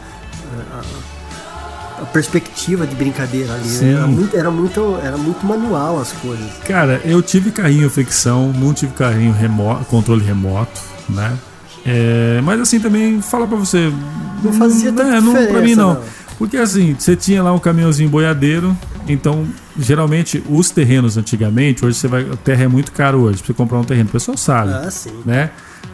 a- 2.00 2.04
a 2.04 2.06
perspectiva 2.06 2.86
de 2.86 2.96
brincadeira 2.96 3.54
ali. 3.54 3.64
né? 3.64 3.70
Sim. 3.70 3.94
Era, 3.96 4.08
muito, 4.08 4.38
era, 4.38 4.52
muito, 4.52 5.00
era 5.04 5.18
muito 5.18 5.46
manual 5.46 6.00
as 6.00 6.12
coisas. 6.14 6.46
Cara, 6.68 7.02
eu 7.06 7.22
tive 7.22 7.52
carrinho 7.52 7.90
fricção, 7.90 8.52
não 8.54 8.74
tive 8.74 8.94
carrinho 8.94 9.34
remoto, 9.34 9.86
controle 9.86 10.24
remoto, 10.24 10.82
né? 11.10 11.34
É, 11.86 12.42
mas 12.44 12.60
assim 12.60 12.80
também, 12.80 13.22
fala 13.22 13.46
pra 13.48 13.58
você. 13.58 13.92
Não 14.44 14.54
fazia 14.54 14.92
tanta 14.92 15.16
é, 15.18 15.22
não, 15.22 15.34
Pra 15.34 15.62
mim 15.62 15.76
não. 15.76 15.94
não. 15.96 16.02
Porque 16.38 16.58
assim, 16.58 16.96
você 16.98 17.16
tinha 17.16 17.42
lá 17.44 17.54
um 17.54 17.60
caminhãozinho 17.60 18.10
boiadeiro, 18.10 18.76
então 19.08 19.46
geralmente 19.80 20.44
os 20.50 20.70
terrenos 20.72 21.16
antigamente, 21.16 21.86
hoje 21.86 21.98
você 21.98 22.08
vai. 22.08 22.24
O 22.24 22.36
terra 22.36 22.64
é 22.64 22.68
muito 22.68 22.92
caro 22.92 23.20
hoje, 23.22 23.38
pra 23.38 23.48
você 23.48 23.54
comprar 23.54 23.78
um 23.80 23.84
terreno, 23.84 24.10
o 24.10 24.12
pessoal 24.12 24.36
sabe 24.36 24.72
Ah, 24.74 24.90
sim. 24.92 25.14
né? 25.26 25.52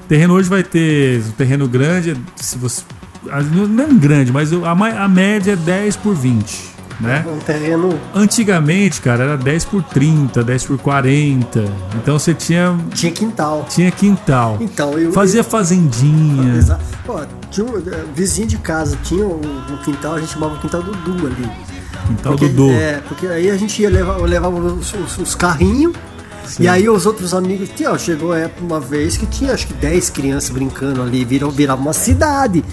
Terreno 0.07 0.33
hoje 0.33 0.49
vai 0.49 0.63
ter 0.63 1.21
um 1.27 1.31
terreno 1.31 1.67
grande, 1.67 2.15
se 2.37 2.57
você 2.57 2.81
não 3.23 3.83
é 3.83 3.87
grande, 3.93 4.31
mas 4.31 4.51
a, 4.51 4.71
a 4.71 5.07
média 5.07 5.53
é 5.53 5.55
10 5.55 5.95
por 5.97 6.15
20, 6.15 6.71
né? 6.99 7.25
Um 7.27 7.39
terreno. 7.39 7.99
Antigamente, 8.13 9.01
cara, 9.01 9.23
era 9.23 9.37
10 9.37 9.65
por 9.65 9.83
30, 9.83 10.43
10 10.43 10.65
por 10.65 10.77
40. 10.79 11.65
Então 11.95 12.17
você 12.17 12.33
tinha 12.33 12.77
Tinha 12.93 13.11
quintal. 13.11 13.65
tinha 13.69 13.91
quintal. 13.91 14.57
Então, 14.59 14.97
eu. 14.97 15.11
Fazia 15.11 15.43
fazendinha. 15.43 16.55
Exato. 16.57 16.83
Pô, 17.05 17.19
tinha 17.49 17.65
um 17.65 17.77
eh, 17.77 18.05
vizinho 18.15 18.47
de 18.47 18.57
casa, 18.57 18.97
tinha 19.03 19.25
um, 19.25 19.39
um 19.39 19.77
quintal, 19.83 20.15
a 20.15 20.19
gente 20.19 20.33
chamava 20.33 20.55
o 20.55 20.59
quintal 20.59 20.81
do 20.81 20.91
Du 20.91 21.27
ali. 21.27 21.51
Quintal 22.07 22.33
porque, 22.33 22.47
Dudu. 22.47 22.71
É, 22.71 23.01
porque 23.07 23.27
aí 23.27 23.49
a 23.49 23.57
gente 23.57 23.81
ia 23.81 23.89
levar, 23.89 24.17
eu 24.17 24.25
levava 24.25 24.55
os, 24.55 24.93
os, 24.93 25.17
os 25.17 25.35
carrinhos. 25.35 25.95
E 26.59 26.67
aí 26.67 26.89
os 26.89 27.05
outros 27.05 27.33
amigos, 27.33 27.69
tinha, 27.69 27.97
chegou 27.97 28.33
uma 28.59 28.79
vez 28.79 29.15
que 29.15 29.25
tinha 29.25 29.53
acho 29.53 29.67
que 29.67 29.73
10 29.73 30.09
crianças 30.09 30.49
brincando 30.49 31.01
ali, 31.01 31.23
virou, 31.23 31.49
virava 31.49 31.81
uma 31.81 31.93
cidade. 31.93 32.63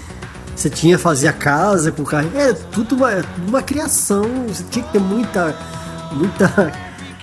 Você 0.59 0.69
tinha 0.69 0.99
fazer 0.99 1.29
a 1.29 1.33
casa 1.33 1.93
com 1.93 2.03
carrinho. 2.03 2.37
É 2.37 2.53
tudo 2.53 2.97
uma, 2.97 3.11
uma 3.47 3.63
criação. 3.63 4.29
Você 4.49 4.65
tinha 4.69 4.85
que 4.85 4.93
ter 4.93 4.99
muita. 4.99 5.55
muita 6.11 6.73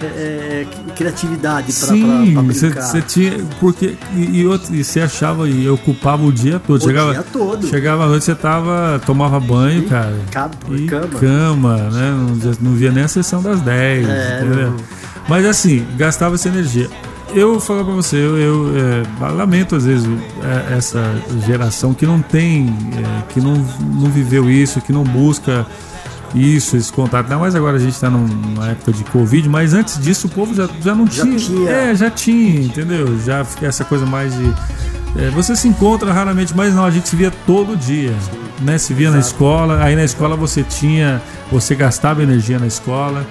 é, 0.02 0.66
criatividade 0.96 1.74
para 1.74 1.88
brincar. 1.92 2.82
Você 2.82 3.02
tinha. 3.02 3.46
Porque. 3.60 3.98
E, 4.14 4.40
e, 4.40 4.48
outro, 4.48 4.74
e 4.74 4.82
você 4.86 5.02
achava 5.02 5.50
e 5.50 5.68
ocupava 5.68 6.24
o 6.24 6.32
dia 6.32 6.60
todo. 6.66 6.82
O 6.82 6.86
chegava, 6.86 7.12
dia 7.12 7.24
todo. 7.24 7.68
Chegava 7.68 8.06
à 8.06 8.08
noite, 8.08 8.24
você 8.24 8.36
tava. 8.36 9.02
tomava 9.06 9.38
banho, 9.38 9.84
E 9.84 9.86
cara. 9.86 10.16
cama, 10.32 10.52
E 10.72 10.86
cama. 10.86 11.20
cama, 11.20 11.78
né? 11.90 12.12
Não, 12.12 12.54
não 12.62 12.72
via 12.72 12.92
nem 12.94 13.04
a 13.04 13.08
sessão 13.10 13.42
das 13.42 13.60
10. 13.60 14.08
É, 14.08 14.72
Mas 15.28 15.46
assim, 15.46 15.86
gastava 15.98 16.36
essa 16.36 16.48
energia. 16.48 16.90
Eu 17.36 17.60
falo 17.60 17.84
pra 17.84 17.94
você, 17.94 18.16
eu, 18.16 18.38
eu, 18.38 18.72
é, 18.78 19.32
lamento 19.32 19.76
às 19.76 19.86
vezes 19.86 20.08
é, 20.70 20.78
essa 20.78 21.04
geração 21.46 21.94
que 21.94 22.06
não 22.06 22.22
tem, 22.22 22.68
é, 22.98 23.24
que 23.34 23.42
não, 23.42 23.56
não 23.56 24.10
viveu 24.10 24.50
isso, 24.50 24.80
que 24.80 24.94
não 24.94 25.04
busca 25.04 25.66
isso, 26.34 26.78
esse 26.78 26.92
contato. 26.94 27.26
Ainda 27.26 27.38
mais 27.38 27.54
agora 27.54 27.76
a 27.76 27.80
gente 27.80 28.00
tá 28.00 28.10
num- 28.10 28.26
numa 28.26 28.70
época 28.70 28.94
de 28.94 29.04
Covid, 29.06 29.50
mas 29.50 29.74
antes 29.74 30.00
disso 30.00 30.28
o 30.28 30.30
povo 30.30 30.54
já, 30.56 30.68
já 30.82 30.96
não 30.96 31.06
Já 31.08 31.24
tinha. 31.24 31.38
tinha. 31.38 31.70
É, 31.70 31.96
já 31.96 32.10
tinha, 32.10 32.62
entendeu? 32.62 33.20
Já 33.26 33.44
fica 33.44 33.66
essa 33.68 33.84
coisa 33.84 34.06
mais 34.06 34.34
de. 34.34 34.54
é, 35.18 35.30
você 35.32 35.56
se 35.58 35.68
encontra 35.68 36.14
raramente, 36.14 36.56
mas 36.56 36.74
não, 36.74 36.86
a 36.86 36.92
gente 36.92 37.10
se 37.10 37.16
via 37.18 37.32
todo 37.46 37.76
dia. 37.76 38.14
Né? 38.62 38.78
Se 38.78 38.94
via 38.94 39.12
na 39.12 39.18
Exato. 39.18 39.34
escola, 39.34 39.84
aí 39.84 39.94
na 39.96 40.04
escola 40.06 40.38
você 40.38 40.64
tinha. 40.64 41.22
Você 41.52 41.76
gastava 41.76 42.24
energia 42.24 42.58
na 42.60 42.68
escola. 42.68 43.26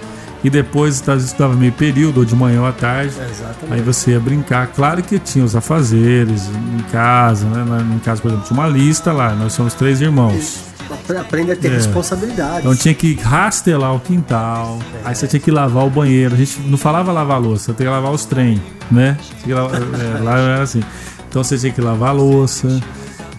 E 0.44 0.50
depois 0.50 1.00
tá, 1.00 1.14
estava 1.16 1.54
meio 1.54 1.72
período, 1.72 2.18
ou 2.18 2.24
de 2.26 2.36
manhã 2.36 2.60
ou 2.60 2.66
à 2.66 2.72
tarde. 2.72 3.14
É, 3.18 3.24
exatamente. 3.30 3.72
Aí 3.72 3.80
você 3.80 4.10
ia 4.10 4.20
brincar. 4.20 4.66
Claro 4.68 5.02
que 5.02 5.18
tinha 5.18 5.42
os 5.44 5.56
afazeres 5.56 6.48
em 6.48 6.82
casa, 6.92 7.46
né? 7.46 7.64
Em 7.96 7.98
casa, 7.98 8.20
por 8.20 8.28
exemplo, 8.28 8.46
tinha 8.46 8.60
uma 8.60 8.68
lista 8.68 9.10
lá. 9.10 9.34
Nós 9.34 9.54
somos 9.54 9.72
três 9.72 10.02
irmãos. 10.02 10.66
Apre- 10.90 11.16
Aprende 11.16 11.50
a 11.52 11.56
ter 11.56 11.68
É. 11.72 11.76
responsabilidade. 11.76 12.58
Então 12.58 12.76
tinha 12.76 12.92
que 12.92 13.14
rastelar 13.14 13.94
o 13.94 14.00
quintal. 14.00 14.78
Aí 15.02 15.14
você 15.14 15.26
tinha 15.26 15.40
que 15.40 15.50
lavar 15.50 15.86
o 15.86 15.90
banheiro. 15.90 16.34
A 16.34 16.36
gente 16.38 16.60
não 16.60 16.76
falava 16.76 17.10
lavar 17.10 17.36
a 17.36 17.40
louça, 17.40 17.72
tem 17.72 17.86
que 17.86 17.90
lavar 17.90 18.12
os 18.12 18.26
trem, 18.26 18.60
né? 18.90 19.16
Tinha 19.42 19.56
lavar- 19.56 19.80
é, 19.80 20.22
lá 20.22 20.38
era 20.38 20.62
assim. 20.62 20.82
Então 21.26 21.42
você 21.42 21.56
tinha 21.56 21.72
que 21.72 21.80
lavar 21.80 22.10
a 22.10 22.12
louça. 22.12 22.80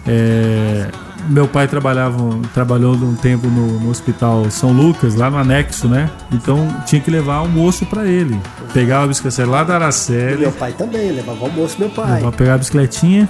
É, 0.08 0.88
meu 1.28 1.48
pai 1.48 1.68
trabalhava, 1.68 2.18
trabalhou 2.54 2.94
um 2.96 3.16
tempo 3.16 3.48
no, 3.48 3.80
no 3.80 3.90
hospital 3.90 4.50
São 4.50 4.72
Lucas, 4.72 5.16
lá 5.16 5.30
no 5.30 5.38
anexo, 5.38 5.88
né? 5.88 6.10
Então 6.32 6.68
tinha 6.86 7.02
que 7.02 7.10
levar 7.10 7.36
almoço 7.36 7.86
pra 7.86 8.06
ele. 8.06 8.40
Pegava 8.74 9.06
a 9.06 9.08
bicicleta 9.08 9.46
lá 9.46 9.64
da 9.64 9.74
E 9.74 9.76
Araceli, 9.76 10.38
meu 10.38 10.52
pai 10.52 10.74
também, 10.74 11.12
levava 11.12 11.46
almoço 11.46 11.78
meu 11.80 11.90
pai. 11.90 12.16
Levava 12.16 12.36
pegar 12.36 12.56
a 12.56 12.58
bicicletinha 12.58 13.30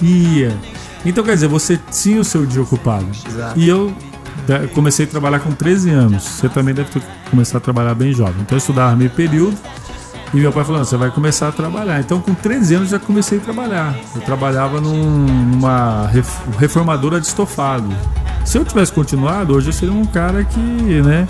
e 0.00 0.38
ia. 0.38 0.56
Então, 1.04 1.22
quer 1.22 1.34
dizer, 1.34 1.48
você 1.48 1.78
tinha 1.92 2.20
o 2.20 2.24
seu 2.24 2.46
dia 2.46 2.62
ocupado. 2.62 3.06
Exato. 3.28 3.58
E 3.58 3.68
eu 3.68 3.94
comecei 4.74 5.04
a 5.04 5.08
trabalhar 5.08 5.38
com 5.40 5.52
13 5.52 5.90
anos. 5.90 6.22
Você 6.22 6.48
também 6.48 6.74
deve 6.74 6.90
ter 6.90 7.02
começado 7.30 7.58
a 7.58 7.60
trabalhar 7.60 7.94
bem 7.94 8.12
jovem. 8.12 8.40
Então, 8.40 8.56
eu 8.56 8.58
estudava 8.58 8.96
meio 8.96 9.10
período. 9.10 9.56
E 10.34 10.40
meu 10.40 10.52
pai 10.52 10.64
falou: 10.64 10.78
"Não, 10.80 10.84
você 10.84 10.96
vai 10.96 11.10
começar 11.10 11.48
a 11.48 11.52
trabalhar. 11.52 12.00
Então, 12.00 12.20
com 12.20 12.34
13 12.34 12.74
anos, 12.74 12.88
já 12.90 12.98
comecei 12.98 13.38
a 13.38 13.40
trabalhar. 13.40 13.94
Eu 14.14 14.20
trabalhava 14.22 14.80
num- 14.80 15.26
numa 15.26 16.06
ref- 16.08 16.40
reformadora 16.58 17.20
de 17.20 17.26
estofado. 17.26 17.88
Se 18.44 18.58
eu 18.58 18.64
tivesse 18.64 18.92
continuado, 18.92 19.54
hoje 19.54 19.68
eu 19.68 19.72
seria 19.72 19.94
um 19.94 20.04
cara 20.04 20.44
que, 20.44 20.58
né? 20.58 21.26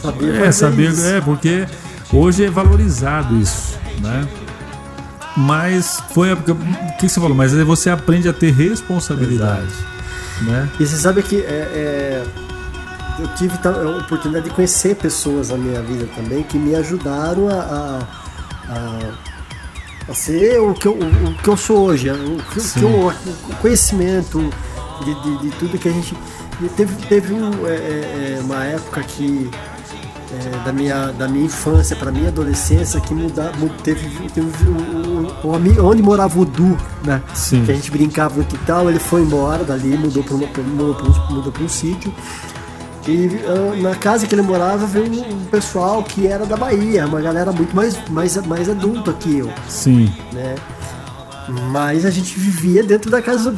Sabia 0.00 0.32
É, 0.46 0.52
saber, 0.52 0.90
isso. 0.90 1.04
é, 1.06 1.20
porque 1.20 1.66
hoje 2.12 2.44
é 2.44 2.50
valorizado 2.50 3.34
isso, 3.36 3.76
né? 4.00 4.28
Mas 5.36 6.00
foi 6.12 6.28
a 6.28 6.32
época. 6.32 6.52
O 6.52 6.96
que 6.98 7.08
você 7.08 7.20
falou? 7.20 7.34
Mas 7.36 7.52
você 7.52 7.88
aprende 7.90 8.28
a 8.28 8.32
ter 8.32 8.52
responsabilidade, 8.52 9.72
né? 10.42 10.68
E 10.78 10.86
você 10.86 10.96
sabe 10.96 11.22
que 11.22 11.36
é, 11.36 11.40
é, 11.48 12.24
eu 13.18 13.28
tive 13.28 13.54
a 13.66 13.98
oportunidade 13.98 14.44
de 14.44 14.54
conhecer 14.54 14.94
pessoas 14.96 15.48
na 15.48 15.56
minha 15.56 15.80
vida 15.82 16.06
também 16.14 16.42
que 16.42 16.58
me 16.58 16.74
ajudaram 16.74 17.48
a, 17.48 18.00
a, 18.68 20.10
a- 20.10 20.14
ser 20.14 20.60
o 20.60 20.74
que, 20.74 20.86
eu, 20.88 20.92
o, 20.94 21.34
que 21.42 21.48
eu 21.48 21.56
sou 21.56 21.86
hoje, 21.86 22.10
o, 22.10 22.14
que, 22.52 22.58
o 22.58 22.62
que 22.62 22.82
eu, 22.82 23.12
o 23.50 23.56
conhecimento 23.60 24.50
de, 25.04 25.14
de, 25.22 25.38
de 25.38 25.50
tudo 25.56 25.78
que 25.78 25.88
a 25.88 25.92
gente. 25.92 26.16
Teve, 26.76 26.94
teve 27.06 27.34
um, 27.34 27.66
é, 27.66 27.70
é, 27.70 28.36
é, 28.38 28.40
uma 28.42 28.62
época 28.64 29.02
que 29.02 29.50
é, 30.32 30.64
da, 30.64 30.72
minha, 30.72 31.06
da 31.12 31.26
minha 31.26 31.46
infância 31.46 31.96
para 31.96 32.12
minha 32.12 32.28
adolescência 32.28 33.00
que 33.00 33.12
muda, 33.14 33.50
mu- 33.58 33.68
teve, 33.82 34.08
teve 34.30 34.48
o 35.44 35.54
ami- 35.54 35.78
onde 35.80 36.02
morava 36.02 36.38
o 36.38 36.44
Du, 36.44 36.76
né? 37.04 37.20
Sim. 37.34 37.64
Que 37.64 37.72
a 37.72 37.74
gente 37.74 37.90
brincava 37.90 38.36
no 38.36 38.44
quintal, 38.44 38.88
ele 38.88 38.98
foi 39.00 39.22
embora 39.22 39.64
dali, 39.64 39.96
mudou 39.96 40.22
para 40.22 40.36
mudou 40.36 40.94
pra 40.94 41.04
um, 41.06 41.34
mudou 41.34 41.52
pra 41.52 41.62
um 41.64 41.68
sítio. 41.68 42.12
E 43.06 43.40
ah, 43.46 43.82
na 43.82 43.94
casa 43.96 44.26
que 44.26 44.34
ele 44.34 44.42
morava 44.42 44.86
veio 44.86 45.10
um, 45.10 45.44
pessoal 45.46 46.02
que 46.02 46.26
era 46.26 46.46
da 46.46 46.56
Bahia, 46.56 47.06
uma 47.06 47.20
galera 47.20 47.50
muito 47.50 47.74
mais, 47.74 47.96
mais, 48.08 48.36
mais 48.46 48.68
adulta 48.68 49.12
que 49.12 49.38
eu, 49.38 49.52
Sim. 49.68 50.12
né? 50.32 50.54
Mas 51.70 52.06
a 52.06 52.10
gente 52.10 52.38
vivia 52.38 52.82
dentro 52.84 53.10
da 53.10 53.20
casa 53.20 53.54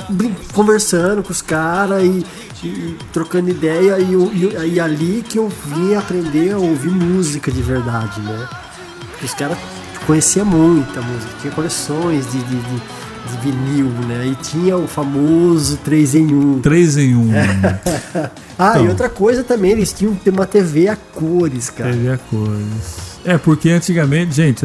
conversando 0.55 1.23
com 1.23 1.31
os 1.31 1.43
caras 1.43 2.03
e, 2.03 2.25
e 2.65 2.99
trocando 3.13 3.51
ideia 3.51 3.99
e, 3.99 4.15
e, 4.15 4.75
e 4.75 4.81
ali 4.81 5.23
que 5.29 5.39
eu 5.39 5.49
vim 5.49 5.95
aprender 5.95 6.53
a 6.53 6.59
ouvir 6.59 6.91
música 6.91 7.53
de 7.53 7.61
verdade, 7.61 8.21
né? 8.23 8.49
Porque 9.11 9.27
os 9.27 9.35
caras 9.35 9.59
conheciam 10.07 10.47
muita 10.47 11.01
música, 11.03 11.33
tinha 11.41 11.53
coleções 11.53 12.31
de, 12.33 12.39
de, 12.39 12.57
de, 12.57 12.83
de 13.31 13.37
vinil, 13.51 13.87
né? 14.07 14.27
E 14.27 14.35
tinha 14.37 14.77
o 14.77 14.87
famoso 14.87 15.77
3 15.79 16.15
em 16.17 16.35
1. 16.35 16.61
Três 16.61 16.97
em 16.97 17.15
um. 17.15 17.31
Ah, 18.57 18.75
e 18.75 18.83
Então. 18.83 18.89
outra 18.91 19.09
coisa 19.09 19.43
também, 19.43 19.73
eles 19.73 19.93
tinham 19.93 20.17
uma 20.29 20.47
TV 20.47 20.87
a 20.87 20.95
cores, 20.95 21.71
cara. 21.71 21.91
Teve 21.91 22.09
a 22.09 22.19
coisa. 22.19 22.65
É, 23.25 23.37
porque 23.37 23.69
antigamente, 23.71 24.33
gente, 24.33 24.65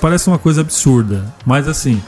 parece 0.00 0.28
uma 0.28 0.38
coisa 0.38 0.60
absurda, 0.60 1.24
mas 1.44 1.66
assim, 1.66 2.00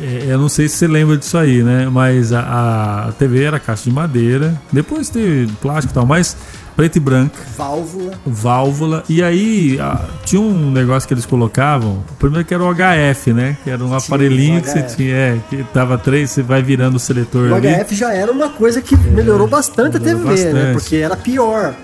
é, 0.00 0.24
eu 0.28 0.38
não 0.38 0.48
sei 0.48 0.66
se 0.68 0.76
você 0.76 0.86
lembra 0.86 1.18
disso 1.18 1.36
aí, 1.36 1.62
né? 1.62 1.88
Mas 1.92 2.32
a, 2.32 3.08
a 3.08 3.12
TV 3.12 3.42
era 3.42 3.60
caixa 3.60 3.84
de 3.84 3.90
madeira, 3.90 4.58
depois 4.72 5.10
teve 5.10 5.52
plástico 5.60 5.92
e 5.92 5.94
tal, 5.94 6.06
mas 6.06 6.34
preto 6.78 6.94
e 6.94 7.00
branco, 7.00 7.36
Válvula. 7.56 8.12
válvula, 8.24 9.02
e 9.08 9.20
aí 9.20 9.80
a- 9.80 10.00
tinha 10.24 10.40
um 10.40 10.70
negócio 10.70 11.08
que 11.08 11.12
eles 11.12 11.26
colocavam, 11.26 12.04
o 12.08 12.14
primeiro 12.20 12.46
que 12.46 12.54
era 12.54 12.62
o 12.62 12.68
HF, 12.72 13.32
né? 13.32 13.56
Que 13.64 13.70
era 13.70 13.84
um 13.84 13.92
aparelhinho 13.92 14.60
o 14.60 14.62
que 14.62 14.70
você 14.70 14.82
tinha, 14.84 15.12
é, 15.12 15.38
que 15.50 15.64
tava 15.74 15.98
três, 15.98 16.30
você 16.30 16.40
vai 16.40 16.62
virando 16.62 16.94
o 16.94 17.00
seletor 17.00 17.50
O 17.50 17.54
ali. 17.56 17.66
HF 17.68 17.96
já 17.96 18.12
era 18.14 18.30
uma 18.30 18.48
coisa 18.50 18.80
que 18.80 18.96
melhorou 18.96 19.48
bastante 19.48 19.96
a 19.96 20.00
TV, 20.00 20.14
né? 20.22 20.30
bastante. 20.30 20.72
Porque 20.74 20.96
era 20.96 21.16
pior. 21.16 21.74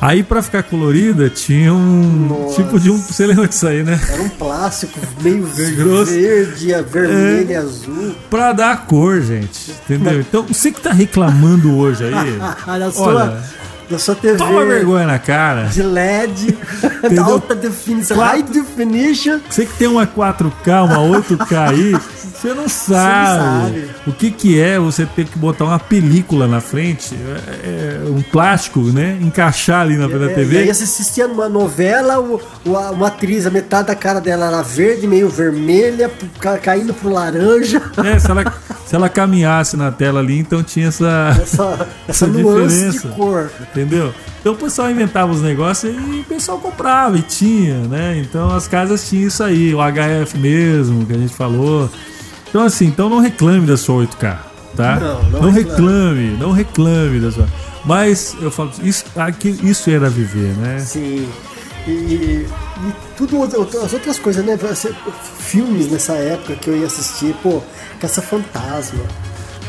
Aí 0.00 0.22
pra 0.22 0.42
ficar 0.42 0.62
colorida 0.64 1.28
tinha 1.28 1.72
um 1.72 2.26
Nossa. 2.28 2.54
tipo 2.62 2.80
de 2.80 2.90
um, 2.90 2.96
você 2.96 3.24
lembra 3.26 3.46
disso 3.46 3.66
aí, 3.68 3.84
né? 3.84 4.00
Era 4.12 4.22
um 4.22 4.28
plástico 4.30 4.98
meio 5.22 5.46
grosso. 5.76 6.10
verde, 6.10 6.72
vermelho 6.90 7.52
É. 7.52 7.56
azul. 7.56 8.14
Pra 8.30 8.52
dar 8.54 8.86
cor, 8.86 9.20
gente. 9.20 9.70
Entendeu? 9.84 10.20
Então, 10.20 10.42
você 10.44 10.72
que 10.72 10.80
tá 10.80 10.90
reclamando 10.90 11.76
hoje 11.76 12.02
aí, 12.04 12.36
da 12.80 12.90
sua, 12.90 13.40
sua 13.98 14.14
TV 14.14 14.36
toma 14.36 14.64
vergonha 14.64 15.06
na 15.06 15.18
cara. 15.18 15.64
de 15.64 15.82
LED, 15.82 16.58
Entendeu? 17.04 17.24
alta 17.24 17.54
definição, 17.54 18.16
high 18.18 18.42
definition. 18.42 19.38
Você 19.48 19.66
que 19.66 19.74
tem 19.74 19.88
uma 19.88 20.06
4K, 20.06 20.84
uma 20.84 21.20
8K 21.20 21.68
aí, 21.70 21.96
você 22.42 22.54
não 22.54 22.68
sabe, 22.68 23.80
sabe. 23.80 23.90
o 24.06 24.12
que 24.12 24.30
que 24.30 24.60
é 24.60 24.78
você 24.78 25.06
ter 25.06 25.24
que 25.26 25.38
botar 25.38 25.64
uma 25.64 25.78
película 25.78 26.46
na 26.48 26.60
frente, 26.60 27.14
é, 27.14 28.02
é, 28.06 28.10
um 28.10 28.20
plástico, 28.22 28.80
né? 28.80 29.16
Encaixar 29.20 29.82
ali 29.82 29.96
na 29.96 30.08
frente 30.08 30.20
da 30.20 30.26
É, 30.28 30.32
e 30.32 30.34
TV. 30.34 30.58
aí 30.58 30.74
você 30.74 30.84
assistia 30.84 31.28
numa 31.28 31.48
novela, 31.48 32.18
o- 32.20 32.40
o- 32.66 32.76
a- 32.76 32.90
uma 32.90 33.06
atriz, 33.08 33.46
a 33.46 33.50
metade 33.50 33.88
da 33.88 33.94
cara 33.94 34.20
dela 34.20 34.46
era 34.46 34.62
verde, 34.62 35.06
meio 35.06 35.28
vermelha, 35.28 36.10
ca- 36.40 36.58
caindo 36.58 36.92
pro 36.92 37.10
laranja. 37.10 37.80
É, 38.04 38.18
se 38.18 38.30
ela, 38.30 38.52
se 38.86 38.94
ela 38.96 39.08
caminhasse 39.08 39.76
na 39.76 39.90
tela 39.92 40.20
ali, 40.20 40.38
então 40.38 40.62
tinha 40.62 40.88
essa, 40.88 41.36
Essa, 41.40 41.62
Essa 42.08 42.24
essa 42.24 42.26
nuance 42.26 42.74
de 42.74 42.84
diferença. 42.90 43.08
cor. 43.16 43.50
Entendeu? 43.60 44.12
Então 44.40 44.54
o 44.54 44.56
pessoal 44.56 44.90
inventava 44.90 45.30
os 45.30 45.40
negócios 45.40 45.94
e 45.94 46.20
o 46.20 46.24
pessoal 46.24 46.58
comprava 46.58 47.16
e 47.16 47.22
tinha, 47.22 47.76
né? 47.86 48.18
Então 48.18 48.50
as 48.52 48.66
casas 48.66 49.08
tinham 49.08 49.28
isso 49.28 49.42
aí, 49.44 49.72
o 49.72 49.78
HF 49.80 50.36
mesmo, 50.36 51.06
que 51.06 51.12
a 51.12 51.16
gente 51.18 51.32
falou. 51.32 51.88
Então 52.52 52.62
assim, 52.64 52.84
então 52.86 53.08
não 53.08 53.18
reclame 53.20 53.66
da 53.66 53.78
sua 53.78 54.04
8K, 54.04 54.36
tá? 54.76 54.96
Não, 55.00 55.22
não 55.40 55.50
reclame, 55.50 56.36
não 56.38 56.52
reclame 56.52 57.18
da 57.18 57.32
sua. 57.32 57.48
Mas 57.84 58.36
eu 58.42 58.50
falo, 58.50 58.70
isso, 58.82 59.06
aqui, 59.16 59.48
isso 59.62 59.88
era 59.88 60.10
viver, 60.10 60.54
né? 60.58 60.78
Sim. 60.80 61.26
E, 61.86 61.90
e- 61.90 62.48
e 62.86 62.92
tudo 63.16 63.42
as 63.42 63.92
outras 63.92 64.18
coisas, 64.18 64.44
né? 64.44 64.58
Filmes 65.38 65.90
nessa 65.90 66.12
época 66.12 66.54
que 66.56 66.68
eu 66.68 66.76
ia 66.76 66.86
assistir, 66.86 67.34
pô, 67.42 67.62
Caça-Fantasma. 67.98 69.00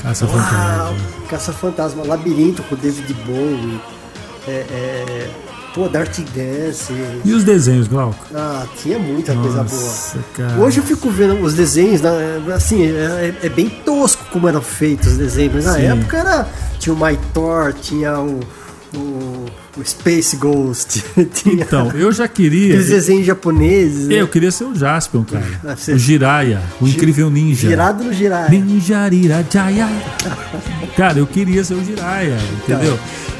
Essa 0.03 0.25
Uau! 0.25 0.35
fantasia. 0.37 0.97
Caça-Fantasma, 1.29 2.03
Labirinto 2.05 2.61
com 2.63 2.75
o 2.75 2.77
David 2.77 3.13
Bowie. 3.25 3.79
É, 4.45 4.51
é, 4.51 5.29
pô, 5.73 5.87
Dark 5.89 6.13
Dance. 6.35 6.93
E 7.25 7.33
os 7.33 7.43
desenhos, 7.43 7.87
Glauco? 7.87 8.25
Ah, 8.33 8.65
tinha 8.81 8.99
muita 8.99 9.33
coisa 9.35 9.63
Nossa, 9.63 10.17
boa. 10.17 10.25
cara. 10.49 10.61
Hoje 10.61 10.79
eu 10.79 10.83
fico 10.83 11.09
vendo 11.09 11.39
os 11.41 11.53
desenhos, 11.53 12.01
né, 12.01 12.11
assim, 12.55 12.83
é, 12.85 13.33
é 13.43 13.49
bem 13.49 13.69
tosco 13.69 14.23
como 14.31 14.47
eram 14.47 14.61
feitos 14.61 15.13
os 15.13 15.17
desenhos, 15.17 15.53
mas 15.55 15.65
na 15.65 15.73
Sim. 15.73 15.85
época 15.85 16.17
era, 16.17 16.47
tinha 16.79 16.93
o 16.93 16.97
Maitor, 16.97 17.73
tinha 17.73 18.19
o, 18.19 18.39
o, 18.95 19.45
o 19.77 19.83
Space 19.85 20.35
Ghost, 20.35 21.03
tinha 21.33 21.63
Então, 21.63 21.91
eu 21.93 22.11
já 22.11 22.27
queria. 22.27 22.73
aqueles 22.73 22.89
desenhos 22.89 23.25
japoneses. 23.25 24.07
né? 24.07 24.15
Eu 24.15 24.27
queria 24.27 24.51
ser 24.51 24.65
o 24.65 24.75
Jaspion, 24.75 25.23
cara. 25.23 25.45
Ah, 25.65 25.75
você- 25.75 25.93
O 25.93 25.97
Jiraiya, 25.97 26.61
o 26.79 26.87
incrível 26.87 27.29
ninja. 27.29 27.69
Girado 27.69 28.03
no 28.03 28.13
girar. 28.13 28.49
Ninja 28.51 29.09
Jaya. 29.51 29.89
Cara, 30.95 31.17
eu 31.19 31.25
queria 31.27 31.63
ser 31.63 31.73
o 31.73 31.83
Jiraiya, 31.83 32.37
entendeu? 32.63 32.99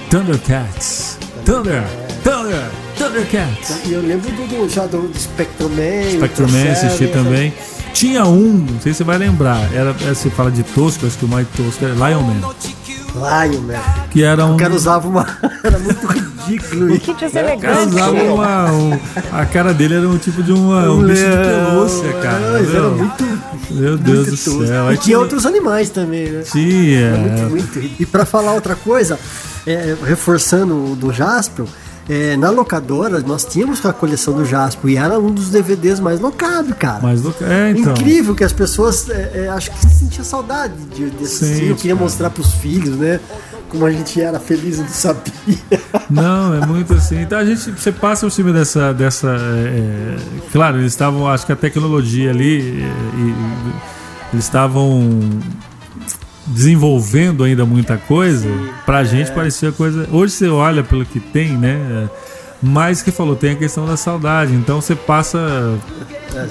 Thundercats. 0.09 1.17
Thunder, 1.45 1.83
Thunder, 1.83 2.02
Thundercats. 2.23 3.81
E 3.85 3.93
eu 3.93 4.01
lembro 4.01 4.31
do, 4.31 4.47
do, 4.47 4.69
já 4.69 4.85
do, 4.85 4.99
Man. 4.99 5.09
Spectrum 5.17 6.47
Man 6.47 6.71
assisti 6.71 7.07
também. 7.07 7.53
Tinha 7.93 8.25
um, 8.25 8.65
não 8.71 8.79
sei 8.81 8.91
se 8.93 8.97
você 8.99 9.03
vai 9.03 9.17
lembrar, 9.19 9.59
era, 9.73 9.91
é, 9.91 10.13
você 10.13 10.29
fala 10.29 10.49
de 10.49 10.63
tosco, 10.63 11.05
acho 11.05 11.17
que 11.17 11.25
o 11.25 11.27
mais 11.27 11.47
tosco 11.55 11.85
era 11.85 11.93
Lion 11.93 12.21
Man, 12.23 12.41
Lion 13.13 13.61
Man. 13.61 13.79
que 14.09 14.23
era 14.23 14.43
um... 14.45 14.55
O 14.55 14.57
cara 14.57 14.73
usava 14.73 15.07
uma. 15.07 15.27
Era 15.63 15.77
muito 15.77 16.07
ridículo. 16.07 16.99
Que 16.99 17.11
O 17.11 17.13
deselegante. 17.13 17.87
usava 17.95 18.23
uma, 18.23 18.71
um- 18.71 18.99
a 19.31 19.45
cara 19.45 19.73
dele 19.73 19.93
era 19.95 20.09
um 20.09 20.17
tipo 20.17 20.41
de 20.43 20.51
uma, 20.51 20.89
um 20.91 21.03
bicho 21.03 21.21
de 21.21 21.29
pelúcia, 21.29 22.13
cara. 22.21 22.39
Mas 22.53 22.69
era 22.69 22.81
meu. 22.81 22.91
muito. 22.97 23.23
Meu 23.71 23.97
Deus 23.97 24.27
muito 24.27 24.31
do 24.31 24.43
tosco. 24.43 24.67
céu. 24.67 24.91
E 24.93 24.97
tinha 24.97 25.19
outros 25.19 25.45
animais 25.45 25.89
também, 25.91 26.29
né? 26.29 26.41
Tinha. 26.51 27.11
Muito, 27.15 27.49
muito. 27.49 27.79
E 28.01 28.05
pra 28.05 28.25
falar 28.25 28.51
outra 28.53 28.75
coisa, 28.75 29.17
é, 29.65 29.95
reforçando 30.05 30.91
o 30.91 30.95
do 30.95 31.13
Jaspion, 31.13 31.65
é, 32.09 32.35
na 32.35 32.49
locadora 32.49 33.19
nós 33.21 33.45
tínhamos 33.45 33.85
a 33.85 33.93
coleção 33.93 34.33
do 34.33 34.43
Jaspion 34.45 34.89
e 34.89 34.97
era 34.97 35.17
um 35.19 35.31
dos 35.31 35.49
DVDs 35.49 35.99
mais 35.99 36.19
locados, 36.19 36.73
cara. 36.77 36.99
Do 37.15 37.33
é, 37.41 37.71
então. 37.71 37.93
Incrível 37.93 38.35
que 38.35 38.43
as 38.43 38.51
pessoas, 38.53 39.09
é, 39.09 39.45
é, 39.45 39.49
acho 39.49 39.71
que 39.71 39.85
sentiam 39.87 40.23
saudade 40.25 40.73
de, 40.93 41.09
de 41.09 41.23
assistir. 41.23 41.45
Sente, 41.55 41.65
Eu 41.67 41.75
queria 41.75 41.93
cara. 41.95 42.03
mostrar 42.03 42.29
pros 42.29 42.53
filhos, 42.55 42.97
né? 42.97 43.19
Como 43.69 43.85
a 43.85 43.91
gente 43.91 44.21
era 44.21 44.39
feliz 44.39 44.77
e 44.77 44.81
não 44.81 44.87
sabia. 44.87 45.33
Não, 46.09 46.53
é 46.53 46.65
muito 46.65 46.93
assim. 46.93 47.21
Então 47.21 47.39
a 47.39 47.45
gente, 47.45 47.71
você 47.71 47.91
passa 47.91 48.25
por 48.25 48.31
cima 48.31 48.53
dessa, 48.53 48.93
dessa, 48.93 49.29
é, 49.29 49.35
é, 49.35 50.17
claro, 50.51 50.77
eles 50.77 50.91
estavam, 50.91 51.27
acho 51.27 51.43
que 51.45 51.51
a 51.53 51.55
tecnologia 51.55 52.29
ali, 52.29 52.59
é, 52.83 53.19
e- 53.19 53.73
eles 54.33 54.45
estavam 54.45 55.19
desenvolvendo 56.47 57.43
ainda 57.43 57.65
muita 57.65 57.97
coisa. 57.97 58.47
Pra 58.85 59.03
gente 59.03 59.31
parecia 59.31 59.71
coisa. 59.71 60.07
Hoje 60.11 60.33
você 60.33 60.47
olha 60.47 60.83
pelo 60.83 61.05
que 61.05 61.19
tem, 61.19 61.57
né? 61.57 61.77
é, 62.05 62.09
Mas 62.61 63.01
que 63.01 63.11
falou, 63.11 63.35
tem 63.35 63.51
a 63.51 63.55
questão 63.55 63.85
da 63.85 63.97
saudade. 63.97 64.53
Então 64.53 64.81
você 64.81 64.95
passa, 64.95 65.39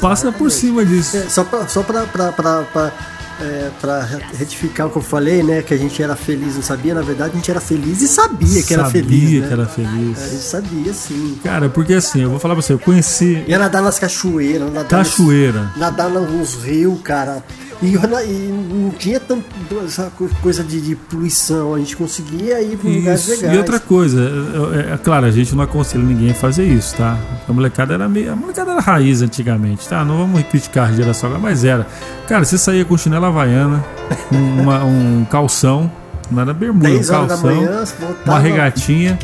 passa 0.00 0.30
por 0.32 0.50
cima 0.50 0.84
disso. 0.84 1.16
É, 1.16 1.22
só 1.22 1.44
pra, 1.44 1.66
só 1.68 1.82
pra, 1.82 2.02
pra, 2.04 2.32
pra, 2.32 2.62
pra, 2.72 2.92
é, 3.40 3.70
pra 3.80 4.06
retificar 4.38 4.86
o 4.86 4.90
que 4.90 4.96
eu 4.98 5.02
falei, 5.02 5.42
né? 5.42 5.62
Que 5.62 5.74
a 5.74 5.76
gente 5.78 6.02
era 6.02 6.14
feliz, 6.16 6.54
não 6.54 6.62
sabia. 6.62 6.94
Na 6.94 7.02
verdade, 7.02 7.32
a 7.32 7.36
gente 7.36 7.50
era 7.50 7.60
feliz 7.60 8.00
e 8.02 8.08
sabia 8.08 8.62
que 8.62 8.74
era 8.74 8.84
Sabia 8.84 9.02
feliz. 9.02 9.40
né? 9.40 9.46
que 9.46 9.52
era 9.52 9.62
A 9.62 9.66
feliz. 9.66 10.18
gente 10.30 10.42
sabia, 10.42 10.92
sim. 10.94 11.38
Cara, 11.42 11.68
porque 11.68 11.94
assim, 11.94 12.22
eu 12.22 12.30
vou 12.30 12.38
falar 12.38 12.54
pra 12.54 12.62
você, 12.62 12.72
eu 12.72 12.78
conheci 12.78 13.42
Ia 13.46 13.58
nadar 13.58 13.82
nas 13.82 13.98
cachoeiras, 13.98 14.72
nadar 14.72 14.88
cachoeira. 14.88 15.62
Nos, 15.62 15.76
nadar 15.78 16.08
nos 16.10 16.54
rios, 16.64 16.98
cara. 17.02 17.42
E, 17.82 17.94
e 17.94 18.72
não 18.72 18.90
tinha 18.90 19.18
tanto 19.18 19.44
essa 19.84 20.10
co- 20.16 20.28
coisa 20.40 20.62
de, 20.62 20.80
de 20.80 20.94
poluição. 20.94 21.74
A 21.74 21.78
gente 21.80 21.96
conseguia 21.96 22.62
ir 22.62 22.76
para 22.76 22.88
lugares 22.88 23.26
legais. 23.26 23.54
E 23.54 23.58
outra 23.58 23.80
coisa, 23.80 24.20
é, 24.22 24.90
é- 24.90 24.94
é 24.94 24.96
claro, 24.98 25.26
a 25.26 25.30
gente 25.32 25.52
não 25.54 25.64
aconselha 25.64 26.04
ninguém 26.04 26.30
a 26.30 26.34
fazer 26.34 26.64
isso, 26.64 26.96
tá? 26.96 27.18
A 27.48 27.52
molecada 27.52 27.94
era 27.94 28.08
meio. 28.08 28.32
A 28.32 28.36
molecada 28.36 28.70
era 28.70 28.80
raiz 28.80 29.20
antigamente, 29.20 29.88
tá? 29.88 30.04
Não 30.04 30.16
vamos 30.16 30.42
criticar 30.44 30.90
a 30.90 30.92
geração 30.92 31.28
agora, 31.30 31.42
mas 31.42 31.64
era. 31.64 31.86
Cara, 32.28 32.44
você 32.44 32.56
saía 32.56 32.84
com 32.84 32.96
chinela 32.96 33.26
havaiana, 33.28 33.84
um, 34.30 34.62
uma- 34.62 34.84
um 34.84 35.24
calção, 35.28 35.90
não 36.30 36.40
era 36.40 36.54
bermuda, 36.54 36.88
um 36.88 36.92
10 36.92 37.10
horas 37.10 37.28
da 37.28 37.34
calção, 37.36 37.54
manhã, 37.56 37.84
uma 38.24 38.38
regatinha, 38.38 39.18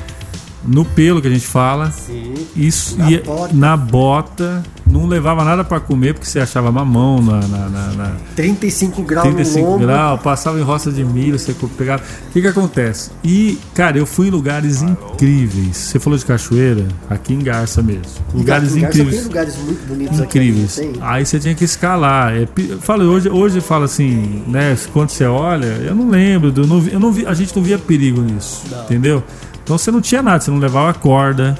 no 0.64 0.84
pelo 0.84 1.22
que 1.22 1.28
a 1.28 1.30
gente 1.30 1.46
fala. 1.46 1.92
Sim. 1.92 2.34
Isso 2.56 2.98
Na 2.98 3.08
ia 3.10 3.22
bota. 3.24 3.54
na 3.54 3.76
bota, 3.76 4.62
não 4.90 5.06
levava 5.06 5.44
nada 5.44 5.62
pra 5.64 5.78
comer 5.80 6.14
porque 6.14 6.26
você 6.26 6.40
achava 6.40 6.70
mamão 6.72 7.20
na- 7.22 7.40
na- 7.46 7.68
na- 7.68 7.92
na 7.94 8.12
35 8.34 9.02
graus 9.02 9.26
no 9.28 9.34
35 9.34 9.66
ombro. 9.68 9.86
graus, 9.86 10.20
passava 10.22 10.58
em 10.58 10.62
roça 10.62 10.90
de 10.90 11.04
milho, 11.04 11.38
você 11.38 11.54
pegava. 11.76 12.02
O 12.28 12.32
que 12.32 12.40
que 12.40 12.46
acontece? 12.46 13.10
E, 13.22 13.58
cara, 13.74 13.98
eu 13.98 14.06
fui 14.06 14.28
em 14.28 14.30
lugares 14.30 14.82
incríveis. 14.82 15.76
Você 15.76 15.98
falou 15.98 16.18
de 16.18 16.24
cachoeira? 16.24 16.86
Aqui 17.08 17.34
em 17.34 17.38
Garça 17.40 17.82
mesmo. 17.82 18.02
Lugares 18.34 18.72
Lugar- 18.74 18.80
só 18.82 18.88
incríveis. 18.88 19.16
Tem 19.16 19.24
lugares 19.26 19.56
muito 19.58 19.86
bonitos 19.88 20.20
Incríveis. 20.20 20.78
aqui. 20.78 20.92
Aí 21.00 21.26
você 21.26 21.38
tinha 21.38 21.54
que 21.54 21.64
escalar. 21.64 22.34
É, 22.34 22.46
falo, 22.80 23.04
hoje, 23.04 23.28
hoje 23.28 23.60
fala 23.60 23.84
assim, 23.84 24.42
né? 24.46 24.76
Quando 24.92 25.10
você 25.10 25.24
olha, 25.24 25.66
eu 25.66 25.94
não 25.94 26.08
lembro, 26.08 26.52
eu 26.56 26.66
não 26.66 26.80
vi, 26.80 26.92
eu 26.92 27.00
não 27.00 27.12
vi- 27.12 27.26
a 27.26 27.34
gente 27.34 27.54
não 27.56 27.62
via 27.62 27.78
perigo 27.78 28.20
nisso, 28.22 28.62
entendeu? 28.84 29.22
Então 29.62 29.76
você 29.76 29.90
não 29.90 30.00
tinha 30.00 30.22
nada, 30.22 30.40
você 30.42 30.50
não 30.50 30.58
levava 30.58 30.94
corda, 30.94 31.58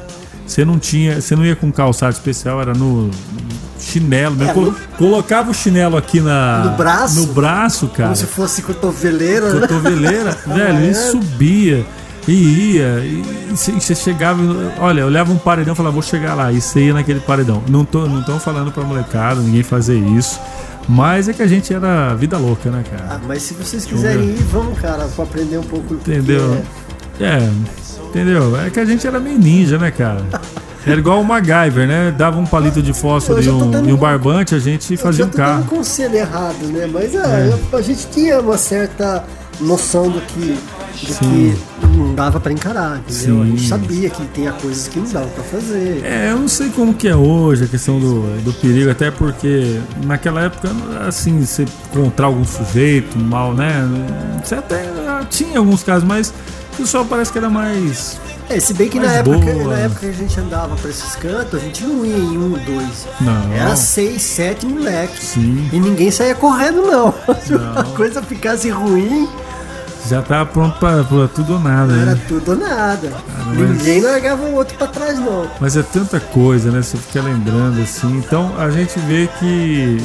você 0.49 0.65
não 0.65 0.79
tinha, 0.79 1.21
você 1.21 1.37
não 1.37 1.45
ia 1.45 1.55
com 1.55 1.71
calçado 1.71 2.13
especial, 2.15 2.61
era 2.61 2.73
no 2.75 3.11
chinelo. 3.79 4.43
É, 4.43 4.53
Colo- 4.53 4.73
no- 4.73 4.77
colocava 4.97 5.51
o 5.51 5.55
chinelo 5.55 5.97
aqui 5.97 6.21
na 6.21 6.65
No 6.65 6.77
braço? 6.77 7.15
no 7.21 7.27
braço, 7.27 7.87
cara 7.89 8.05
Como 8.05 8.17
se 8.17 8.27
fosse 8.27 8.63
cotoveleira, 8.63 9.53
né? 9.55 9.61
cotoveleira, 9.61 10.37
velho, 10.47 10.79
ele 10.79 10.95
subia 10.95 11.87
e 12.27 12.33
ia, 12.75 13.01
e 13.05 13.23
você 13.55 13.95
chegava, 13.95 14.43
olha, 14.81 15.01
eu 15.01 15.07
olhava 15.07 15.33
um 15.33 15.39
paredão 15.39 15.73
e 15.73 15.77
falava, 15.77 15.93
vou 15.95 16.03
chegar 16.03 16.35
lá, 16.35 16.53
e 16.53 16.61
você 16.61 16.81
ia 16.87 16.93
naquele 16.95 17.21
paredão. 17.21 17.63
Não 17.69 17.85
tô, 17.87 18.07
não 18.07 18.23
tão 18.23 18.39
falando 18.41 18.71
pra 18.73 18.85
molecada, 18.85 19.41
ninguém 19.41 19.63
fazer 19.63 19.97
isso, 19.99 20.39
mas 20.89 21.29
é 21.29 21.33
que 21.33 21.43
a 21.43 21.47
gente 21.47 21.73
era 21.73 22.15
vida 22.15 22.37
louca, 22.37 22.71
né, 22.71 22.83
Ah, 22.93 22.97
cara? 22.99 23.21
mas 23.27 23.43
se 23.43 23.55
vocês 23.55 23.85
quiserem 23.87 24.25
ir, 24.31 24.43
vamos, 24.53 24.79
cara, 24.79 25.07
pra 25.15 25.25
aprender 25.25 25.57
um 25.59 25.63
pouco. 25.63 25.87
porque 25.95 26.11
Entendeu? 26.11 26.63
É, 27.21 27.49
entendeu? 28.09 28.59
É 28.61 28.71
que 28.71 28.81
a 28.81 28.85
gente 28.85 29.07
era 29.07 29.19
meio 29.21 29.39
ninja, 29.39 29.79
né, 29.79 29.91
cara? 29.91 30.23
Era 30.87 30.99
igual 30.99 31.21
o 31.21 31.25
MacGyver, 31.25 31.87
né? 31.87 32.15
Dava 32.17 32.39
um 32.39 32.47
palito 32.47 32.81
de 32.81 32.93
fósforo 32.95 33.41
Eu 33.41 33.43
e 33.43 33.47
tô 33.59 33.65
um, 33.65 33.71
dando- 33.71 33.89
e 33.89 33.93
um 33.93 33.97
barbante, 33.97 34.55
a 34.55 34.59
gente 34.59 34.93
Eu 34.93 34.99
fazia 34.99 35.27
um 35.27 35.29
tô 35.29 35.37
carro. 35.37 35.59
dando 35.59 35.69
conselho 35.69 36.15
errado, 36.17 36.65
né? 36.73 36.89
Mas 36.91 37.15
ah, 37.17 37.27
É. 37.73 37.77
a 37.77 37.83
gente 37.83 38.07
tinha 38.09 38.41
uma 38.41 38.57
certa 38.57 39.25
noção 39.61 40.09
do 40.09 40.21
que, 40.21 40.57
do 41.05 41.13
Sim. 41.13 41.55
que 41.83 41.87
não 41.99 42.15
dava 42.15 42.39
pra 42.41 42.53
encarar, 42.53 43.01
entendeu? 43.07 43.43
A 43.43 43.47
gente 43.47 43.61
Sim. 43.63 43.69
sabia 43.69 44.09
que 44.09 44.25
tinha 44.29 44.53
coisas 44.53 44.87
que 44.89 44.99
não 45.01 45.11
dava 45.11 45.27
pra 45.27 45.43
fazer. 45.45 46.01
É, 46.05 46.31
eu 46.31 46.39
não 46.39 46.49
sei 46.49 46.69
como 46.71 46.95
que 46.95 47.09
é 47.09 47.17
hoje 47.17 47.65
a 47.65 47.67
questão 47.67 47.99
do, 47.99 48.23
do 48.43 48.53
perigo, 48.55 48.89
até 48.91 49.11
porque 49.11 49.81
naquela 50.07 50.43
época, 50.43 50.71
assim, 51.07 51.45
você 51.45 51.65
encontrar 51.93 52.27
algum 52.27 52.45
sujeito 52.45 53.19
mal, 53.19 53.53
né? 53.53 53.85
Você 54.45 54.55
até 54.55 54.81
ah, 55.07 55.27
tinha 55.29 55.59
alguns 55.59 55.83
casos, 55.83 56.05
mas 56.07 56.33
o 56.83 56.85
pessoal 56.85 57.05
parece 57.05 57.31
que 57.33 57.39
era 57.39 57.49
mais. 57.51 58.19
É, 58.49 58.59
se 58.59 58.73
bem 58.73 58.89
que 58.89 58.99
na 58.99 59.13
época, 59.13 59.39
boa. 59.39 59.75
na 59.75 59.81
época 59.81 60.01
que 60.01 60.07
a 60.07 60.13
gente 60.13 60.41
andava 60.41 60.75
pra 60.77 60.89
esses 60.91 61.15
cantos, 61.17 61.55
a 61.55 61.59
gente 61.63 61.85
não 61.85 62.05
ia 62.05 62.17
em 62.17 62.39
um, 62.39 62.53
dois. 62.53 63.07
Não. 63.21 63.53
Era 63.53 63.77
seis, 63.77 64.23
sete 64.23 64.65
moleques. 64.65 65.21
Sim, 65.23 65.69
E 65.73 65.79
ninguém 65.79 66.11
saía 66.11 66.35
correndo, 66.35 66.83
não. 66.83 67.13
Se 67.45 67.53
a 67.55 67.85
coisa 67.95 68.23
ficasse 68.23 68.71
ruim, 68.71 69.29
já 70.09 70.23
tava 70.23 70.47
pronto 70.47 70.79
pra, 70.79 71.05
pra 71.05 71.29
tudo 71.29 71.55
ou 71.55 71.61
nada, 71.61 71.93
era 71.93 72.15
né? 72.15 72.21
tudo 72.27 72.53
ou 72.53 72.57
nada. 72.57 73.13
mas- 73.49 73.59
Ninguém 73.59 74.01
largava 74.01 74.43
o 74.45 74.55
outro 74.55 74.79
pra 74.79 74.87
trás, 74.87 75.19
não. 75.19 75.47
Mas 75.61 75.77
é 75.77 75.83
tanta 75.83 76.19
coisa, 76.19 76.71
né? 76.71 76.81
Você 76.81 76.97
fica 76.97 77.21
lembrando 77.21 77.83
assim. 77.83 78.17
Então 78.17 78.55
a 78.59 78.71
gente 78.71 78.99
vê 79.01 79.29
que. 79.39 79.99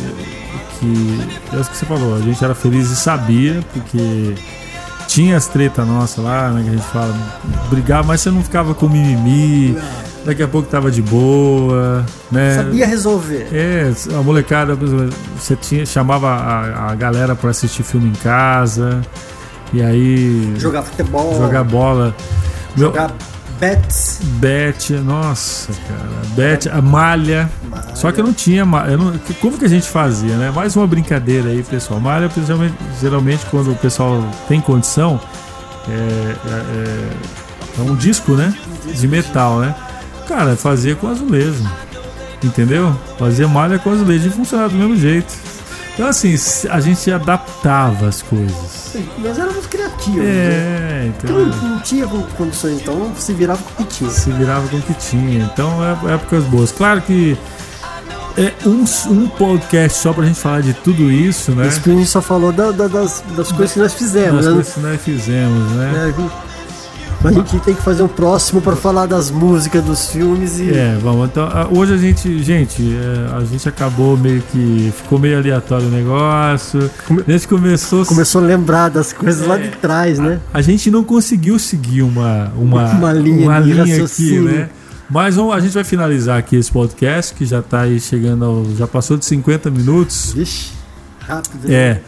que 0.80 1.20
é 1.54 1.60
o 1.62 1.64
que 1.64 1.78
você 1.78 1.86
falou, 1.86 2.16
a 2.18 2.20
gente 2.20 2.44
era 2.44 2.54
feliz 2.54 2.90
e 2.92 2.96
sabia, 2.98 3.64
porque 3.72 4.36
tinha 5.08 5.38
as 5.38 5.48
tretas 5.48 5.86
nossas 5.88 6.24
lá, 6.24 6.50
né? 6.50 6.64
Que 6.64 6.70
a 6.70 6.72
gente 6.74 6.86
fala, 6.86 7.14
brigava, 7.70 8.08
mas 8.08 8.22
você 8.22 8.32
não 8.32 8.44
ficava 8.44 8.74
com 8.74 8.88
mimimi, 8.90 9.78
daqui 10.26 10.42
a 10.44 10.48
pouco 10.48 10.68
tava 10.70 10.90
de 10.92 11.02
boa, 11.02 12.06
né? 12.32 12.56
Sabia 12.56 12.88
resolver. 12.88 13.48
É, 13.52 13.92
a 14.18 14.22
molecada, 14.22 14.76
você 15.38 15.56
tinha, 15.56 15.86
chamava 15.86 16.30
a, 16.30 16.92
a 16.92 16.96
galera 16.96 17.36
pra 17.36 17.50
assistir 17.52 17.84
filme 17.84 18.10
em 18.10 18.14
casa, 18.24 19.02
e 19.72 19.82
aí 19.82 20.54
Jogar 20.58 20.84
futebol. 20.84 21.38
jogar 21.38 21.64
bola. 21.64 22.16
Meu- 22.76 22.88
Jogar 22.88 23.12
Bet, 24.40 24.92
nossa, 24.94 25.72
cara. 25.88 26.10
Bet, 26.36 26.68
a 26.70 26.82
malha. 26.82 27.50
Só 27.96 28.12
que 28.12 28.20
eu 28.20 28.26
não 28.26 28.34
tinha 28.34 28.66
malha. 28.66 28.98
não- 28.98 29.14
como 29.40 29.58
que 29.58 29.66
a 29.66 29.70
gente 29.70 29.88
fazia, 29.88 30.36
né? 30.36 30.52
Mais 30.52 30.76
uma 30.76 30.86
brincadeira 30.86 31.50
aí, 31.50 31.64
pessoal. 31.64 32.00
Malha, 32.00 32.30
geralmente, 32.46 32.76
geralmente 33.00 33.46
quando 33.48 33.72
o 33.72 33.76
pessoal 33.76 34.24
tem 34.48 34.60
condição, 34.60 35.20
é, 35.88 35.92
é- 35.94 36.52
é- 36.52 37.80
é 37.80 37.82
um 37.82 37.96
disco, 37.96 38.34
né? 38.34 38.54
De 38.94 39.08
metal, 39.08 39.60
né? 39.60 39.74
Cara, 40.28 40.56
fazia 40.56 40.96
com 40.96 41.08
azulejo. 41.08 41.64
Entendeu? 42.44 42.94
Fazia 43.18 43.48
malha 43.48 43.80
com 43.80 43.92
azulejo 43.92 44.28
e 44.28 44.32
funcionava 44.32 44.70
do 44.70 44.76
mesmo 44.76 44.98
jeito. 44.98 45.34
Então, 45.94 46.08
assim, 46.08 46.36
a 46.70 46.80
gente 46.80 47.12
adaptava 47.12 48.08
as 48.08 48.22
coisas. 48.22 48.96
Nós 49.20 49.38
éramos 49.38 49.68
criativos. 49.68 50.20
É, 50.20 50.24
né? 50.24 51.14
então. 51.16 51.42
Então 51.42 51.70
não 51.70 51.80
tinha 51.82 52.08
condições, 52.08 52.82
então 52.82 53.14
se 53.16 53.34
virava 53.34 53.62
com 53.62 53.84
o 53.84 53.86
que 53.86 53.94
tinha. 53.94 54.10
Se 54.10 54.32
virava 54.32 54.68
com 54.68 54.78
o 54.78 54.82
que 54.82 54.94
tinha. 54.96 55.44
Então, 55.44 55.80
é, 55.84 56.16
épocas 56.16 56.44
boas. 56.46 56.72
Claro 56.72 57.02
que 57.02 57.38
é 58.36 58.52
um, 58.68 58.84
um 59.12 59.28
podcast 59.28 60.00
só 60.00 60.12
pra 60.12 60.26
gente 60.26 60.40
falar 60.40 60.62
de 60.62 60.74
tudo 60.74 61.12
isso, 61.12 61.52
né? 61.52 61.68
Esse 61.68 61.80
a 61.88 61.94
gente 61.94 62.08
só 62.08 62.22
falou 62.22 62.52
da, 62.52 62.72
da, 62.72 62.88
das, 62.88 63.24
das 63.36 63.52
coisas 63.52 63.74
que 63.74 63.80
nós 63.80 63.94
fizemos. 63.94 64.38
Das 64.38 64.46
né? 64.48 64.54
coisas 64.54 64.74
que 64.74 64.80
nós 64.80 65.02
fizemos, 65.02 65.72
né? 65.74 66.10
É, 66.10 66.53
a 67.24 67.32
gente 67.32 67.60
tem 67.60 67.74
que 67.74 67.82
fazer 67.82 68.04
um 68.04 68.08
próximo 68.08 68.62
para 68.62 68.76
falar 68.76 69.06
das 69.06 69.32
músicas, 69.32 69.84
dos 69.84 70.08
filmes 70.10 70.60
e. 70.60 70.72
É, 70.72 70.98
vamos. 71.02 71.30
Então, 71.30 71.48
hoje 71.72 71.94
a 71.94 71.98
gente, 71.98 72.44
gente, 72.44 72.82
é, 72.82 73.36
a 73.36 73.46
gente 73.46 73.68
acabou 73.68 74.18
meio 74.18 74.42
que. 74.52 74.92
Ficou 74.98 75.18
meio 75.18 75.38
aleatório 75.38 75.88
o 75.88 75.92
negócio. 75.92 76.90
A 77.26 77.32
gente 77.32 77.48
começou. 77.48 78.06
Começou 78.06 78.42
a 78.42 78.46
lembrar 78.46 78.90
das 78.90 79.14
coisas 79.14 79.44
é, 79.44 79.48
lá 79.48 79.58
de 79.58 79.70
trás, 79.70 80.20
né? 80.20 80.40
A, 80.54 80.60
a, 80.60 80.62
gente 80.62 80.92
não 80.92 81.04
conseguiu 81.04 81.58
seguir 81.58 82.02
uma, 82.02 82.52
uma, 82.58 82.86
uma 82.92 83.14
linha, 83.14 83.48
uma 83.48 83.60
linha 83.60 84.04
aqui, 84.04 84.40
né? 84.40 84.70
Mas 85.10 85.38
a 85.38 85.60
gente 85.60 85.74
vai 85.74 85.84
finalizar 85.84 86.40
aqui 86.40 86.56
esse 86.56 86.72
podcast, 86.72 87.34
que 87.36 87.46
já 87.46 87.60
está 87.60 87.82
aí 87.82 88.00
chegando 88.00 88.46
ao, 88.46 88.66
Já 88.76 88.88
passou 88.88 89.16
de 89.16 89.26
50 89.26 89.70
minutos. 89.70 90.34
Vixe, 90.36 90.72
rápido. 91.20 91.72
É 91.72 92.02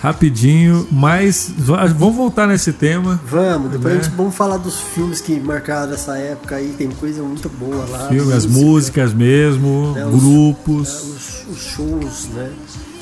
rapidinho, 0.00 0.86
mas 0.90 1.52
vamos 1.58 2.16
voltar 2.16 2.46
nesse 2.46 2.72
tema. 2.72 3.20
Vamos, 3.26 3.70
depois 3.70 3.94
né? 3.94 4.02
gente 4.02 4.14
vamos 4.16 4.34
falar 4.34 4.56
dos 4.56 4.80
filmes 4.80 5.20
que 5.20 5.38
marcaram 5.38 5.92
essa 5.92 6.16
época 6.16 6.56
aí, 6.56 6.74
tem 6.76 6.90
coisa 6.90 7.22
muito 7.22 7.48
boa 7.50 7.84
lá. 7.86 8.08
Filme, 8.08 8.32
as 8.32 8.46
músicas 8.46 9.12
mesmo, 9.12 9.92
né, 9.94 10.04
grupos. 10.10 10.88
Os, 10.88 11.04
os, 11.04 11.46
os, 11.50 11.62
shows, 11.62 12.28
né? 12.34 12.50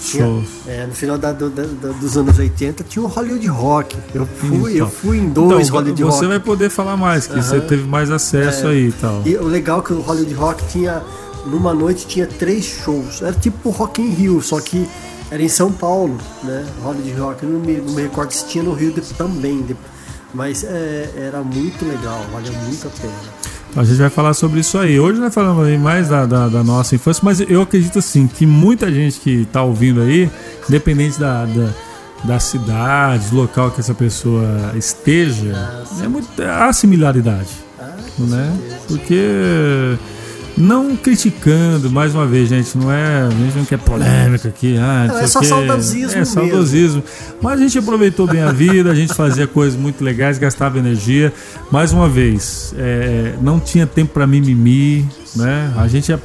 Shows. 0.01 0.49
Tinha, 0.65 0.75
é, 0.75 0.87
no 0.87 0.93
final 0.93 1.17
da, 1.17 1.33
do, 1.33 1.49
da, 1.51 1.63
dos 1.93 2.17
anos 2.17 2.37
80 2.37 2.85
tinha 2.85 3.05
o 3.05 3.07
Hollywood 3.07 3.47
Rock. 3.47 3.97
Eu 4.13 4.27
fui, 4.27 4.75
então, 4.75 4.87
eu 4.87 4.89
fui 4.89 5.19
em 5.19 5.29
dois 5.29 5.69
então, 5.69 5.79
Hollywood 5.79 6.03
você 6.03 6.11
Rock. 6.11 6.19
Você 6.19 6.27
vai 6.27 6.41
poder 6.41 6.71
falar 6.71 6.97
mais, 6.97 7.29
que 7.29 7.37
você 7.37 7.61
teve 7.61 7.85
mais 7.85 8.11
acesso 8.11 8.67
é, 8.67 8.71
aí 8.71 8.89
e 8.89 8.93
tal. 8.93 9.23
E 9.25 9.37
o 9.37 9.45
legal 9.45 9.81
é 9.81 9.83
que 9.83 9.93
o 9.93 10.01
Hollywood 10.01 10.35
Rock 10.35 10.65
tinha, 10.69 11.01
numa 11.47 11.73
noite 11.73 12.09
tinha 12.09 12.27
três 12.27 12.65
shows. 12.65 13.23
Era 13.23 13.35
tipo 13.35 13.71
Rock 13.71 14.03
in 14.03 14.11
Rio, 14.11 14.43
só 14.43 14.61
que 14.61 14.89
era 15.31 15.43
em 15.43 15.49
São 15.49 15.71
Paulo, 15.71 16.17
né? 16.43 16.67
Hollywood 16.83 17.13
Rock. 17.13 17.47
Não 17.47 17.61
me, 17.61 17.77
não 17.79 17.93
me 17.95 18.03
recordo 18.03 18.33
se 18.33 18.47
tinha 18.47 18.65
no 18.65 18.73
Rio 18.73 18.93
de, 18.93 19.01
também. 19.15 19.63
De, 19.63 19.77
mas 20.33 20.65
é, 20.65 21.11
era 21.17 21.41
muito 21.43 21.85
legal, 21.85 22.25
valeu 22.33 22.53
muito 22.53 22.87
a 22.87 22.91
pena. 22.91 23.39
A 23.77 23.85
gente 23.85 23.99
vai 23.99 24.11
falar 24.11 24.35
sobre 24.35 24.61
isso 24.61 24.79
aí. 24.79 24.99
Hoje 24.99 25.21
nós 25.21 25.33
falamos 25.33 25.69
mais 25.79 26.09
da, 26.09 26.25
da, 26.25 26.49
da, 26.49 26.65
nossa 26.65 26.95
infância, 26.95 27.21
mas 27.25 27.41
eu 27.41 27.63
acredito 27.63 27.99
assim 27.99 28.27
que 28.27 28.47
muita 28.47 28.91
gente 28.91 29.21
que 29.21 29.43
está 29.43 29.63
ouvindo 29.63 30.01
aí, 30.01 30.31
independente 30.69 31.21
da, 31.21 31.45
da, 31.45 31.71
da, 32.25 32.41
cidade, 32.41 33.29
do 33.29 33.37
local 33.37 33.71
que 33.71 33.81
essa 33.81 33.95
pessoa 33.95 34.73
esteja, 34.75 35.55
ah, 35.55 36.05
é 36.05 36.09
muito, 36.09 36.29
há 36.43 36.73
similaridade. 36.73 37.51
Ah, 37.79 37.95
né? 38.19 38.59
Porque 38.89 39.99
não 40.59 40.97
criticando, 40.97 41.89
mais 41.91 42.15
uma 42.15 42.27
vez, 42.27 42.49
gente, 42.49 42.77
não 42.77 42.91
é. 42.91 43.23
A 43.23 43.31
gente 43.31 43.57
não 43.57 43.65
quer 43.65 43.79
polêmica 43.79 44.49
aqui. 44.49 44.77
Ah, 44.77 45.07
não, 45.09 45.19
é 45.19 45.27
só 45.27 45.41
saudosismo. 45.43 46.19
É 46.19 46.25
saudosismo. 46.25 47.03
Mas 47.41 47.61
a 47.61 47.63
gente 47.63 47.79
aproveitou 47.79 48.27
bem 48.27 48.43
a 48.43 48.51
vida, 48.51 48.91
a 48.91 48.95
gente 48.95 49.15
fazia 49.15 49.47
coisas 49.47 49.79
muito 49.79 50.03
legais, 50.03 50.37
gastava 50.37 50.79
energia. 50.79 51.33
Mais 51.71 51.93
uma 51.93 52.09
vez, 52.09 52.75
é, 52.77 53.35
não 53.41 53.61
tinha 53.61 53.87
tempo 53.87 54.13
para 54.13 54.27
mimimi, 54.27 55.07
né? 55.35 55.73
A 55.77 55.87
gente 55.89 56.13
é, 56.13 56.15
é, 56.15 56.19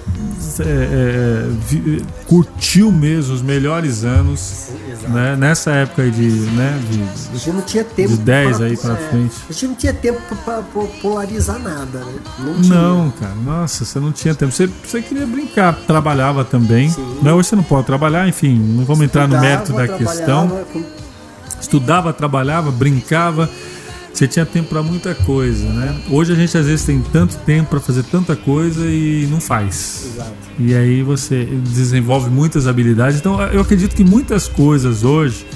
é, 0.64 2.02
curtiu 2.26 2.92
mesmo 2.92 3.34
os 3.34 3.42
melhores 3.42 4.04
anos, 4.04 4.70
né? 5.08 5.36
Nessa 5.36 5.72
época 5.72 6.10
de, 6.10 6.30
né? 6.30 6.80
De, 6.90 7.04
a 7.04 7.38
gente 7.38 7.52
não 7.52 7.62
tinha 7.62 7.84
tempo 7.84 8.10
de 8.10 8.18
10 8.18 8.58
pra, 8.58 8.66
aí 8.66 8.78
para 8.78 8.94
é, 8.94 9.10
frente. 9.10 9.36
A 9.50 9.54
gente 9.54 9.68
não 9.68 9.76
tinha 9.76 9.94
tempo 9.94 10.22
para 10.44 10.62
polarizar 11.02 11.60
nada, 11.60 12.00
né? 12.00 12.14
Não, 12.40 12.54
não, 12.60 13.12
cara. 13.12 13.36
Nossa, 13.36 13.86
você 13.86 14.00
não 14.00 14.12
tinha 14.12 14.34
tempo. 14.34 14.52
Você, 14.52 14.68
você 14.68 15.02
queria 15.02 15.26
brincar, 15.26 15.74
trabalhava 15.88 16.44
também. 16.44 16.90
Sim. 16.90 17.20
Né? 17.22 17.34
Hoje 17.34 17.50
você 17.50 17.56
não 17.56 17.64
pode 17.64 17.86
trabalhar, 17.86 18.28
enfim, 18.28 18.58
não 18.58 18.86
vamos 18.86 19.04
entrar 19.04 19.28
no 19.28 19.40
mérito 19.40 19.74
da 19.74 19.88
questão. 19.88 20.66
Com... 20.72 20.84
Estudava, 21.60 22.12
trabalhava, 22.12 22.72
brincava 22.72 23.50
você 24.14 24.28
tinha 24.28 24.46
tempo 24.46 24.70
para 24.70 24.84
muita 24.84 25.16
coisa, 25.16 25.68
né? 25.70 26.00
Hoje 26.10 26.34
a 26.34 26.36
gente 26.36 26.56
às 26.56 26.68
vezes 26.68 26.86
tem 26.86 27.02
tanto 27.02 27.36
tempo 27.38 27.72
para 27.72 27.80
fazer 27.80 28.04
tanta 28.04 28.36
coisa 28.36 28.86
e 28.86 29.28
não 29.30 29.42
faz. 29.42 30.12
Exato. 30.14 30.34
E 30.60 30.76
aí 30.76 31.02
você 31.02 31.46
desenvolve 31.46 32.30
muitas 32.30 32.68
habilidades. 32.68 33.20
Então 33.20 33.42
eu 33.42 33.62
acredito 33.62 33.96
que 33.96 34.04
muitas 34.04 34.48
coisas 34.48 35.04
hoje, 35.04 35.48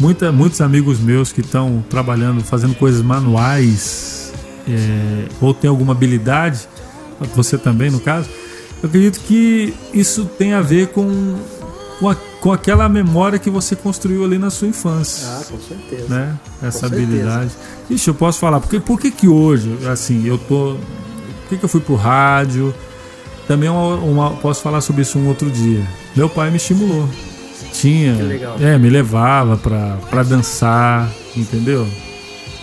muita, 0.00 0.32
muitos 0.32 0.60
amigos 0.60 0.98
meus 0.98 1.30
que 1.30 1.40
estão 1.40 1.84
trabalhando, 1.88 2.42
fazendo 2.42 2.74
coisas 2.74 3.00
manuais, 3.00 4.32
é, 4.68 5.26
ou 5.40 5.54
tem 5.54 5.70
alguma 5.70 5.92
habilidade, 5.92 6.68
você 7.34 7.56
também 7.56 7.90
no 7.90 8.00
caso, 8.00 8.28
eu 8.82 8.88
acredito 8.88 9.20
que 9.20 9.72
isso 9.94 10.24
tem 10.24 10.52
a 10.52 10.60
ver 10.60 10.88
com 10.88 11.36
com, 12.00 12.08
a, 12.08 12.16
com 12.16 12.50
aquela 12.50 12.88
memória 12.88 13.38
que 13.38 13.50
você 13.50 13.76
construiu 13.76 14.24
ali 14.24 14.38
na 14.38 14.48
sua 14.48 14.66
infância. 14.66 15.28
Ah, 15.28 15.44
com 15.48 15.60
certeza. 15.60 16.08
Né? 16.08 16.38
Essa 16.62 16.80
com 16.80 16.86
habilidade. 16.86 17.50
Certeza. 17.50 17.90
Ixi, 17.90 18.08
eu 18.08 18.14
posso 18.14 18.38
falar, 18.40 18.58
porque 18.58 18.80
por 18.80 18.98
que 18.98 19.10
que 19.10 19.28
hoje, 19.28 19.78
assim, 19.86 20.26
eu 20.26 20.38
tô. 20.38 20.76
Por 21.42 21.48
que, 21.50 21.58
que 21.58 21.64
eu 21.64 21.68
fui 21.68 21.80
pro 21.80 21.94
rádio? 21.94 22.74
Também 23.46 23.68
uma, 23.68 23.96
uma, 23.96 24.30
posso 24.36 24.62
falar 24.62 24.80
sobre 24.80 25.02
isso 25.02 25.18
um 25.18 25.28
outro 25.28 25.50
dia. 25.50 25.86
Meu 26.16 26.28
pai 26.28 26.50
me 26.50 26.56
estimulou. 26.56 27.08
Tinha. 27.72 28.16
É, 28.60 28.78
me 28.78 28.88
levava 28.88 29.56
pra, 29.56 29.98
pra 30.08 30.22
dançar, 30.22 31.10
entendeu? 31.36 31.86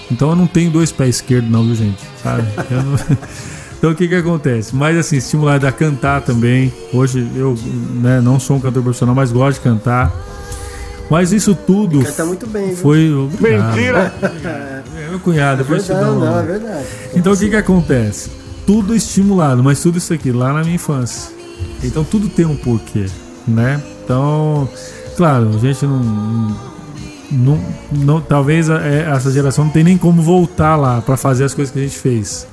Então 0.10 0.30
eu 0.30 0.36
não 0.36 0.48
tenho 0.48 0.72
dois 0.72 0.92
pés 0.92 1.18
esquerdos, 1.18 1.52
não, 1.52 1.64
viu, 1.66 1.76
gente? 1.76 2.02
Sabe? 2.24 2.48
Eu 2.72 2.84
não. 2.84 2.98
Então 3.78 3.92
o 3.92 3.96
que 3.96 4.08
que 4.08 4.16
acontece? 4.16 4.76
Mas 4.76 4.98
assim, 4.98 5.18
estimulado 5.18 5.68
a 5.68 5.72
cantar 5.72 6.22
também. 6.22 6.74
Hoje 6.92 7.28
eu 7.36 7.56
né, 8.02 8.20
não 8.22 8.40
sou 8.40 8.58
um 8.58 8.60
cantor 8.60 8.82
profissional, 8.82 9.14
mas 9.14 9.32
gosto 9.32 9.60
de 9.60 9.64
cantar. 9.64 10.12
Mas 11.10 11.32
isso 11.32 11.56
tudo. 11.56 12.04
Canta 12.04 12.26
muito 12.26 12.48
bem. 12.48 12.76
Foi. 12.76 13.14
Obrigado. 13.14 13.76
Mentira! 13.76 14.14
É, 14.98 15.10
meu 15.10 15.20
cunhado, 15.20 15.62
é 15.62 15.64
verdade, 15.64 16.02
não, 16.02 16.20
não, 16.20 16.40
é 16.40 16.44
verdade. 16.44 16.86
Então 17.16 17.34
o 17.34 17.38
que 17.38 17.50
que 17.50 17.56
acontece? 17.56 18.30
Tudo 18.66 18.96
estimulado, 18.96 19.64
mas 19.64 19.80
tudo 19.80 19.98
isso 19.98 20.14
aqui 20.14 20.32
lá 20.32 20.52
na 20.52 20.62
minha 20.62 20.76
infância. 20.76 21.32
Então 21.84 22.04
tudo 22.04 22.28
tem 22.28 22.46
um 22.46 22.56
porquê, 22.56 23.06
né? 23.48 23.82
Então, 24.04 24.68
claro, 25.16 25.50
a 25.56 25.60
gente 25.60 25.86
não. 25.86 26.58
não, 27.32 27.60
não 27.92 28.22
talvez 28.22 28.70
é, 28.70 29.08
essa 29.10 29.32
geração 29.32 29.66
não 29.66 29.72
tem 29.72 29.84
nem 29.84 29.98
como 29.98 30.22
voltar 30.22 30.76
lá 30.76 31.02
para 31.02 31.16
fazer 31.16 31.44
as 31.44 31.54
coisas 31.54 31.72
que 31.72 31.80
a 31.80 31.84
gente 31.84 31.98
fez. 31.98 32.48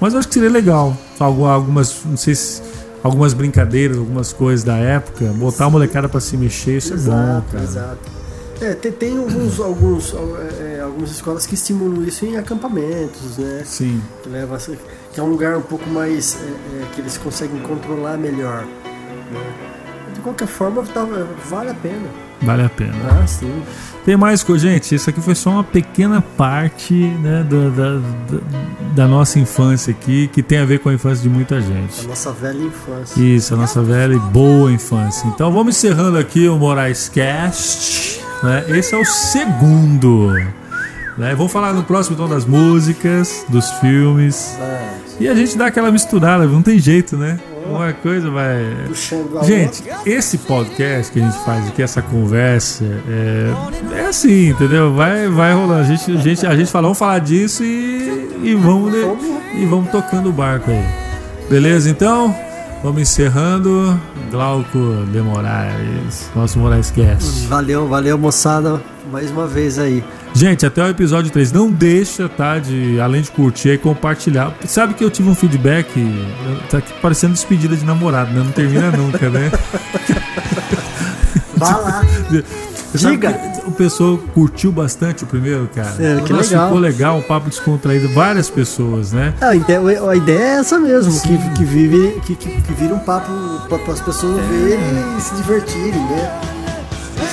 Mas 0.00 0.12
eu 0.12 0.18
acho 0.18 0.28
que 0.28 0.34
seria 0.34 0.50
legal. 0.50 0.96
Algumas, 1.18 2.04
não 2.04 2.16
sei 2.16 2.34
se, 2.34 2.62
algumas 3.02 3.34
brincadeiras, 3.34 3.98
algumas 3.98 4.32
coisas 4.32 4.64
da 4.64 4.76
época, 4.76 5.26
botar 5.34 5.66
a 5.66 5.70
molecada 5.70 6.08
para 6.08 6.20
se 6.20 6.36
mexer, 6.36 6.78
isso 6.78 6.94
exato, 6.94 7.18
é 7.18 7.34
bom, 7.34 7.42
cara. 7.50 7.64
Exato. 7.64 8.20
É, 8.60 8.74
tem, 8.74 8.92
tem 8.92 9.18
alguns, 9.18 9.58
alguns, 9.58 10.14
é, 10.14 10.76
é, 10.76 10.80
algumas 10.82 11.10
escolas 11.10 11.46
que 11.46 11.54
estimulam 11.54 12.04
isso 12.04 12.26
em 12.26 12.36
acampamentos, 12.36 13.38
né? 13.38 13.62
Sim. 13.64 14.02
Que, 14.22 14.28
leva, 14.28 14.58
que 15.12 15.18
é 15.18 15.22
um 15.22 15.28
lugar 15.28 15.56
um 15.56 15.62
pouco 15.62 15.88
mais. 15.88 16.36
É, 16.36 16.82
é, 16.82 16.86
que 16.94 17.00
eles 17.00 17.16
conseguem 17.16 17.58
controlar 17.62 18.18
melhor. 18.18 18.64
Né? 18.64 20.12
De 20.14 20.20
qualquer 20.20 20.46
forma, 20.46 20.82
tá, 20.82 21.06
vale 21.48 21.70
a 21.70 21.74
pena. 21.74 22.29
Vale 22.42 22.64
a 22.64 22.68
pena. 22.68 22.94
Ah, 23.22 23.26
sim. 23.26 23.62
Tem 24.04 24.16
mais 24.16 24.42
coisa, 24.42 24.66
gente. 24.66 24.94
Isso 24.94 25.10
aqui 25.10 25.20
foi 25.20 25.34
só 25.34 25.50
uma 25.50 25.64
pequena 25.64 26.22
parte 26.22 26.94
né, 26.94 27.46
da, 27.48 27.68
da, 27.68 28.00
da, 28.94 29.08
nossa 29.08 29.38
infância 29.38 29.90
aqui, 29.90 30.28
que 30.28 30.42
tem 30.42 30.58
a 30.58 30.64
ver 30.64 30.78
com 30.78 30.88
a 30.88 30.94
infância 30.94 31.22
de 31.22 31.28
muita 31.28 31.60
gente. 31.60 32.04
A 32.04 32.08
nossa 32.08 32.32
velha 32.32 32.62
infância. 32.62 33.20
Isso, 33.20 33.54
a 33.54 33.56
nossa 33.56 33.82
velha 33.82 34.14
e 34.14 34.18
boa 34.18 34.72
infância. 34.72 35.26
Então 35.28 35.52
vamos 35.52 35.76
encerrando 35.76 36.16
aqui 36.16 36.48
o 36.48 36.56
Moraes 36.56 37.08
Cast. 37.10 38.20
Né? 38.42 38.64
Esse 38.68 38.94
é 38.94 38.98
o 38.98 39.04
segundo. 39.04 40.32
Né? 41.18 41.34
Vamos 41.34 41.52
falar 41.52 41.74
no 41.74 41.82
próximo 41.82 42.14
então 42.14 42.28
das 42.28 42.46
músicas, 42.46 43.44
dos 43.50 43.70
filmes. 43.72 44.58
E 45.20 45.28
a 45.28 45.34
gente 45.34 45.58
dá 45.58 45.66
aquela 45.66 45.92
misturada, 45.92 46.46
não 46.46 46.62
tem 46.62 46.78
jeito, 46.78 47.18
né? 47.18 47.38
Uma 47.66 47.92
coisa 47.92 48.30
vai. 48.30 48.58
Gente, 49.42 49.82
esse 50.06 50.38
podcast 50.38 51.12
que 51.12 51.20
a 51.20 51.24
gente 51.24 51.44
faz 51.44 51.68
aqui, 51.68 51.82
essa 51.82 52.00
conversa, 52.00 52.84
é, 53.08 53.98
é 53.98 54.06
assim, 54.06 54.50
entendeu? 54.50 54.94
Vai, 54.94 55.28
vai 55.28 55.52
rolando. 55.52 55.80
A 55.80 55.84
gente, 55.84 56.10
a 56.10 56.20
gente, 56.20 56.46
a 56.46 56.56
gente 56.56 56.70
fala, 56.70 56.84
vamos 56.84 56.98
falar 56.98 57.18
disso 57.18 57.64
e, 57.64 58.40
e, 58.42 58.54
vamos, 58.54 58.94
e 59.54 59.66
vamos 59.66 59.90
tocando 59.90 60.28
o 60.28 60.32
barco 60.32 60.70
aí. 60.70 60.84
Beleza, 61.48 61.90
então? 61.90 62.34
Vamos 62.82 63.02
encerrando. 63.02 64.00
Glauco 64.30 65.04
de 65.12 65.20
Moraes, 65.20 66.30
nosso 66.34 66.58
Moraes 66.58 66.90
Cast. 66.90 67.46
Valeu, 67.46 67.88
valeu, 67.88 68.16
moçada, 68.16 68.80
mais 69.10 69.30
uma 69.30 69.46
vez 69.46 69.78
aí. 69.78 70.04
Gente, 70.34 70.64
até 70.64 70.82
o 70.82 70.88
episódio 70.88 71.30
3. 71.30 71.52
Não 71.52 71.70
deixa, 71.70 72.28
tá? 72.28 72.58
De, 72.58 73.00
além 73.00 73.22
de 73.22 73.30
curtir 73.30 73.70
e 73.70 73.78
compartilhar. 73.78 74.54
Sabe 74.66 74.94
que 74.94 75.04
eu 75.04 75.10
tive 75.10 75.28
um 75.28 75.34
feedback. 75.34 75.88
Tá 76.70 76.78
aqui 76.78 76.92
parecendo 77.00 77.34
despedida 77.34 77.76
de 77.76 77.84
namorado, 77.84 78.32
né? 78.32 78.42
Não 78.44 78.52
termina 78.52 78.90
nunca, 78.96 79.28
né? 79.28 79.50
Vá 81.56 81.76
lá. 81.76 82.02
Diga. 82.94 83.50
O 83.66 83.72
pessoal 83.72 84.18
curtiu 84.34 84.72
bastante 84.72 85.22
o 85.22 85.26
primeiro, 85.26 85.68
cara. 85.72 85.94
É, 85.98 86.20
que 86.22 86.32
legal. 86.32 86.66
Ficou 86.66 86.80
legal, 86.80 87.18
um 87.18 87.22
papo 87.22 87.48
descontraído. 87.48 88.08
Várias 88.08 88.50
pessoas, 88.50 89.12
né? 89.12 89.32
Ah, 89.40 89.50
a 89.50 90.16
ideia 90.16 90.38
é 90.38 90.58
essa 90.58 90.78
mesmo, 90.78 91.20
que, 91.20 91.38
que, 91.56 91.64
vive, 91.64 92.20
que, 92.26 92.34
que, 92.34 92.62
que 92.62 92.72
vira 92.72 92.94
um 92.94 92.98
papo 92.98 93.30
para 93.68 93.92
as 93.92 94.00
pessoas 94.00 94.38
é. 94.38 94.42
verem 94.42 95.18
e 95.18 95.20
se 95.20 95.34
divertirem, 95.34 96.02
né? 96.06 96.59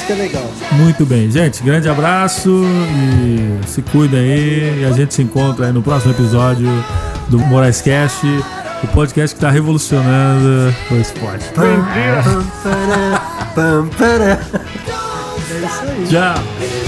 Que 0.08 0.14
é 0.14 0.16
legal. 0.16 0.50
Muito 0.72 1.06
bem, 1.06 1.30
gente. 1.30 1.62
Grande 1.62 1.90
abraço 1.90 2.64
e 2.64 3.68
se 3.68 3.82
cuida 3.82 4.16
aí. 4.16 4.80
E 4.82 4.86
a 4.86 4.92
gente 4.92 5.14
se 5.14 5.22
encontra 5.22 5.66
aí 5.66 5.74
no 5.74 5.82
próximo 5.82 6.14
episódio 6.14 6.70
do 7.28 7.38
Moraes 7.40 7.82
Cast, 7.82 8.26
o 8.84 8.88
podcast 8.88 9.36
que 9.36 9.40
está 9.44 9.52
revolucionando 9.52 10.74
o 10.90 10.96
esporte. 10.96 11.46
É. 11.94 12.24
Tchau. 16.08 16.87